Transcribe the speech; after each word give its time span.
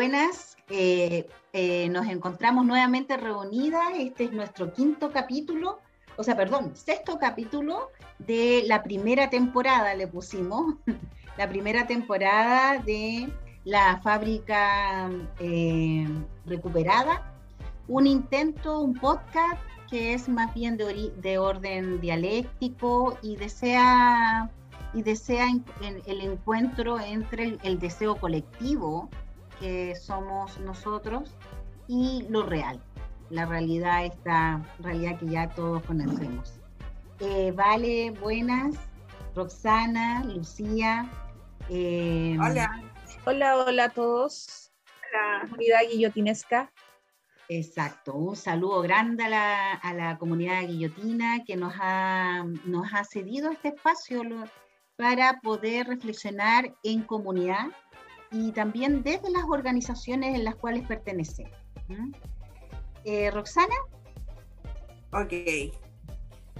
buenas. 0.00 0.56
Eh, 0.70 1.28
eh, 1.52 1.90
nos 1.90 2.06
encontramos 2.06 2.64
nuevamente 2.64 3.18
reunidas. 3.18 3.84
Este 3.98 4.24
es 4.24 4.32
nuestro 4.32 4.72
quinto 4.72 5.12
capítulo, 5.12 5.78
o 6.16 6.24
sea, 6.24 6.34
perdón, 6.34 6.74
sexto 6.74 7.18
capítulo 7.18 7.90
de 8.18 8.64
la 8.66 8.82
primera 8.82 9.28
temporada, 9.28 9.94
le 9.94 10.06
pusimos, 10.06 10.76
la 11.36 11.50
primera 11.50 11.86
temporada 11.86 12.78
de 12.78 13.28
la 13.64 14.00
fábrica 14.02 15.10
eh, 15.38 16.08
recuperada. 16.46 17.34
Un 17.86 18.06
intento, 18.06 18.80
un 18.80 18.94
podcast 18.94 19.60
que 19.90 20.14
es 20.14 20.30
más 20.30 20.54
bien 20.54 20.78
de, 20.78 21.12
de 21.14 21.36
orden 21.36 22.00
dialéctico 22.00 23.18
y 23.20 23.36
desea 23.36 24.50
y 24.94 25.02
desea 25.02 25.46
el 26.06 26.20
encuentro 26.22 26.98
entre 26.98 27.58
el 27.62 27.78
deseo 27.78 28.16
colectivo 28.16 29.10
que 29.60 29.94
somos 29.94 30.58
nosotros 30.60 31.36
y 31.86 32.26
lo 32.28 32.44
real, 32.44 32.82
la 33.28 33.46
realidad, 33.46 34.04
esta 34.04 34.64
realidad 34.80 35.18
que 35.18 35.26
ya 35.26 35.48
todos 35.50 35.82
conocemos. 35.84 36.60
Eh, 37.20 37.52
vale, 37.52 38.10
buenas, 38.12 38.74
Roxana, 39.34 40.24
Lucía. 40.24 41.08
Eh, 41.68 42.36
hola. 42.40 42.82
Hola, 43.26 43.56
hola 43.58 43.84
a 43.84 43.88
todos. 43.90 44.72
La 45.12 45.42
comunidad 45.42 45.80
guillotinesca. 45.90 46.72
Exacto, 47.48 48.14
un 48.14 48.36
saludo 48.36 48.80
grande 48.80 49.24
a 49.24 49.28
la, 49.28 49.72
a 49.74 49.92
la 49.92 50.18
comunidad 50.18 50.62
guillotina 50.66 51.42
que 51.44 51.56
nos 51.56 51.74
ha, 51.80 52.44
nos 52.64 52.94
ha 52.94 53.04
cedido 53.04 53.50
este 53.50 53.68
espacio 53.68 54.22
para 54.96 55.40
poder 55.40 55.88
reflexionar 55.88 56.72
en 56.84 57.02
comunidad 57.02 57.66
y 58.30 58.52
también 58.52 59.02
desde 59.02 59.30
las 59.30 59.44
organizaciones 59.48 60.34
en 60.34 60.44
las 60.44 60.54
cuales 60.54 60.86
pertenecemos. 60.86 61.52
Eh, 63.04 63.30
Roxana. 63.30 63.74
Ok. 65.12 65.32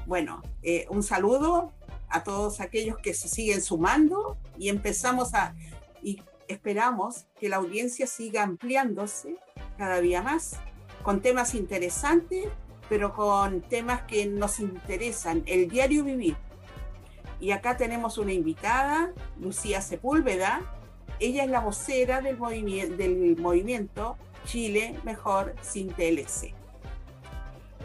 Bueno, 0.07 0.43
eh, 0.63 0.87
un 0.91 1.03
saludo 1.03 1.73
a 2.09 2.25
todos 2.25 2.61
aquellos 2.61 2.99
que 2.99 3.15
se 3.15 3.29
siguen 3.29 3.63
sumando 3.63 4.37
y 4.59 4.69
empezamos 4.69 5.35
a, 5.35 5.55
y 6.03 6.21
esperamos 6.49 7.27
que 7.39 7.49
la 7.49 7.57
audiencia 7.57 8.07
siga 8.07 8.43
ampliándose 8.43 9.37
cada 9.79 10.01
día 10.01 10.23
más 10.23 10.59
con 11.03 11.21
temas 11.21 11.55
interesantes, 11.55 12.47
pero 12.89 13.15
con 13.15 13.63
temas 13.63 14.03
que 14.03 14.27
nos 14.27 14.59
interesan, 14.61 15.43
el 15.47 15.69
diario 15.69 16.05
vivir. 16.05 16.37
Y 17.41 17.53
acá 17.53 17.77
tenemos 17.77 18.19
una 18.19 18.33
invitada, 18.33 19.13
Lucía 19.39 19.81
Sepúlveda, 19.81 20.61
ella 21.21 21.45
es 21.45 21.51
la 21.51 21.61
vocera 21.61 22.21
del, 22.21 22.39
del 22.97 23.37
movimiento 23.39 24.17
Chile 24.45 24.99
Mejor 25.05 25.55
sin 25.61 25.89
TLC. 25.89 26.55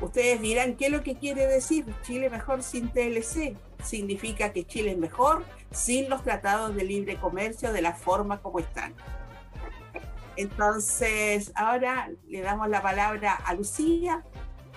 Ustedes 0.01 0.41
dirán, 0.41 0.75
¿qué 0.75 0.87
es 0.87 0.91
lo 0.91 1.03
que 1.03 1.15
quiere 1.15 1.47
decir 1.47 1.85
Chile 2.03 2.29
Mejor 2.29 2.63
sin 2.63 2.89
TLC? 2.89 3.55
Significa 3.83 4.51
que 4.51 4.65
Chile 4.65 4.91
es 4.91 4.97
mejor 4.97 5.45
sin 5.71 6.09
los 6.09 6.23
tratados 6.23 6.75
de 6.75 6.83
libre 6.83 7.17
comercio 7.17 7.71
de 7.71 7.81
la 7.81 7.93
forma 7.93 8.41
como 8.41 8.59
están. 8.59 8.93
Entonces, 10.37 11.51
ahora 11.55 12.09
le 12.27 12.41
damos 12.41 12.67
la 12.69 12.81
palabra 12.81 13.33
a 13.33 13.53
Lucía 13.53 14.23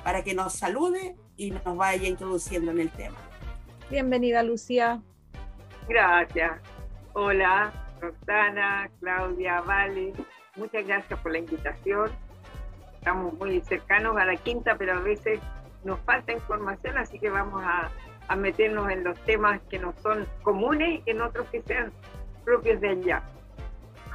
para 0.04 0.22
que 0.22 0.34
nos 0.34 0.52
salude 0.52 1.16
y 1.36 1.50
nos 1.50 1.76
vaya 1.76 2.06
introduciendo 2.06 2.70
en 2.70 2.80
el 2.80 2.90
tema. 2.90 3.16
Bienvenida, 3.90 4.42
Lucía. 4.42 5.00
Gracias. 5.88 6.60
Hola, 7.14 7.72
Roxana, 8.00 8.90
Claudia, 9.00 9.60
Vale, 9.60 10.12
muchas 10.56 10.86
gracias 10.86 11.18
por 11.20 11.32
la 11.32 11.38
invitación. 11.38 12.10
Estamos 12.94 13.34
muy 13.34 13.60
cercanos 13.60 14.16
a 14.16 14.24
la 14.24 14.36
quinta, 14.36 14.76
pero 14.76 14.94
a 14.94 15.00
veces 15.00 15.40
nos 15.84 16.00
falta 16.00 16.32
información, 16.32 16.98
así 16.98 17.18
que 17.18 17.30
vamos 17.30 17.62
a, 17.64 17.90
meternos 18.36 18.90
en 18.90 19.04
los 19.04 19.18
temas 19.20 19.58
que 19.70 19.78
nos 19.78 19.98
son 20.00 20.26
comunes 20.42 21.00
y 21.06 21.10
en 21.10 21.22
otros 21.22 21.48
que 21.48 21.62
sean 21.62 21.90
propios 22.44 22.78
de 22.80 22.90
allá. 22.90 23.22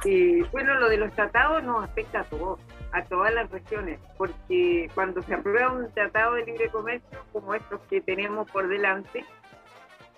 Y 0.04 0.42
bueno, 0.42 0.74
lo 0.74 0.88
de 0.88 0.98
los 0.98 1.12
tratados 1.14 1.64
nos 1.64 1.82
afecta 1.82 2.20
a 2.20 2.24
todos, 2.24 2.60
a 2.92 3.02
todas 3.02 3.34
las 3.34 3.50
regiones, 3.50 3.98
porque 4.16 4.88
cuando 4.94 5.20
se 5.22 5.34
aprueba 5.34 5.72
un 5.72 5.92
tratado 5.92 6.34
de 6.34 6.44
libre 6.44 6.68
comercio 6.68 7.24
como 7.32 7.54
estos 7.54 7.80
que 7.90 8.00
tenemos 8.02 8.48
por 8.52 8.68
delante, 8.68 9.24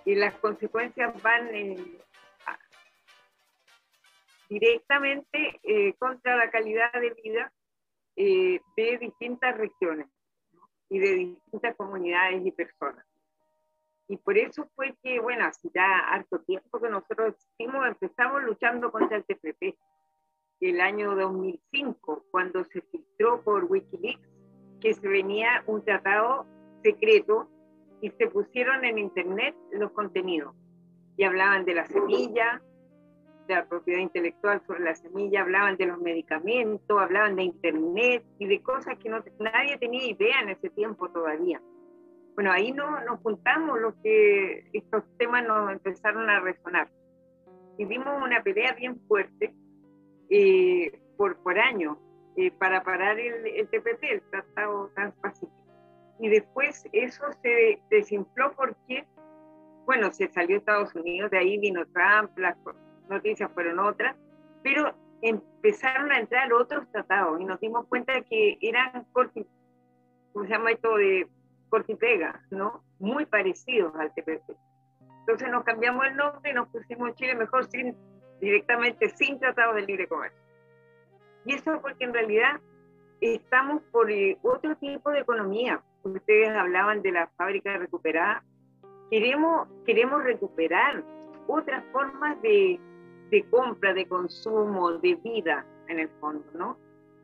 y 0.05 0.13
las 0.13 0.35
consecuencias 0.35 1.19
van 1.23 1.53
en, 1.55 1.97
directamente 4.49 5.59
eh, 5.63 5.93
contra 5.99 6.35
la 6.35 6.49
calidad 6.49 6.91
de 6.93 7.09
vida 7.21 7.51
eh, 8.15 8.61
de 8.75 8.97
distintas 8.97 9.57
regiones 9.57 10.07
y 10.89 10.99
de 10.99 11.13
distintas 11.15 11.75
comunidades 11.75 12.45
y 12.45 12.51
personas. 12.51 13.05
Y 14.09 14.17
por 14.17 14.37
eso 14.37 14.69
fue 14.75 14.95
que, 15.03 15.19
bueno, 15.19 15.45
hace 15.45 15.69
ya 15.73 15.99
harto 15.99 16.39
tiempo 16.39 16.79
que 16.79 16.89
nosotros 16.89 17.35
empezamos 17.59 18.43
luchando 18.43 18.91
contra 18.91 19.17
el 19.17 19.25
TPP. 19.25 19.77
El 20.61 20.81
año 20.81 21.13
2005, 21.15 22.25
cuando 22.31 22.63
se 22.63 22.81
filtró 22.81 23.43
por 23.43 23.65
Wikileaks 23.65 24.27
que 24.81 24.93
se 24.93 25.07
venía 25.07 25.63
un 25.67 25.83
tratado 25.83 26.45
secreto 26.83 27.49
y 28.01 28.11
se 28.11 28.27
pusieron 28.27 28.85
en 28.85 28.97
internet 28.97 29.55
los 29.71 29.91
contenidos. 29.91 30.55
Y 31.17 31.23
hablaban 31.23 31.65
de 31.65 31.75
la 31.75 31.85
semilla, 31.85 32.61
de 33.47 33.55
la 33.55 33.65
propiedad 33.65 33.99
intelectual 33.99 34.61
sobre 34.67 34.81
la 34.81 34.95
semilla, 34.95 35.41
hablaban 35.41 35.77
de 35.77 35.85
los 35.85 35.99
medicamentos, 35.99 37.01
hablaban 37.01 37.35
de 37.35 37.43
Internet 37.43 38.23
y 38.39 38.47
de 38.47 38.61
cosas 38.61 38.97
que 38.97 39.09
no, 39.09 39.23
nadie 39.39 39.77
tenía 39.77 40.05
idea 40.05 40.41
en 40.41 40.49
ese 40.49 40.69
tiempo 40.69 41.09
todavía. 41.09 41.61
Bueno, 42.35 42.51
ahí 42.51 42.71
no, 42.71 43.03
nos 43.03 43.19
juntamos 43.21 43.79
los 43.79 43.95
que 44.03 44.69
estos 44.73 45.03
temas 45.17 45.47
nos 45.47 45.71
empezaron 45.71 46.29
a 46.29 46.39
resonar. 46.39 46.89
Y 47.77 47.85
dimos 47.85 48.21
una 48.21 48.43
pelea 48.43 48.73
bien 48.73 48.99
fuerte 49.07 49.55
eh, 50.29 50.99
por, 51.17 51.37
por 51.37 51.57
años 51.57 51.97
eh, 52.35 52.51
para 52.51 52.83
parar 52.83 53.19
el, 53.19 53.47
el 53.47 53.67
TPP, 53.67 54.03
el 54.03 54.21
Tratado 54.29 54.91
Transpacífico. 54.93 55.57
Y 56.19 56.29
después 56.29 56.87
eso 56.91 57.23
se 57.41 57.79
desinfló 57.89 58.53
porque, 58.55 59.05
bueno, 59.85 60.11
se 60.11 60.27
salió 60.27 60.57
Estados 60.57 60.93
Unidos, 60.95 61.31
de 61.31 61.37
ahí 61.37 61.57
vino 61.57 61.85
Trump, 61.87 62.37
las 62.37 62.55
noticias 63.09 63.51
fueron 63.53 63.79
otras, 63.79 64.15
pero 64.63 64.93
empezaron 65.21 66.11
a 66.11 66.19
entrar 66.19 66.51
otros 66.53 66.89
tratados 66.91 67.39
y 67.41 67.45
nos 67.45 67.59
dimos 67.59 67.85
cuenta 67.87 68.21
que 68.21 68.57
eran 68.61 69.05
corti, 69.13 69.45
¿cómo 70.33 70.45
se 70.45 70.51
llama 70.51 70.71
esto? 70.71 70.95
De 70.97 71.27
cortipega, 71.69 72.41
¿no? 72.51 72.83
Muy 72.99 73.25
parecidos 73.25 73.93
al 73.95 74.13
TPP. 74.13 74.51
Entonces 75.19 75.49
nos 75.49 75.63
cambiamos 75.63 76.05
el 76.05 76.15
nombre 76.15 76.51
y 76.51 76.53
nos 76.53 76.69
pusimos 76.69 77.13
Chile 77.15 77.35
mejor 77.35 77.65
sin, 77.69 77.95
directamente 78.39 79.09
sin 79.09 79.39
tratados 79.39 79.75
de 79.75 79.81
libre 79.81 80.07
comercio. 80.07 80.39
Y 81.45 81.53
eso 81.53 81.81
porque 81.81 82.05
en 82.05 82.13
realidad 82.13 82.59
estamos 83.21 83.81
por 83.91 84.09
eh, 84.11 84.37
otro 84.43 84.75
tipo 84.77 85.09
de 85.11 85.19
economía. 85.19 85.81
Ustedes 86.03 86.49
hablaban 86.49 87.01
de 87.01 87.11
la 87.11 87.27
fábrica 87.37 87.77
recuperada. 87.77 88.43
Queremos, 89.09 89.67
queremos 89.85 90.23
recuperar 90.23 91.03
otras 91.47 91.83
formas 91.91 92.41
de, 92.41 92.79
de 93.29 93.43
compra, 93.49 93.93
de 93.93 94.07
consumo, 94.07 94.93
de 94.93 95.15
vida 95.15 95.65
en 95.87 95.99
el 95.99 96.09
fondo, 96.19 96.45
¿no? 96.53 96.77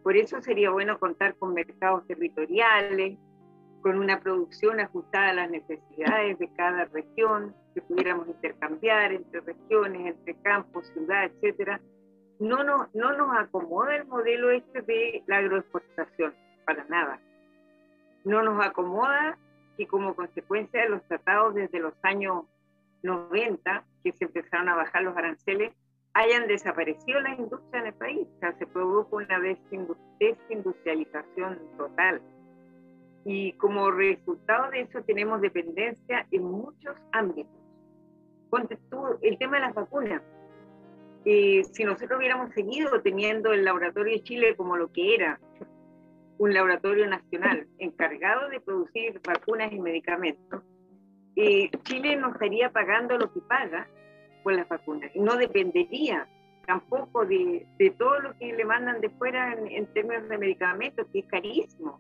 Por 0.03 0.17
eso 0.17 0.41
sería 0.41 0.69
bueno 0.69 0.99
contar 0.99 1.35
con 1.35 1.53
mercados 1.53 2.05
territoriales, 2.07 3.17
con 3.81 3.97
una 3.97 4.19
producción 4.19 4.79
ajustada 4.79 5.29
a 5.29 5.33
las 5.33 5.51
necesidades 5.51 6.39
de 6.39 6.49
cada 6.55 6.85
región, 6.85 7.55
que 7.73 7.81
pudiéramos 7.81 8.27
intercambiar 8.27 9.11
entre 9.11 9.41
regiones, 9.41 10.07
entre 10.07 10.35
campos, 10.41 10.87
ciudades, 10.87 11.31
etcétera. 11.35 11.81
No 12.39 12.63
nos, 12.63 12.93
no 12.93 13.13
nos 13.13 13.35
acomoda 13.37 13.95
el 13.95 14.05
modelo 14.05 14.51
este 14.51 14.81
de 14.81 15.23
la 15.27 15.37
agroexportación, 15.37 16.33
para 16.65 16.83
nada. 16.85 17.19
No 18.25 18.41
nos 18.41 18.65
acomoda 18.65 19.37
que 19.77 19.87
como 19.87 20.15
consecuencia 20.15 20.81
de 20.81 20.89
los 20.89 21.03
tratados 21.07 21.55
desde 21.55 21.79
los 21.79 21.93
años 22.03 22.45
90, 23.03 23.83
que 24.03 24.11
se 24.13 24.25
empezaron 24.25 24.69
a 24.69 24.75
bajar 24.75 25.03
los 25.03 25.15
aranceles, 25.15 25.73
hayan 26.13 26.47
desaparecido 26.47 27.19
las 27.21 27.37
industrias 27.39 27.81
en 27.81 27.87
el 27.87 27.93
país. 27.93 28.27
O 28.35 28.39
sea, 28.39 28.53
se 28.57 28.67
produjo 28.67 29.17
una 29.17 29.39
desindustrialización 30.19 31.59
total. 31.77 32.21
Y 33.25 33.53
como 33.53 33.89
resultado 33.91 34.69
de 34.71 34.81
eso 34.81 35.01
tenemos 35.03 35.41
dependencia 35.41 36.27
en 36.31 36.43
muchos 36.43 36.95
ámbitos. 37.11 37.53
El 39.21 39.37
tema 39.39 39.57
de 39.57 39.61
las 39.61 39.73
vacunas. 39.73 40.21
Eh, 41.25 41.63
si 41.71 41.85
nosotros 41.85 42.19
hubiéramos 42.19 42.53
seguido 42.53 43.01
teniendo 43.01 43.53
el 43.53 43.63
laboratorio 43.63 44.13
de 44.13 44.23
Chile 44.23 44.55
como 44.55 44.75
lo 44.77 44.91
que 44.91 45.15
era, 45.15 45.39
un 46.37 46.53
laboratorio 46.53 47.07
nacional 47.07 47.67
encargado 47.79 48.49
de 48.49 48.59
producir 48.59 49.21
vacunas 49.25 49.71
y 49.71 49.79
medicamentos, 49.79 50.61
eh, 51.35 51.71
Chile 51.83 52.17
no 52.17 52.33
estaría 52.33 52.71
pagando 52.71 53.17
lo 53.17 53.31
que 53.33 53.39
paga 53.41 53.87
con 54.43 54.55
las 54.55 54.67
vacunas. 54.67 55.11
No 55.15 55.35
dependería 55.37 56.27
tampoco 56.65 57.25
de, 57.25 57.65
de, 57.77 57.91
todo 57.91 58.19
lo 58.19 58.37
que 58.37 58.53
le 58.53 58.65
mandan 58.65 59.01
de 59.01 59.09
fuera 59.09 59.53
en, 59.53 59.85
términos 59.93 60.27
de 60.29 60.37
medicamentos, 60.37 61.07
que 61.11 61.19
es 61.19 61.25
carísimo. 61.25 61.99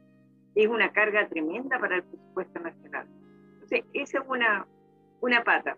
Es 0.55 0.67
una 0.67 0.91
carga 0.91 1.27
tremenda 1.27 1.79
para 1.79 1.97
el 1.97 2.03
presupuesto 2.03 2.59
nacional. 2.59 3.07
Entonces, 3.53 3.85
esa 3.93 4.19
es 4.19 4.25
una, 4.27 4.67
una 5.21 5.43
pata. 5.43 5.77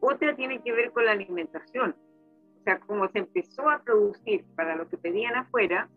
Otra 0.00 0.34
tiene 0.34 0.62
que 0.62 0.72
ver 0.72 0.90
con 0.92 1.04
la 1.04 1.12
alimentación. 1.12 1.94
O 2.60 2.62
sea, 2.64 2.78
como 2.80 3.08
se 3.08 3.18
empezó 3.18 3.68
a 3.68 3.82
producir 3.82 4.44
para 4.56 4.76
lo 4.76 4.88
que 4.88 4.96
pedían 4.96 5.34
afuera, 5.34 5.88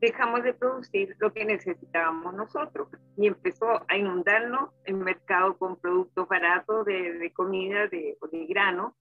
dejamos 0.00 0.42
de 0.42 0.52
producir 0.52 1.16
lo 1.18 1.32
que 1.32 1.44
necesitábamos 1.44 2.34
nosotros 2.34 2.88
y 3.16 3.26
empezó 3.26 3.80
a 3.88 3.96
inundarnos 3.96 4.70
el 4.84 4.96
mercado 4.96 5.56
con 5.56 5.76
productos 5.76 6.28
baratos 6.28 6.84
de, 6.84 7.14
de 7.14 7.32
comida 7.32 7.86
de, 7.86 8.18
de 8.30 8.46
grano, 8.46 8.94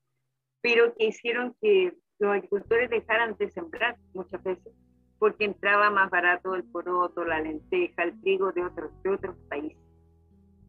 pero 0.64 0.96
que 0.96 1.08
hicieron 1.08 1.56
que 1.62 1.94
los 2.20 2.32
agricultores 2.32 2.90
dejaran 2.90 3.36
de 3.38 3.52
sembrar 3.52 3.98
muchas 4.14 4.42
veces 4.44 4.74
porque 5.20 5.46
entraba 5.46 5.90
más 5.90 6.10
barato 6.10 6.56
el 6.56 6.64
poroto, 6.64 7.24
la 7.24 7.40
lenteja, 7.40 8.04
el 8.04 8.20
trigo 8.22 8.52
de 8.54 8.66
otros, 8.66 8.92
de 9.04 9.10
otros 9.12 9.36
países. 9.50 9.78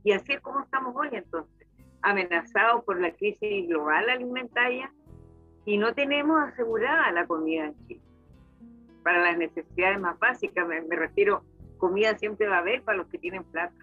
Y 0.03 0.13
así 0.13 0.33
es 0.33 0.41
como 0.41 0.61
estamos 0.61 0.95
hoy 0.97 1.09
entonces, 1.13 1.67
amenazados 2.03 2.85
por 2.85 3.01
la 3.01 3.13
crisis 3.13 3.69
global 3.69 4.11
alimentaria 4.11 4.93
y 5.65 5.79
no 5.79 5.95
tenemos 5.95 6.43
asegurada 6.43 7.11
la 7.13 7.27
comida 7.27 7.67
en 7.67 7.87
Chile 7.87 8.03
para 9.05 9.23
las 9.23 9.39
necesidades 9.39 10.01
más 10.01 10.19
básicas, 10.19 10.67
me, 10.67 10.81
refiero, 10.97 11.45
comida 11.79 12.19
siempre 12.19 12.49
va 12.49 12.57
a 12.57 12.61
haber 12.61 12.83
para 12.83 12.99
los 12.99 13.07
que 13.09 13.19
tienen 13.19 13.45
plata, 13.45 13.77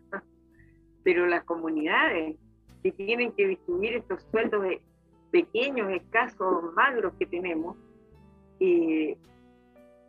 pero 1.03 1.27
las 1.27 1.43
comunidades 1.45 2.35
que 2.83 2.91
tienen 2.91 3.31
que 3.33 3.47
distribuir 3.47 3.95
estos 3.95 4.23
sueldos 4.31 4.65
pequeños, 5.31 5.91
escasos, 5.91 6.73
magros 6.73 7.13
que 7.19 7.25
tenemos, 7.25 7.77
y 8.59 9.17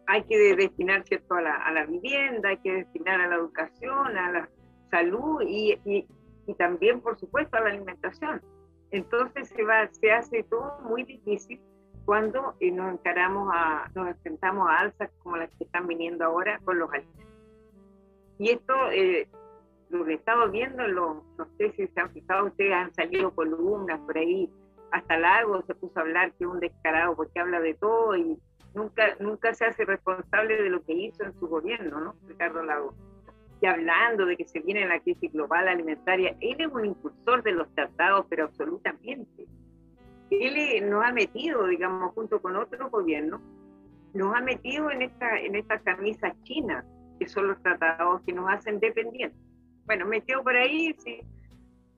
hay 0.06 0.22
que 0.24 0.54
destinar 0.56 1.04
cierto 1.04 1.34
a 1.34 1.40
la, 1.42 1.86
vivienda, 1.86 2.50
hay 2.50 2.58
que 2.58 2.72
destinar 2.72 3.20
a 3.20 3.28
la 3.28 3.36
educación, 3.36 4.16
a 4.16 4.30
la 4.30 4.48
salud 4.90 5.42
y, 5.46 5.78
y, 5.84 6.06
y 6.46 6.54
también, 6.54 7.00
por 7.00 7.18
supuesto, 7.18 7.56
a 7.56 7.60
la 7.60 7.70
alimentación. 7.70 8.42
Entonces 8.90 9.48
se, 9.48 9.64
va, 9.64 9.88
se 9.88 10.12
hace 10.12 10.42
todo 10.44 10.80
muy 10.82 11.04
difícil 11.04 11.60
cuando 12.04 12.54
eh, 12.60 12.70
nos 12.70 12.92
encaramos 12.92 13.50
a, 13.52 13.90
nos 13.94 14.08
enfrentamos 14.08 14.68
a 14.68 14.80
alzas 14.80 15.10
como 15.22 15.36
las 15.36 15.50
que 15.56 15.64
están 15.64 15.86
viniendo 15.86 16.24
ahora 16.24 16.60
con 16.64 16.78
los 16.78 16.92
alimentos. 16.92 17.26
Y 18.38 18.50
esto, 18.50 18.74
eh, 18.90 19.28
lo 19.88 20.04
que 20.04 20.12
he 20.12 20.14
estado 20.16 20.50
viendo, 20.50 20.86
los, 20.88 21.24
no 21.38 21.46
sé 21.56 21.72
si 21.72 21.86
se 21.86 22.00
han 22.00 22.10
fijado, 22.10 22.46
ustedes 22.46 22.72
han 22.72 22.92
salido 22.94 23.34
columnas 23.34 24.00
por 24.00 24.18
ahí, 24.18 24.50
hasta 24.92 25.18
Lago 25.18 25.62
se 25.62 25.74
puso 25.74 25.98
a 25.98 26.02
hablar 26.02 26.32
que 26.32 26.44
es 26.44 26.50
un 26.50 26.60
descarado 26.60 27.16
porque 27.16 27.40
habla 27.40 27.60
de 27.60 27.74
todo 27.74 28.16
y 28.16 28.38
nunca, 28.74 29.16
nunca 29.18 29.54
se 29.54 29.64
hace 29.64 29.84
responsable 29.84 30.62
de 30.62 30.70
lo 30.70 30.82
que 30.84 30.92
hizo 30.92 31.24
en 31.24 31.34
su 31.34 31.48
gobierno, 31.48 32.00
¿no? 32.00 32.14
Ricardo 32.28 32.62
Lago. 32.62 32.94
Y 33.60 33.66
hablando 33.66 34.26
de 34.26 34.36
que 34.36 34.44
se 34.44 34.60
viene 34.60 34.86
la 34.86 35.00
crisis 35.00 35.32
global 35.32 35.68
alimentaria, 35.68 36.36
él 36.40 36.56
es 36.58 36.68
un 36.68 36.84
impulsor 36.84 37.42
de 37.42 37.52
los 37.52 37.72
tratados, 37.74 38.26
pero 38.28 38.44
absolutamente 38.44 39.46
él 40.40 40.88
nos 40.88 41.04
ha 41.04 41.12
metido, 41.12 41.66
digamos, 41.66 42.12
junto 42.14 42.40
con 42.40 42.56
otros 42.56 42.90
gobiernos, 42.90 43.40
nos 44.14 44.34
ha 44.34 44.40
metido 44.40 44.90
en 44.90 45.02
esta, 45.02 45.38
en 45.38 45.54
esta 45.56 45.78
camisa 45.80 46.34
china, 46.44 46.84
que 47.18 47.28
son 47.28 47.48
los 47.48 47.62
tratados 47.62 48.22
que 48.22 48.32
nos 48.32 48.50
hacen 48.50 48.80
dependientes. 48.80 49.38
Bueno, 49.84 50.06
metió 50.06 50.42
por 50.42 50.56
ahí, 50.56 50.94
sí, 50.98 51.20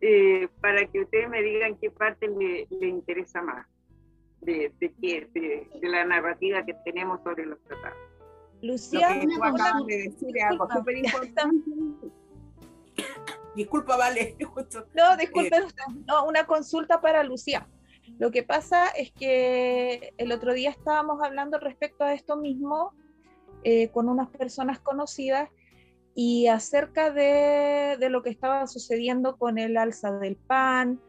eh, 0.06 0.48
para 0.60 0.86
que 0.86 1.00
ustedes 1.00 1.30
me 1.30 1.40
digan 1.40 1.78
qué 1.78 1.90
parte 1.90 2.28
le, 2.28 2.66
le 2.68 2.88
interesa 2.88 3.40
más 3.40 3.66
de, 4.42 4.70
de, 4.78 4.92
de, 5.00 5.70
de, 5.80 5.88
la 5.88 6.04
narrativa 6.04 6.62
que 6.62 6.74
tenemos 6.84 7.22
sobre 7.22 7.46
los 7.46 7.58
tratados. 7.62 7.96
Lucía, 8.60 9.14
Lo 9.14 9.86
que 9.86 9.96
de 9.96 10.02
decir 10.10 10.42
algo 10.42 10.68
súper 10.70 10.98
importante. 10.98 11.70
Disculpa, 13.56 13.96
vale. 13.96 14.36
No, 14.94 15.16
disculpe, 15.16 15.56
eh, 15.56 15.62
no, 16.06 16.26
una 16.26 16.44
consulta 16.44 17.00
para 17.00 17.24
Lucía. 17.24 17.66
Lo 18.18 18.30
que 18.30 18.42
pasa 18.42 18.88
es 18.88 19.10
que 19.10 20.12
el 20.18 20.32
otro 20.32 20.52
día 20.52 20.68
estábamos 20.68 21.22
hablando 21.22 21.58
respecto 21.58 22.04
a 22.04 22.12
esto 22.12 22.36
mismo 22.36 22.92
eh, 23.62 23.88
con 23.88 24.10
unas 24.10 24.28
personas 24.28 24.80
conocidas 24.80 25.48
y 26.14 26.46
acerca 26.46 27.10
de, 27.10 27.96
de, 27.98 28.08
lo 28.08 28.22
que 28.22 28.30
estaba 28.30 28.66
sucediendo 28.66 29.36
con 29.36 29.58
el 29.58 29.76
alza 29.76 30.12
del 30.12 30.36
pan, 30.36 31.00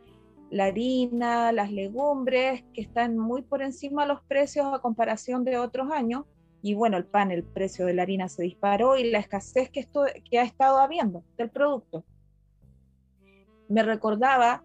la 0.50 0.66
harina, 0.66 1.52
las 1.52 1.72
legumbres, 1.72 2.64
que 2.74 2.82
están 2.82 3.18
muy 3.18 3.42
por 3.42 3.62
encima 3.62 4.04
de 4.04 4.10
los 4.10 4.24
precios 4.24 4.68
a 4.74 4.80
comparación 4.80 5.44
de 5.44 5.58
otros 5.58 5.92
años. 5.92 6.26
Y 6.62 6.74
bueno, 6.74 6.98
el 6.98 7.06
pan, 7.06 7.32
el 7.32 7.44
precio 7.44 7.86
de 7.86 7.94
la 7.94 8.04
harina 8.04 8.28
se 8.30 8.44
disparó 8.44 8.98
y 8.98 9.12
la 9.12 9.20
escasez 9.20 9.70
que, 9.70 9.80
esto, 9.80 10.06
que 10.30 10.40
ha 10.40 10.44
estado 10.44 10.80
habiendo 10.80 11.24
del 11.38 11.50
producto. 11.50 12.04
Me 13.68 13.84
recordaba 13.84 14.64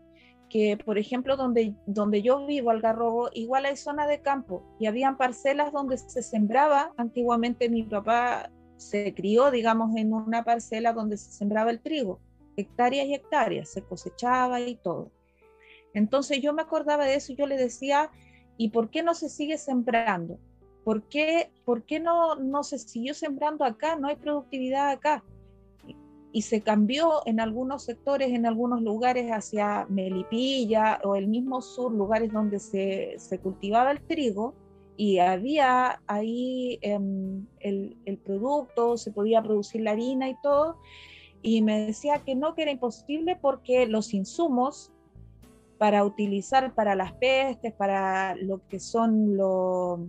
que, 0.49 0.79
por 0.79 0.99
ejemplo, 0.99 1.37
donde, 1.37 1.75
donde 1.87 2.23
yo 2.23 2.47
vivo, 2.47 2.71
Algarrobo, 2.71 3.29
igual 3.35 3.67
hay 3.67 3.77
zona 3.77 4.07
de 4.07 4.23
campo 4.23 4.63
y 4.79 4.87
habían 4.87 5.17
parcelas 5.17 5.73
donde 5.73 5.99
se 5.99 6.23
sembraba. 6.23 6.93
Antiguamente 6.97 7.69
mi 7.69 7.83
papá 7.83 8.51
se 8.81 9.13
crió, 9.15 9.51
digamos, 9.51 9.95
en 9.97 10.15
una 10.15 10.43
parcela 10.43 10.93
donde 10.93 11.19
se 11.19 11.31
sembraba 11.31 11.71
el 11.71 11.81
trigo, 11.81 12.19
hectáreas 12.57 13.07
y 13.07 13.15
hectáreas, 13.15 13.69
se 13.69 13.83
cosechaba 13.83 14.61
y 14.61 14.75
todo. 14.77 15.11
Entonces 15.93 16.41
yo 16.41 16.55
me 16.55 16.63
acordaba 16.63 17.05
de 17.05 17.15
eso 17.15 17.33
y 17.33 17.37
yo 17.37 17.47
le 17.47 17.57
decía, 17.57 18.11
¿y 18.57 18.71
por 18.71 18.91
qué 18.91 19.03
no 19.03 19.15
se 19.15 19.29
sigue 19.29 19.59
sembrando? 19.59 20.39
¿Por 20.83 21.03
qué, 21.03 21.51
por 21.67 21.83
qué 21.83 22.01
no, 22.01 22.37
no 22.37 22.63
se 22.63 22.79
siguió 22.79 23.13
sembrando 23.13 23.65
acá? 23.65 23.97
No 23.97 24.09
hay 24.09 24.17
productividad 24.17 24.91
acá 24.91 25.23
y 26.33 26.43
se 26.43 26.63
cambió 26.63 27.23
en 27.27 27.41
algunos 27.41 27.85
sectores, 27.85 28.29
en 28.31 28.47
algunos 28.47 28.81
lugares 28.83 29.31
hacia 29.31 29.87
Melipilla 29.89 31.01
o 31.05 31.17
el 31.17 31.27
mismo 31.27 31.61
sur, 31.61 31.93
lugares 31.93 32.33
donde 32.33 32.61
se, 32.61 33.17
se 33.19 33.39
cultivaba 33.39 33.91
el 33.91 34.01
trigo 34.01 34.55
y 35.01 35.19
había 35.19 36.03
ahí 36.07 36.79
em, 36.83 37.47
el, 37.61 37.97
el, 38.05 38.19
producto, 38.19 38.99
se 38.99 39.11
podía 39.11 39.43
producir 39.43 39.81
la 39.81 39.93
harina 39.93 40.29
y 40.29 40.37
todo, 40.43 40.77
y 41.41 41.63
me 41.63 41.87
decía 41.87 42.19
que 42.19 42.35
no, 42.35 42.55
que 42.55 42.61
era 42.63 42.71
imposible 42.71 43.35
porque 43.41 43.87
los 43.87 44.13
insumos 44.13 44.93
para 45.79 46.05
utilizar 46.05 46.75
para 46.75 46.95
las 46.95 47.15
pestes, 47.15 47.73
para 47.73 48.37
lo 48.37 48.61
que 48.69 48.79
son 48.79 49.39
los 49.39 50.01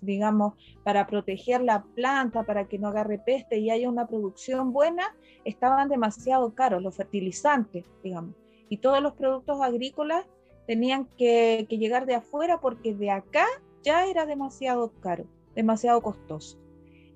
digamos, 0.00 0.54
para 0.82 1.06
proteger 1.06 1.60
la 1.60 1.84
planta, 1.94 2.44
para 2.44 2.66
que 2.66 2.78
no 2.78 2.88
agarre 2.88 3.18
peste 3.18 3.58
y 3.58 3.70
haya 3.70 3.88
una 3.90 4.06
producción 4.06 4.72
buena, 4.72 5.14
estaban 5.44 5.90
demasiado 5.90 6.54
caros 6.54 6.82
los 6.82 6.96
fertilizantes, 6.96 7.84
digamos. 8.02 8.34
Y 8.70 8.78
todos 8.78 9.02
los 9.02 9.12
productos 9.12 9.60
agrícolas 9.60 10.24
tenían 10.66 11.06
que, 11.18 11.66
llegar 11.68 12.06
de 12.06 12.14
afuera 12.14 12.60
porque 12.62 12.94
de 12.94 13.10
acá 13.10 13.46
ya 13.82 14.06
era 14.06 14.26
demasiado 14.26 14.92
caro, 15.00 15.26
demasiado 15.54 16.00
costoso. 16.00 16.58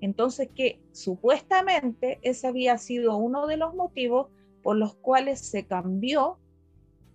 Entonces 0.00 0.48
que 0.54 0.80
supuestamente 0.92 2.18
ese 2.22 2.46
había 2.46 2.78
sido 2.78 3.16
uno 3.16 3.46
de 3.46 3.56
los 3.56 3.74
motivos 3.74 4.28
por 4.62 4.76
los 4.76 4.94
cuales 4.94 5.40
se 5.40 5.66
cambió 5.66 6.38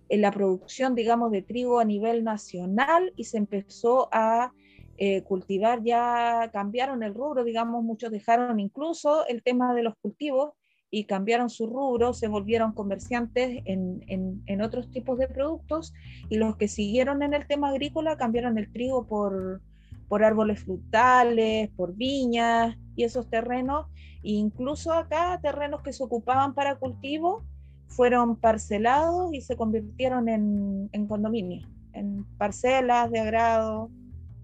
en 0.08 0.20
la 0.20 0.30
producción, 0.30 0.94
digamos, 0.94 1.30
de 1.30 1.42
trigo 1.42 1.78
a 1.78 1.84
nivel 1.84 2.24
nacional 2.24 3.12
y 3.16 3.24
se 3.24 3.38
empezó 3.38 4.08
a 4.12 4.52
eh, 4.98 5.22
cultivar 5.22 5.82
ya 5.82 6.50
cambiaron 6.52 7.02
el 7.02 7.14
rubro, 7.14 7.44
digamos, 7.44 7.82
muchos 7.82 8.10
dejaron 8.10 8.60
incluso 8.60 9.26
el 9.26 9.42
tema 9.42 9.74
de 9.74 9.82
los 9.82 9.94
cultivos 10.02 10.52
y 10.94 11.04
cambiaron 11.04 11.48
su 11.48 11.66
rubro, 11.66 12.12
se 12.12 12.28
volvieron 12.28 12.72
comerciantes 12.72 13.62
en, 13.64 14.04
en, 14.46 14.60
otros 14.60 14.90
tipos 14.90 15.18
de 15.18 15.26
productos 15.26 15.94
y 16.28 16.36
los 16.36 16.56
que 16.56 16.68
siguieron 16.68 17.22
en 17.22 17.32
el 17.32 17.46
tema 17.46 17.70
agrícola 17.70 18.18
cambiaron 18.18 18.58
el 18.58 18.70
trigo 18.70 19.06
por, 19.06 19.62
por 20.06 20.22
árboles 20.22 20.62
frutales, 20.62 21.70
por 21.70 21.96
viñas 21.96 22.76
y 22.94 23.04
esos 23.04 23.30
terrenos, 23.30 23.86
incluso 24.22 24.92
acá 24.92 25.40
terrenos 25.42 25.80
que 25.80 25.94
se 25.94 26.04
ocupaban 26.04 26.52
para 26.52 26.76
cultivo 26.76 27.42
fueron 27.86 28.36
parcelados 28.36 29.32
y 29.32 29.40
se 29.40 29.56
convirtieron 29.56 30.28
en, 30.28 30.90
en 30.92 31.06
condominios, 31.06 31.66
en 31.94 32.26
parcelas 32.36 33.10
de 33.10 33.20
agrado, 33.20 33.90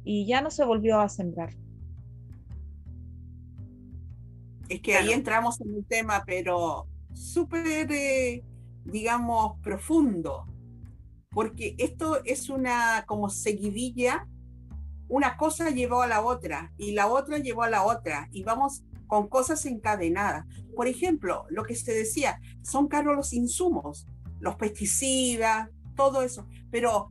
y 0.02 0.25
ya 0.25 0.40
no 0.40 0.50
se 0.50 0.64
volvió 0.64 0.99
a 0.99 1.11
sembrar. 1.11 1.50
Es 4.68 4.80
que 4.80 4.96
ahí 4.96 5.12
entramos 5.12 5.60
en 5.60 5.75
un 5.75 5.84
tema, 5.84 6.25
pero 6.26 6.87
súper, 7.14 7.90
eh, 7.90 8.44
digamos, 8.84 9.58
profundo, 9.60 10.46
porque 11.30 11.75
esto 11.78 12.22
es 12.25 12.48
una 12.50 13.04
como 13.06 13.30
seguidilla, 13.30 14.26
una 15.08 15.37
cosa 15.37 15.70
llevó 15.70 16.02
a 16.02 16.06
la 16.06 16.22
otra 16.22 16.72
y 16.76 16.92
la 16.92 17.06
otra 17.06 17.38
llevó 17.38 17.62
a 17.62 17.70
la 17.70 17.84
otra 17.84 18.28
y 18.32 18.42
vamos 18.42 18.84
con 19.06 19.28
cosas 19.28 19.64
encadenadas. 19.64 20.44
Por 20.76 20.87
ejemplo, 20.87 21.46
lo 21.48 21.64
que 21.64 21.75
se 21.75 21.92
decía, 21.92 22.40
son 22.62 22.88
caros 22.88 23.16
los 23.16 23.32
insumos, 23.32 24.06
los 24.40 24.56
pesticidas, 24.56 25.70
todo 25.96 26.22
eso, 26.22 26.46
pero 26.70 27.10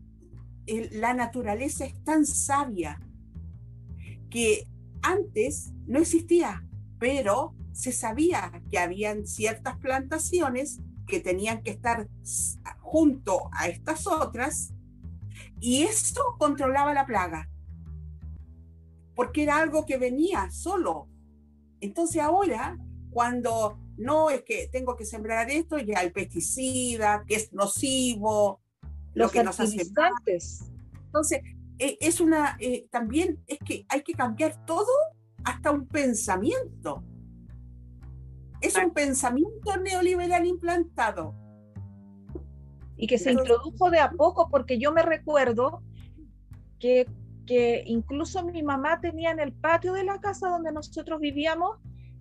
la 0.92 1.14
naturaleza 1.14 1.86
es 1.86 2.04
tan 2.04 2.26
sabia 2.26 3.00
que 4.30 4.68
antes 5.02 5.72
no 5.86 6.00
existía, 6.00 6.67
pero 7.00 7.54
se 7.72 7.92
sabía 7.92 8.62
que 8.70 8.80
habían 8.80 9.28
ciertas 9.28 9.78
plantaciones 9.78 10.80
que 11.06 11.20
tenían 11.20 11.62
que 11.64 11.72
estar 11.72 12.08
junto 12.82 13.50
a 13.54 13.68
estas 13.68 14.08
otras 14.08 14.74
y 15.60 15.84
esto 15.84 16.22
controlaba 16.38 16.94
la 16.94 17.06
plaga, 17.06 17.50
porque 19.16 19.44
era 19.44 19.58
algo 19.58 19.86
que 19.86 19.98
venía 19.98 20.50
solo. 20.52 21.08
Entonces 21.80 22.22
ahora, 22.22 22.78
cuando 23.10 23.80
no 23.98 24.30
es 24.30 24.44
que 24.44 24.68
tengo 24.72 24.96
que 24.96 25.06
sembrar 25.06 25.50
esto, 25.50 25.78
ya 25.80 26.00
hay 26.00 26.12
pesticida, 26.12 27.24
que 27.28 27.36
es 27.36 27.54
nocivo, 27.54 28.62
lo 29.14 29.30
que 29.30 29.44
nos 29.44 29.60
hace 29.60 29.82
Entonces, 29.82 31.42
eh, 31.80 31.98
es 32.00 32.22
una, 32.22 32.58
eh, 32.60 32.88
también 32.92 33.44
es 33.48 33.58
que 33.60 33.86
hay 33.90 34.04
que 34.04 34.14
cambiar 34.14 34.66
todo 34.66 34.92
hasta 35.48 35.72
un 35.72 35.88
pensamiento. 35.88 37.04
Es 38.60 38.76
un 38.76 38.92
pensamiento 38.92 39.78
neoliberal 39.78 40.46
implantado. 40.46 41.36
Y 42.98 43.08
que 43.08 43.18
se 43.18 43.32
introdujo 43.32 43.90
de 43.90 44.00
a 44.00 44.12
poco, 44.12 44.50
porque 44.50 44.78
yo 44.78 44.92
me 44.92 45.04
recuerdo 45.04 45.84
que, 46.80 47.08
que 47.46 47.84
incluso 47.86 48.44
mi 48.44 48.62
mamá 48.62 49.00
tenía 49.00 49.32
en 49.32 49.40
el 49.40 49.54
patio 49.54 49.94
de 49.94 50.04
la 50.04 50.20
casa 50.20 50.50
donde 50.50 50.72
nosotros 50.74 51.20
vivíamos, 51.22 51.78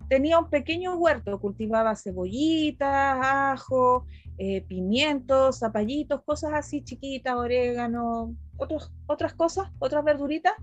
tenía 0.07 0.39
un 0.39 0.49
pequeño 0.49 0.95
huerto, 0.95 1.39
cultivaba 1.41 1.95
cebollitas, 1.95 3.17
ajo, 3.21 4.05
eh, 4.37 4.61
pimientos, 4.61 5.59
zapallitos, 5.59 6.21
cosas 6.23 6.53
así 6.53 6.81
chiquitas, 6.81 7.35
orégano, 7.35 8.35
otros, 8.55 8.93
otras 9.07 9.33
cosas, 9.33 9.69
otras 9.79 10.05
verduritas. 10.05 10.53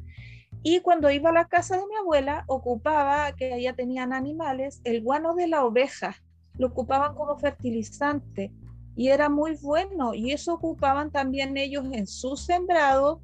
Y 0.67 0.81
cuando 0.81 1.11
iba 1.11 1.29
a 1.29 1.35
la 1.35 1.45
casa 1.45 1.77
de 1.77 1.87
mi 1.87 1.95
abuela, 1.95 2.45
ocupaba, 2.47 3.31
que 3.37 3.53
allá 3.53 3.75
tenían 3.75 4.15
animales, 4.15 4.81
el 4.85 5.03
guano 5.03 5.35
de 5.35 5.47
la 5.47 5.63
oveja, 5.63 6.17
lo 6.57 6.69
ocupaban 6.69 7.15
como 7.15 7.37
fertilizante 7.39 8.51
y 8.97 9.09
era 9.09 9.29
muy 9.29 9.57
bueno. 9.61 10.15
Y 10.15 10.33
eso 10.33 10.55
ocupaban 10.55 11.11
también 11.11 11.59
ellos 11.59 11.85
en 11.93 12.07
su 12.07 12.39
sembrado 12.39 13.21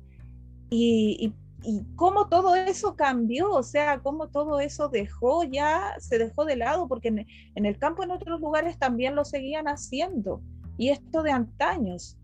y, 0.68 1.32
y, 1.64 1.82
cómo 1.97 2.28
todo 2.28 2.54
eso 2.54 2.94
cambió, 2.94 3.50
o 3.52 3.62
sea, 3.62 4.00
cómo 4.00 4.28
todo 4.28 4.61
eso 4.61 4.90
dejó 4.90 5.42
ya, 5.44 5.94
se 5.99 6.18
dejó 6.18 6.44
de 6.44 6.56
lado, 6.56 6.88
porque 6.88 7.09
en, 7.09 7.66
el 7.66 7.78
campo 7.78 8.02
en 8.02 8.11
otros 8.11 8.38
lugares 8.38 8.78
también 8.78 9.14
lo 9.14 9.25
seguían 9.25 9.66
haciendo. 9.66 10.42
Y 10.76 10.90
esto 10.90 11.23
de 11.23 11.30
antaños 11.30 12.18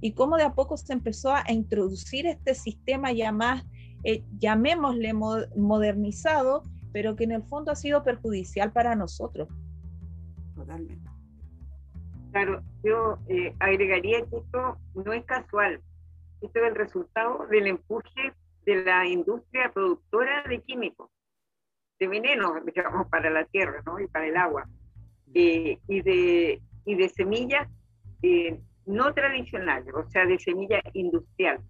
y 0.00 0.12
cómo 0.12 0.36
de 0.36 0.44
a 0.44 0.54
poco 0.54 0.76
se 0.76 0.92
empezó 0.92 1.32
a 1.32 1.42
introducir 1.48 2.24
este 2.26 2.54
sistema 2.54 3.10
ya 3.10 3.32
más, 3.32 3.64
eh, 4.04 4.22
llamémosle 4.38 5.12
modernizado, 5.12 6.62
pero 6.92 7.16
que 7.16 7.24
en 7.24 7.32
el 7.32 7.42
fondo 7.42 7.72
ha 7.72 7.76
sido 7.76 8.04
perjudicial 8.04 8.72
para 8.72 8.94
nosotros. 8.94 9.48
Totalmente. 10.54 11.08
Claro, 12.32 12.62
yo 12.84 13.18
eh, 13.28 13.54
agregaría 13.58 14.24
que 14.26 14.36
esto 14.36 14.78
no 14.94 15.12
es 15.12 15.24
casual, 15.24 15.80
esto 16.40 16.58
es 16.60 16.68
el 16.68 16.74
resultado 16.74 17.46
del 17.50 17.66
empuje 17.66 18.32
de 18.64 18.84
la 18.84 19.06
industria 19.06 19.72
productora 19.72 20.44
de 20.48 20.60
químicos, 20.60 21.10
de 21.98 22.06
veneno, 22.06 22.60
digamos, 22.64 23.08
para 23.08 23.30
la 23.30 23.44
tierra 23.46 23.82
¿no? 23.86 23.98
y 23.98 24.06
para 24.06 24.26
el 24.26 24.36
agua, 24.36 24.68
eh, 25.34 25.78
y, 25.88 26.02
de, 26.02 26.62
y 26.84 26.94
de 26.94 27.08
semillas 27.08 27.68
no 28.88 29.12
tradicionales, 29.12 29.94
o 29.94 30.08
sea, 30.10 30.26
de 30.26 30.38
semilla 30.38 30.82
industrial. 30.94 31.60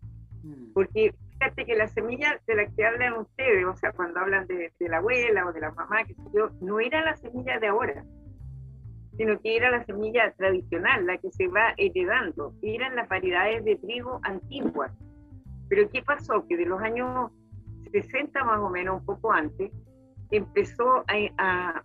Mm. 0.42 0.72
Porque 0.72 1.14
fíjate 1.38 1.64
que 1.64 1.76
la 1.76 1.88
semilla 1.88 2.40
de 2.46 2.54
la 2.56 2.66
que 2.66 2.84
hablan 2.84 3.14
ustedes, 3.14 3.64
o 3.64 3.76
sea, 3.76 3.92
cuando 3.92 4.20
hablan 4.20 4.46
de, 4.46 4.72
la 4.80 4.98
abuela 4.98 5.46
o 5.46 5.52
de 5.52 5.60
la 5.60 5.70
mamá, 5.70 6.04
que 6.04 6.14
yo, 6.34 6.50
no 6.60 6.80
era 6.80 7.04
la 7.04 7.16
semilla 7.16 7.58
de 7.58 7.68
ahora, 7.68 8.04
sino 9.16 9.40
que 9.40 9.56
era 9.56 9.70
la 9.70 9.84
semilla 9.84 10.32
tradicional, 10.32 11.06
la 11.06 11.18
que 11.18 11.30
se 11.30 11.48
va 11.48 11.74
heredando. 11.76 12.54
Eran 12.62 12.96
las 12.96 13.08
variedades 13.08 13.64
de 13.64 13.76
trigo 13.76 14.20
antiguas. 14.22 14.92
Pero 15.68 15.88
¿qué 15.90 16.02
pasó? 16.02 16.46
Que 16.48 16.56
de 16.56 16.66
los 16.66 16.80
años 16.80 17.30
60 17.90 18.44
más 18.44 18.58
o 18.58 18.70
menos, 18.70 19.00
un 19.00 19.06
poco 19.06 19.32
antes, 19.32 19.72
empezó 20.30 21.04
a, 21.08 21.82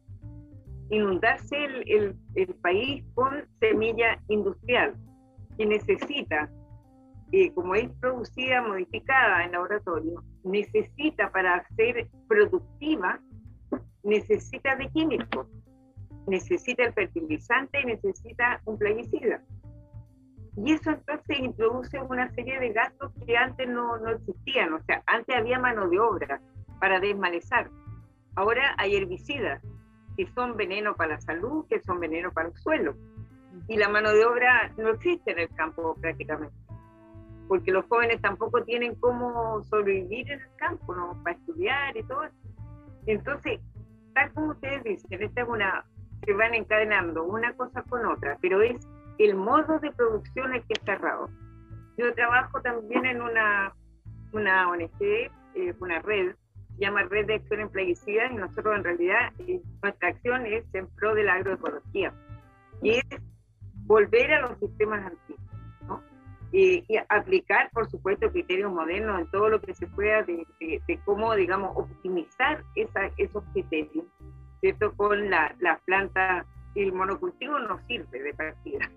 inundarse 0.89 1.55
el, 1.65 2.15
el, 2.35 2.53
país 2.55 3.03
con 3.15 3.47
semilla 3.59 4.19
industrial 4.27 4.93
que 5.57 5.65
necesita, 5.65 6.51
eh, 7.33 7.51
como 7.55 7.73
es 7.73 7.89
producida, 7.99 8.61
modificada 8.61 9.43
en 9.43 9.53
laboratorio, 9.53 10.23
necesita 10.43 11.31
para 11.31 11.67
ser 11.75 12.07
productiva, 12.27 13.19
necesita 14.03 14.75
de 14.75 14.87
químicos, 14.89 15.47
necesita 16.27 16.83
el 16.83 16.93
fertilizante 16.93 17.81
y 17.81 17.85
necesita 17.85 18.61
un 18.65 18.77
plaguicida. 18.77 19.41
Y 20.57 20.73
eso 20.73 20.91
entonces 20.91 21.39
introduce 21.39 21.99
una 22.03 22.31
serie 22.35 22.59
de 22.59 22.71
gastos 22.71 23.11
que 23.25 23.35
antes 23.35 23.67
no, 23.67 23.97
no 23.97 24.11
existían. 24.11 24.71
O 24.73 24.83
sea, 24.83 25.01
antes 25.07 25.35
había 25.35 25.57
mano 25.57 25.89
de 25.89 25.99
obra 25.99 26.39
para 26.79 26.99
desmalezar. 26.99 27.71
Ahora 28.35 28.75
hay 28.77 28.95
herbicidas 28.95 29.59
que 30.15 30.27
son 30.35 30.55
veneno 30.55 30.95
para 30.95 31.15
la 31.15 31.21
salud, 31.21 31.65
que 31.67 31.81
son 31.81 31.99
veneno 31.99 32.31
para 32.31 32.49
el 32.49 32.55
suelo 32.57 32.95
y 33.67 33.77
la 33.77 33.89
mano 33.89 34.11
de 34.11 34.25
obra 34.25 34.71
no 34.77 34.89
existe 34.89 35.31
en 35.31 35.39
el 35.39 35.49
campo 35.55 35.95
prácticamente, 35.99 36.55
porque 37.47 37.71
los 37.71 37.85
jóvenes 37.85 38.21
tampoco 38.21 38.63
tienen 38.63 38.95
cómo 38.95 39.61
sobrevivir 39.63 40.31
en 40.31 40.39
el 40.41 40.55
campo, 40.57 40.95
¿no? 40.95 41.21
Para 41.23 41.35
estudiar 41.35 41.95
y 41.97 42.03
todo 42.03 42.23
eso. 42.23 42.35
Entonces, 43.05 43.59
tal 44.13 44.31
como 44.33 44.51
ustedes 44.51 44.83
dicen, 44.83 45.21
esta 45.21 45.41
es 45.41 45.47
una, 45.47 45.85
se 46.25 46.33
van 46.33 46.53
encadenando 46.53 47.23
una 47.23 47.53
cosa 47.53 47.83
con 47.83 48.05
otra, 48.05 48.37
pero 48.41 48.61
es 48.61 48.75
el 49.17 49.35
modo 49.35 49.79
de 49.79 49.91
producción 49.91 50.53
el 50.53 50.61
que 50.61 50.73
está 50.73 50.97
cerrado. 50.97 51.29
Yo 51.97 52.13
trabajo 52.13 52.61
también 52.61 53.05
en 53.05 53.21
una, 53.21 53.73
una 54.31 54.69
ONG, 54.69 55.01
eh, 55.01 55.75
una 55.79 55.99
red, 55.99 56.35
llama 56.77 57.03
Red 57.03 57.27
de 57.27 57.35
Acción 57.35 57.59
en 57.61 57.69
Plaguicidas, 57.69 58.31
y 58.31 58.35
nosotros 58.35 58.75
en 58.75 58.83
realidad 58.83 59.31
eh, 59.39 59.61
nuestra 59.81 60.09
acción 60.09 60.45
es 60.45 60.65
en 60.73 60.87
pro 60.95 61.13
de 61.13 61.23
la 61.23 61.35
agroecología. 61.35 62.13
Y 62.81 62.91
es 62.91 63.05
volver 63.85 64.33
a 64.33 64.41
los 64.41 64.59
sistemas 64.59 65.05
antiguos, 65.05 65.43
y 66.55 66.85
aplicar, 67.09 67.71
por 67.71 67.89
supuesto, 67.89 68.31
criterios 68.31 68.71
modernos 68.71 69.19
en 69.19 69.31
todo 69.31 69.49
lo 69.49 69.59
que 69.59 69.73
se 69.73 69.87
pueda 69.87 70.21
de, 70.21 70.45
cómo, 71.03 71.33
digamos, 71.33 71.71
optimizar 71.75 72.63
esa, 72.75 73.09
esos 73.17 73.43
criterios, 73.53 74.05
¿cierto? 74.61 74.93
Con 74.95 75.31
la, 75.31 75.55
la 75.59 75.79
planta, 75.85 76.45
el 76.75 76.93
monocultivo 76.93 77.57
no 77.57 77.79
sirve 77.87 78.21
de 78.21 78.33
partida. 78.35 78.87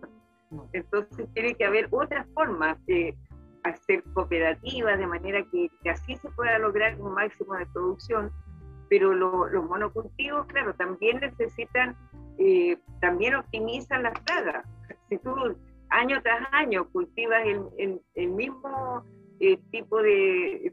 Entonces 0.74 1.32
tiene 1.32 1.54
que 1.54 1.64
haber 1.64 1.88
otras 1.92 2.26
formas 2.34 2.76
de 2.84 3.16
hacer 3.64 4.04
cooperativas 4.12 4.98
de 4.98 5.06
manera 5.06 5.42
que, 5.50 5.70
así 5.90 6.14
se 6.16 6.28
pueda 6.32 6.58
lograr 6.58 7.00
un 7.00 7.14
máximo 7.14 7.54
de 7.54 7.64
producción, 7.66 8.30
pero 8.90 9.14
los 9.14 9.64
monocultivos, 9.64 10.46
claro, 10.48 10.74
también 10.74 11.20
necesitan, 11.20 11.96
eh, 12.38 12.78
también 13.00 13.34
optimizan 13.34 14.02
las 14.02 14.20
plagas 14.20 14.66
si 15.08 15.18
tú 15.18 15.56
año 15.90 16.20
tras 16.22 16.48
año 16.52 16.88
cultivas 16.90 17.42
el, 17.46 18.00
el, 18.14 18.28
mismo 18.28 19.04
eh, 19.40 19.58
tipo 19.70 20.02
de, 20.02 20.72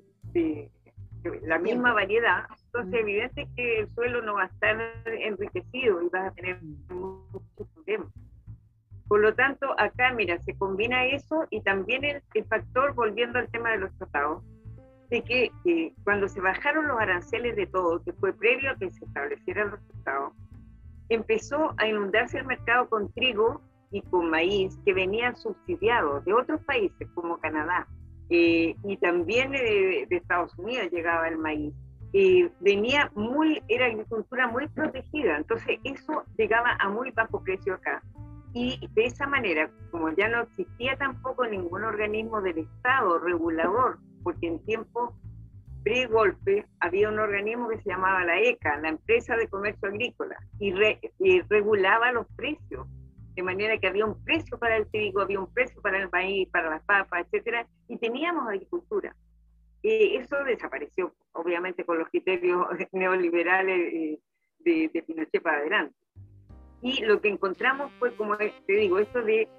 la 1.44 1.60
misma 1.60 1.94
variedad, 1.94 2.46
entonces 2.66 2.94
es 2.94 3.00
evidente 3.00 3.48
que 3.56 3.80
el 3.80 3.94
suelo 3.94 4.22
no 4.22 4.36
va 4.36 4.44
a 4.44 4.48
estar 4.48 4.78
enriquecido 5.06 6.02
y 6.02 6.10
vas 6.10 6.32
a 6.32 6.34
tener 6.34 6.62
muchos 6.62 7.68
problemas. 7.74 8.10
Por 9.08 9.22
lo 9.22 9.34
tanto, 9.34 9.76
acá, 9.78 10.12
mira, 10.14 10.40
se 10.40 10.58
combina 10.58 11.06
eso 11.06 11.46
y 11.50 11.62
también 11.62 12.04
el, 12.04 12.46
factor, 12.46 12.94
volviendo 12.96 13.40
al 13.40 13.50
tema 13.50 13.72
de 13.72 13.78
los 13.78 13.98
tratados, 13.98 14.44
de 15.10 15.22
que 15.22 15.52
cuando 16.04 16.28
se 16.28 16.42
bajaron 16.42 16.88
los 16.88 17.00
aranceles 17.00 17.56
de 17.56 17.68
todo, 17.68 18.04
que 18.04 18.14
fue 18.14 18.34
previo 18.34 18.72
a 18.72 18.76
que 18.76 18.92
se 18.92 19.06
establecieran 19.06 19.72
los 19.72 19.88
tratados, 19.88 20.34
empezó 21.10 21.74
a 21.78 21.88
inundarse 21.88 22.40
el 22.40 22.46
mercado 22.46 22.90
con 22.90 23.12
trigo 23.14 23.62
y 23.94 24.02
con 24.02 24.30
maíz 24.30 24.78
que 24.86 24.94
venían 24.94 25.36
subsidiados 25.38 26.26
de 26.26 26.34
otros 26.34 26.60
países 26.66 27.08
como 27.14 27.38
Canadá 27.38 27.88
eh, 28.30 28.76
y 28.84 28.98
también 28.98 29.52
de, 29.52 30.08
Estados 30.10 30.58
Unidos 30.58 30.92
llegaba 30.92 31.28
el 31.28 31.38
maíz. 31.38 31.74
Eh, 32.14 32.50
venía 32.60 33.12
muy, 33.16 33.62
era 33.68 33.86
agricultura 33.86 34.48
muy 34.48 34.68
protegida, 34.70 35.38
entonces 35.38 35.80
eso 35.84 36.24
llegaba 36.38 36.76
a 36.80 36.90
muy 36.90 37.12
bajo 37.12 37.44
precio 37.44 37.76
acá. 37.76 38.02
Y 38.54 38.88
de 38.94 39.06
esa 39.06 39.28
manera, 39.28 39.70
como 39.92 40.10
ya 40.12 40.28
no 40.28 40.42
existía 40.42 40.96
tampoco 40.98 41.46
ningún 41.46 41.84
organismo 41.84 42.42
del 42.42 42.60
Estado 42.60 43.20
regulador, 43.20 44.00
porque 44.24 44.48
en 44.48 44.66
tiempo 44.66 45.16
pre-golpe 45.84 46.66
había 46.80 47.10
un 47.10 47.20
organismo 47.20 47.70
que 47.70 47.82
se 47.82 47.90
llamaba 47.90 48.24
la 48.24 48.40
ECA, 48.40 48.78
la 48.78 48.90
Empresa 48.90 49.36
de 49.36 49.48
Comercio 49.48 49.90
Agrícola, 49.90 50.36
y, 50.60 50.74
y 51.20 51.42
regulaba 51.42 52.12
los 52.12 52.26
precios 52.36 52.88
de 53.36 53.44
manera 53.44 53.78
que 53.78 53.88
había 53.88 54.06
un 54.06 54.24
precio 54.24 54.58
para 54.58 54.78
el 54.78 54.88
trigo, 54.88 55.22
había 55.22 55.40
un 55.40 55.54
precio 55.54 55.82
para 55.82 56.00
el 56.00 56.10
maíz, 56.12 56.50
para 56.50 56.70
las 56.70 56.84
papas, 56.84 57.26
etcétera, 57.26 57.68
y 57.88 57.98
teníamos 57.98 58.48
agricultura. 58.48 59.16
Eso 59.82 60.44
desapareció, 60.46 61.14
obviamente, 61.34 61.84
con 61.84 62.00
los 62.00 62.08
criterios 62.10 62.66
neoliberales 62.94 63.94
eh, 63.94 64.20
de, 64.60 64.90
de, 64.94 65.04
Pinochet 65.04 65.42
para 65.42 65.58
adelante. 65.58 65.96
Y 66.82 67.04
lo 67.04 67.20
que 67.20 67.30
encontramos 67.30 67.92
fue, 68.00 68.16
como 68.16 68.38
te 68.38 68.54
digo, 68.68 69.00
esto 69.00 69.22
de 69.22 69.50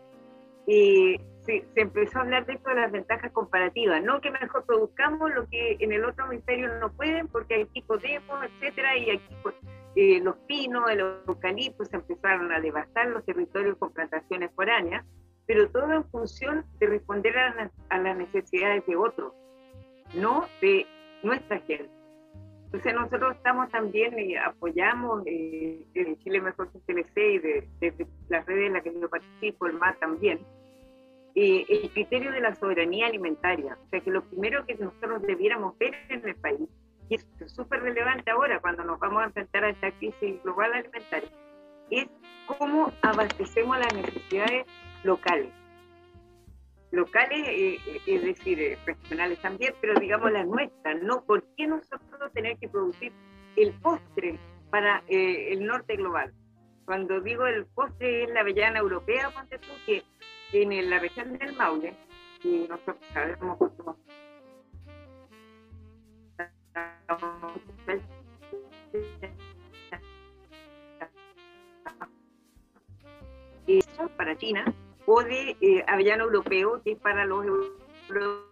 eh, 0.67 1.21
se, 1.43 1.65
empezó 1.75 2.19
a 2.19 2.23
hablar 2.23 2.47
de 2.47 2.55
esto 2.55 2.71
de 2.71 2.77
las 2.77 2.93
ventajas 2.93 3.31
comparativas, 3.33 4.03
no 4.03 4.21
que 4.21 4.31
mejor 4.31 4.65
produzcamos 4.65 5.31
lo 5.35 5.47
que 5.49 5.77
en 5.79 5.93
el 5.93 6.05
otro 6.05 6.27
hemisferio 6.27 6.79
no 6.79 6.91
pueden, 6.93 7.29
porque 7.29 7.63
aquí 7.63 7.83
podemos, 7.83 8.45
etcétera, 8.45 8.97
y 8.97 9.11
aquí 9.11 9.35
pues, 9.43 9.55
eh, 9.97 10.21
los 10.21 10.37
pinos, 10.47 10.91
el 10.91 11.01
eucalipto 11.01 11.85
se 11.85 11.97
empezaron 11.97 12.51
a 12.53 12.61
devastar 12.61 13.09
los 13.09 13.25
territorios 13.25 13.77
con 13.79 13.93
plantaciones 13.93 14.51
foráneas, 14.55 15.05
pero 15.47 15.71
todo 15.71 15.93
en 15.93 16.05
función 16.11 16.65
de 16.81 16.87
responder 16.87 17.37
a, 17.39 17.99
las 17.99 18.17
necesidades 18.17 18.85
de 18.87 18.97
otros, 18.97 19.33
no 20.15 20.47
de 20.61 20.87
nuestra 21.23 21.59
gente. 21.61 21.91
Entonces 22.67 22.95
nosotros 22.95 23.37
estamos 23.37 23.71
también, 23.71 24.19
y 24.19 24.35
apoyamos 24.35 25.23
eh, 25.27 25.87
el 25.95 26.19
Chile 26.19 26.41
Mejor 26.41 26.71
CLC 26.73 27.17
y 27.17 27.39
de, 27.39 27.69
de, 27.81 28.07
las 28.29 28.45
redes 28.47 28.67
en 28.67 28.73
las 28.73 28.83
que 28.83 28.93
yo 29.01 29.09
participo, 29.09 29.67
el 29.67 29.75
MAT 29.75 29.99
también, 30.01 30.41
eh, 31.37 31.67
el 31.69 31.91
criterio 31.91 32.33
de 32.33 32.41
la 32.41 32.55
soberanía 32.55 33.07
alimentaria. 33.07 33.77
O 33.81 33.89
sea 33.91 34.01
que 34.01 34.11
lo 34.11 34.23
primero 34.23 34.65
que 34.67 34.75
nosotros 34.75 35.23
debiéramos 35.23 35.77
ver 35.79 35.95
en 36.09 36.29
el 36.29 36.35
país, 36.37 36.69
y 37.09 37.17
es 37.17 37.27
súper 37.47 37.83
relevante 37.83 38.31
ahora 38.31 38.61
cuando 38.61 38.85
nos 38.85 38.99
vamos 38.99 39.23
a 39.23 39.27
enfrentar 39.27 39.65
a 39.65 39.71
esta 39.71 39.91
crisis 39.93 40.43
global 40.43 40.73
alimentaria, 40.73 41.29
es 41.91 42.07
cómo 42.47 42.93
abastecemos 43.03 43.79
las 43.79 43.95
necesidades 43.95 44.67
locales. 45.03 45.51
Locales, 46.91 47.49
eh, 47.49 47.79
eh, 47.87 48.01
es 48.07 48.23
decir, 48.23 48.79
regionales 48.87 49.41
también, 49.41 49.75
pero 49.81 49.99
digamos 49.99 50.31
las 50.33 50.47
nuestras, 50.47 51.03
¿no? 51.03 51.25
¿Por 51.25 51.45
qué 51.57 51.67
nosotros 51.67 52.33
tenemos 52.33 52.59
que 52.61 52.69
producir 52.69 53.13
el 53.57 53.73
postre 53.81 54.39
para 54.71 55.03
el 55.09 55.67
norte 55.67 55.97
global? 55.97 56.33
Cuando 56.85 57.21
digo 57.21 57.47
el 57.47 57.67
postre 57.67 58.25
es 58.25 58.31
la 58.31 58.41
avellana 58.41 58.79
europea, 58.79 59.31
ponte 59.31 59.59
tú, 59.59 59.69
que 59.87 60.03
en 60.53 60.91
la 60.91 60.99
región 61.01 61.37
del 61.39 61.55
Maule, 61.57 61.95
y 62.43 62.67
nosotros 62.69 62.97
sabemos 63.13 63.59
cómo 63.59 63.97
eso 73.67 74.09
para 74.17 74.37
China, 74.37 74.65
o 75.07 75.23
de 75.23 75.57
eh, 75.61 75.85
avellano 75.87 76.25
europeo, 76.25 76.81
que 76.83 76.93
es 76.93 76.99
para 76.99 77.25
los 77.25 77.45
europeos. 77.45 78.51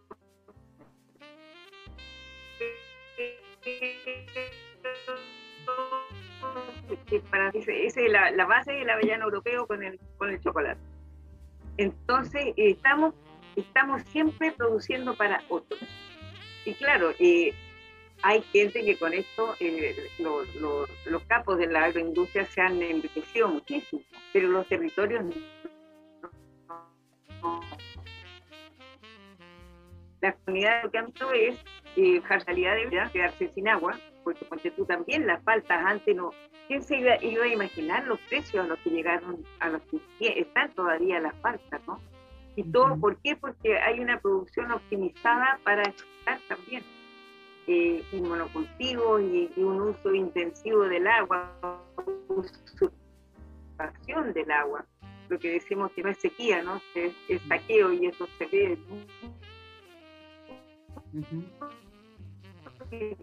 Para, 7.31 7.51
es 7.55 7.97
la, 8.09 8.31
la 8.31 8.47
base 8.47 8.73
del 8.73 8.89
avellano 8.89 9.25
europeo 9.25 9.67
con 9.67 9.83
el, 9.83 9.99
con 10.17 10.31
el 10.31 10.41
chocolate. 10.41 10.81
Entonces, 11.77 12.55
estamos, 12.57 13.15
estamos 13.57 14.03
siempre 14.05 14.53
produciendo 14.53 15.15
para 15.15 15.43
otros. 15.49 15.81
Y 16.65 16.75
claro, 16.75 17.11
eh, 17.19 17.55
hay 18.23 18.43
gente 18.53 18.85
que 18.85 18.97
con 18.97 19.13
esto, 19.13 19.55
eh, 19.61 19.97
los 20.19 21.23
capos 21.25 21.59
de 21.59 21.67
la 21.67 21.85
agroindustria 21.85 22.47
se 22.47 22.61
han 22.61 22.83
enriquecido 22.83 23.49
muchísimo, 23.49 24.03
pero 24.33 24.49
los 24.49 24.67
territorios 24.69 25.25
La 30.21 30.33
comunidad 30.35 30.85
lo 30.85 30.91
que 30.93 30.99
han 30.99 31.09
hecho 31.09 31.33
es 31.33 31.57
eh, 31.97 32.13
dejar 32.13 32.45
salida 32.45 32.75
de 32.77 32.87
vida, 32.87 33.11
quedarse 33.13 33.49
sin 33.49 33.69
agua, 33.69 33.99
porque 34.23 34.45
porque 34.45 34.71
tú 34.71 34.85
también 34.85 35.27
las 35.27 35.43
faltas 35.43 35.85
antes 35.85 36.15
no, 36.15 36.31
¿Quién 36.69 36.83
se 36.83 36.97
iba, 36.97 37.15
a 37.15 37.49
imaginar 37.49 38.07
los 38.07 38.21
precios 38.21 38.65
a 38.65 38.69
los 38.69 38.79
que 38.79 38.91
llegaron, 38.91 39.45
a 39.59 39.69
los 39.69 39.83
que 39.83 40.01
están 40.21 40.73
todavía 40.75 41.21
las 41.21 41.35
faltas, 41.41 41.81
¿no? 41.87 42.01
Y 42.55 42.63
todo, 42.65 42.99
¿por 42.99 43.21
qué? 43.21 43.37
Porque 43.37 43.79
hay 43.79 44.01
una 44.01 44.21
producción 44.21 44.71
optimizada 44.71 45.59
para 45.65 45.83
exportar 45.83 46.39
también. 46.49 46.85
Eh, 47.67 48.03
y 48.13 48.21
monocultivos 48.21 49.23
y, 49.23 49.51
un 49.57 49.81
uso 49.81 50.13
intensivo 50.13 50.83
del 50.83 51.07
agua, 51.07 51.57
usurpación 52.29 54.33
del 54.33 54.51
agua, 54.51 54.85
lo 55.29 55.39
que 55.39 55.53
decimos 55.53 55.93
que 55.93 56.03
no 56.03 56.11
es 56.11 56.19
sequía, 56.19 56.63
¿no? 56.63 56.81
Es, 56.95 57.15
saqueo 57.47 57.93
y 57.93 58.07
eso 58.07 58.27
se 58.39 58.47
ve. 58.47 58.79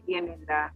Tienen 0.06 0.46
la 0.48 0.74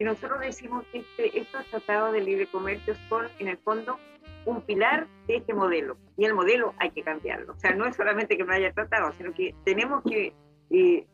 y 0.00 0.04
nosotros 0.04 0.40
decimos 0.40 0.86
que 0.90 1.00
este, 1.00 1.38
estos 1.38 1.66
tratados 1.66 2.12
de 2.12 2.22
libre 2.22 2.46
comercio 2.46 2.94
son, 3.10 3.26
en 3.38 3.48
el 3.48 3.58
fondo, 3.58 3.98
un 4.46 4.62
pilar 4.62 5.06
de 5.26 5.36
este 5.36 5.52
modelo. 5.52 5.98
Y 6.16 6.24
el 6.24 6.32
modelo 6.32 6.72
hay 6.78 6.90
que 6.90 7.02
cambiarlo. 7.02 7.52
O 7.52 7.58
sea, 7.58 7.74
no 7.74 7.84
es 7.84 7.96
solamente 7.96 8.38
que 8.38 8.44
no 8.44 8.50
haya 8.50 8.72
tratado, 8.72 9.12
sino 9.12 9.34
que 9.34 9.54
tenemos 9.62 10.02
que, 10.02 10.32
eh, 10.70 11.06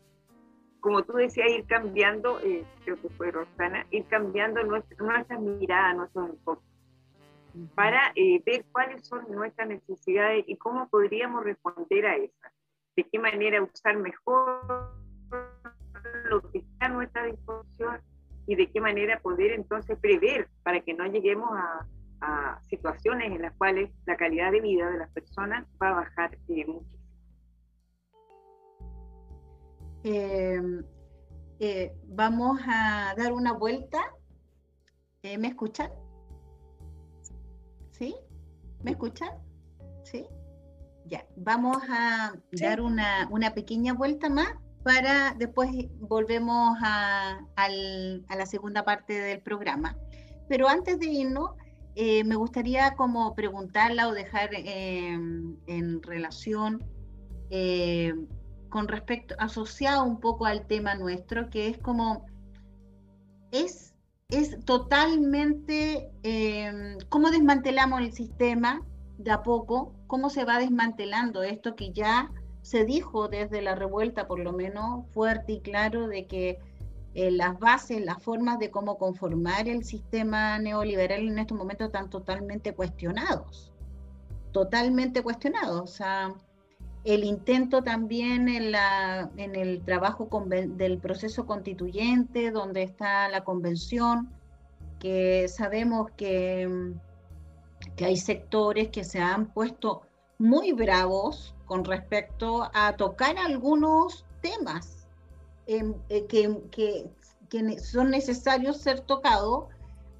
como 0.79 1.03
tú 1.03 1.13
decías, 1.13 1.49
ir 1.49 1.65
cambiando, 1.65 2.39
eh, 2.39 2.65
creo 2.83 3.01
que 3.01 3.09
fue 3.09 3.31
Rosana, 3.31 3.85
ir 3.91 4.05
cambiando 4.07 4.63
nuestra, 4.63 4.97
nuestras 4.97 5.39
miradas, 5.39 5.95
nuestros 5.97 6.29
enfoques, 6.29 6.65
para 7.75 8.11
eh, 8.15 8.41
ver 8.45 8.65
cuáles 8.71 9.05
son 9.07 9.25
nuestras 9.29 9.67
necesidades 9.67 10.45
y 10.47 10.55
cómo 10.57 10.87
podríamos 10.89 11.43
responder 11.43 12.05
a 12.05 12.15
esas. 12.15 12.53
De 12.95 13.03
qué 13.03 13.19
manera 13.19 13.61
usar 13.61 13.97
mejor 13.97 14.95
lo 16.29 16.41
que 16.51 16.59
está 16.59 16.85
a 16.87 16.89
nuestra 16.89 17.25
disposición 17.25 18.01
y 18.47 18.55
de 18.55 18.71
qué 18.71 18.81
manera 18.81 19.19
poder 19.19 19.51
entonces 19.51 19.97
prever 19.99 20.47
para 20.63 20.79
que 20.81 20.93
no 20.93 21.05
lleguemos 21.05 21.49
a, 21.53 21.85
situaciones 22.63 23.31
en 23.31 23.43
las 23.43 23.53
cuales 23.57 23.91
la 24.07 24.17
calidad 24.17 24.51
de 24.51 24.59
vida 24.59 24.89
de 24.89 24.97
las 24.97 25.09
personas 25.11 25.67
va 25.81 25.89
a 25.89 25.93
bajar 25.93 26.35
eh, 26.49 26.65
muchísimo. 26.65 26.96
Em, 30.09 30.85
eh, 31.59 31.93
vamos 32.07 32.61
a 32.65 33.13
dar 33.17 33.33
una 33.33 33.51
vuelta. 33.51 33.99
Eh, 35.21 35.37
¿Me 35.37 35.49
escuchan? 35.49 35.91
¿Sí? 37.91 38.15
¿Me 38.83 38.91
escuchan? 38.91 39.31
¿Sí? 40.03 40.25
Ya, 41.07 41.25
vamos 41.35 41.77
a 41.89 42.33
dar 42.53 42.79
una, 42.79 43.27
una 43.31 43.53
pequeña 43.53 43.93
vuelta 43.93 44.29
más 44.29 44.47
para 44.83 45.33
después 45.37 45.69
volvemos 45.99 46.77
a, 46.81 47.41
la 48.29 48.45
segunda 48.45 48.85
parte 48.85 49.19
del 49.19 49.41
programa. 49.41 49.97
Pero 50.47 50.69
antes 50.69 50.99
de 50.99 51.07
irnos, 51.07 51.51
eh, 51.95 52.23
me 52.23 52.35
gustaría 52.35 52.95
como 52.95 53.35
preguntarla 53.35 54.07
o 54.07 54.13
dejar 54.13 54.51
em, 54.53 55.57
en 55.67 56.01
relación 56.01 56.81
eh, 57.49 58.13
con 58.69 58.87
respecto, 58.87 59.35
asociado 59.39 60.03
un 60.03 60.19
poco 60.19 60.45
al 60.45 60.67
tema 60.67 60.95
nuestro, 60.95 61.49
que 61.49 61.67
es 61.67 61.77
como, 61.77 62.25
es, 63.51 63.93
es 64.29 64.63
totalmente, 64.65 66.11
em, 66.23 66.97
cómo 67.09 67.31
desmantelamos 67.31 68.01
el 68.01 68.13
sistema 68.13 68.81
de 69.17 69.31
a 69.31 69.43
poco, 69.43 69.93
cómo 70.07 70.29
se 70.29 70.45
va 70.45 70.59
desmantelando 70.59 71.43
esto 71.43 71.75
que 71.75 71.91
ya 71.91 72.31
se 72.61 72.85
dijo 72.85 73.29
desde 73.29 73.61
la 73.61 73.75
revuelta, 73.75 74.27
por 74.27 74.39
lo 74.39 74.51
menos 74.53 75.05
fuerte 75.11 75.53
y 75.53 75.61
claro, 75.61 76.07
de 76.07 76.27
que 76.27 76.59
eh, 77.13 77.31
las 77.31 77.57
bases, 77.57 78.03
las 78.05 78.21
formas 78.21 78.59
de 78.59 78.69
cómo 78.69 78.97
conformar 78.97 79.67
el 79.67 79.83
sistema 79.83 80.59
neoliberal 80.59 81.21
en 81.21 81.39
estos 81.39 81.57
momentos 81.57 81.87
están 81.87 82.09
totalmente 82.09 82.73
cuestionados, 82.73 83.71
totalmente 84.51 85.23
cuestionados. 85.23 85.81
O 85.81 85.87
sea, 85.87 86.35
el 87.03 87.23
intento 87.23 87.83
también 87.83 88.49
en, 88.49 89.55
el 89.55 89.81
trabajo 89.83 90.27
del 90.49 90.97
proceso 90.99 91.45
constituyente, 91.45 92.51
donde 92.51 92.83
está 92.83 93.29
la 93.29 93.43
convención, 93.43 94.29
que 94.99 95.47
sabemos 95.47 96.11
que, 96.17 96.93
que 97.95 98.05
hay 98.05 98.17
sectores 98.17 98.89
que 98.89 99.03
se 99.03 99.19
han 99.19 99.47
puesto 99.53 100.01
muy 100.37 100.73
bravos 100.73 101.55
con 101.65 101.83
respecto 101.85 102.69
a 102.73 102.95
tocar 102.95 103.37
algunos 103.37 104.25
temas 104.41 105.07
em, 105.65 105.93
eh, 106.09 106.25
que, 106.25 106.61
que, 106.71 107.09
son 107.79 108.11
necesarios 108.11 108.77
ser 108.77 109.01
tocados 109.01 109.65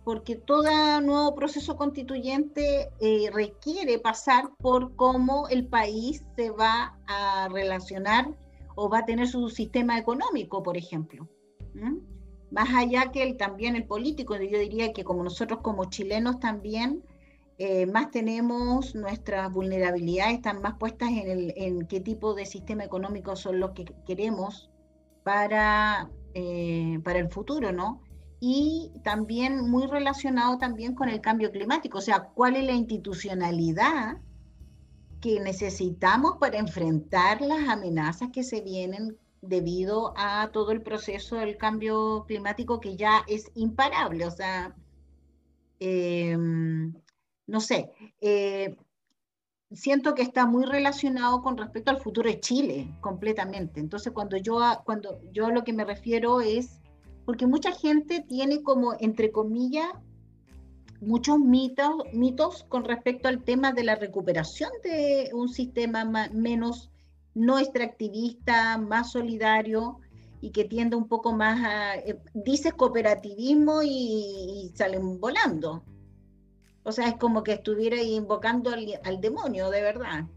porque 0.08 0.38
todo 0.38 1.02
nuevo 1.02 1.36
proceso 1.36 1.76
constituyente 1.76 2.88
eh, 3.02 3.30
requiere 3.34 4.00
pasar 4.00 4.56
por 4.58 4.96
cómo 4.96 5.50
el 5.50 5.68
país 5.68 6.24
se 6.38 6.50
va 6.50 6.98
a 7.08 7.50
relacionar 7.52 8.34
o 8.76 8.88
va 8.88 9.00
a 9.00 9.06
tener 9.06 9.28
su 9.28 9.50
sistema 9.50 9.98
económico, 9.98 10.64
por 10.64 10.78
ejemplo. 10.78 11.28
Más 12.52 12.70
allá 12.74 13.12
que 13.12 13.22
el, 13.22 13.36
también 13.36 13.76
el 13.76 13.86
político, 13.86 14.38
yo 14.38 14.58
diría 14.58 14.94
que 14.94 15.04
como 15.04 15.26
nosotros 15.26 15.60
como 15.62 15.90
chilenos 15.90 16.40
también 16.40 17.04
eh, 17.58 17.86
más 17.86 18.10
tenemos 18.10 18.96
nuestras 18.96 19.52
vulnerabilidades 19.52 20.36
están 20.36 20.62
más 20.62 20.78
puestas 20.78 21.10
en, 21.10 21.30
el, 21.30 21.54
en 21.58 21.86
qué 21.86 22.00
tipo 22.00 22.34
de 22.34 22.46
sistema 22.46 22.86
económico 22.86 23.36
son 23.36 23.60
los 23.60 23.72
que 23.72 23.84
queremos 24.06 24.72
para, 25.24 26.10
eh, 26.34 26.98
para 27.04 27.20
el 27.20 27.30
futuro, 27.30 27.74
¿no? 27.74 28.07
Y 28.40 28.92
también 29.04 29.70
muy 29.70 29.88
relacionado 29.88 30.58
también 30.58 30.94
con 30.94 31.10
el 31.10 31.22
cambio 31.22 31.52
climático, 31.52 31.98
o 31.98 32.02
sea, 32.02 32.30
cuál 32.36 32.56
es 32.56 32.66
la 32.66 32.74
institucionalidad 32.74 34.18
que 35.22 35.40
necesitamos 35.40 36.38
para 36.40 36.60
enfrentar 36.60 37.42
las 37.42 37.68
amenazas 37.68 38.30
que 38.32 38.44
se 38.44 38.62
vienen 38.62 39.18
debido 39.42 40.14
a 40.18 40.50
todo 40.52 40.72
el 40.72 40.82
proceso 40.82 41.36
del 41.38 41.58
cambio 41.58 42.26
climático 42.28 42.80
que 42.80 42.96
ya 42.96 43.24
es 43.28 43.52
imparable. 43.56 44.26
O 44.26 44.32
sea, 44.32 44.76
em, 45.80 46.94
no 47.48 47.60
sé, 47.62 47.92
eh, 48.22 48.76
siento 49.72 50.16
que 50.16 50.22
está 50.22 50.46
muy 50.46 50.66
relacionado 50.66 51.42
con 51.42 51.58
respecto 51.58 51.92
al 51.92 52.02
futuro 52.02 52.30
de 52.30 52.40
Chile, 52.40 52.96
completamente. 53.02 53.80
Entonces, 53.80 54.14
cuando 54.14 54.38
yo, 54.38 54.60
cuando 54.86 55.20
yo 55.32 55.48
a 55.48 55.52
lo 55.52 55.64
que 55.64 55.74
me 55.74 55.86
refiero 55.86 56.42
es, 56.42 56.80
porque 57.28 57.46
mucha 57.46 57.74
gente 57.74 58.24
tiene 58.26 58.64
como, 58.64 58.94
entre 59.02 59.34
comillas, 59.34 59.90
muchos 61.02 61.38
mitos, 61.40 61.94
mitos 62.14 62.64
con 62.70 62.86
respecto 62.86 63.28
al 63.28 63.44
tema 63.44 63.74
de 63.74 63.84
la 63.84 63.96
recuperación 63.96 64.72
de 64.82 65.32
un 65.34 65.50
sistema 65.50 66.06
menos 66.32 66.90
no 67.34 67.60
extractivista, 67.60 68.78
más 68.78 69.12
solidario 69.12 70.00
y 70.40 70.52
que 70.52 70.64
tiende 70.64 70.96
un 70.96 71.10
poco 71.10 71.34
más 71.34 71.62
a, 71.66 71.96
eh, 71.98 72.18
dices 72.34 72.74
cooperativismo 72.74 73.84
y, 73.84 74.72
salen 74.74 75.20
volando. 75.20 75.84
O 76.84 76.94
sea, 76.94 77.10
es 77.10 77.16
como 77.16 77.44
que 77.44 77.52
estuviera 77.52 78.02
invocando 78.02 78.72
al, 78.72 79.20
demonio, 79.20 79.70
de 79.70 79.82
verdad. 79.82 80.28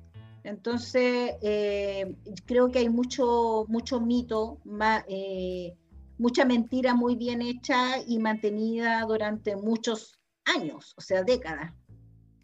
Entonces, 0.42 1.35
eh, 1.40 2.16
creo 2.46 2.72
que 2.72 2.81
hay 2.81 2.88
mucho, 2.88 3.64
mucho 3.68 4.00
mito, 4.00 4.59
eh, 5.07 5.76
mucha 6.20 6.44
mentira 6.44 6.94
muy 6.94 7.16
bien 7.16 7.40
hecha 7.40 7.98
y 8.06 8.18
mantenida 8.18 9.00
durante 9.09 9.56
muchos 9.56 10.20
años, 10.44 10.92
o 10.98 11.00
sea, 11.00 11.22
décadas, 11.22 11.72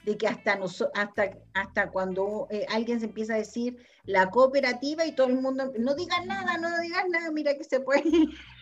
de 0.07 0.17
que 0.17 0.27
hasta, 0.27 0.59
hasta, 0.95 1.31
hasta 1.53 1.91
cuando 1.91 2.47
eh, 2.51 2.65
alguien 2.71 3.01
se 3.01 3.07
empieza 3.07 3.35
a 3.35 3.39
decir 3.39 3.77
la 4.05 4.31
cooperativa 4.31 5.05
y 5.05 5.15
todo 5.15 5.27
el 5.27 5.43
mundo, 5.43 5.75
no 5.79 5.95
digas 5.95 6.25
nada, 6.25 6.57
no 6.57 6.71
digas 6.81 7.05
nada, 7.11 7.31
mira 7.33 7.55
que 7.55 7.65
se 7.65 7.81
puede, 7.81 8.03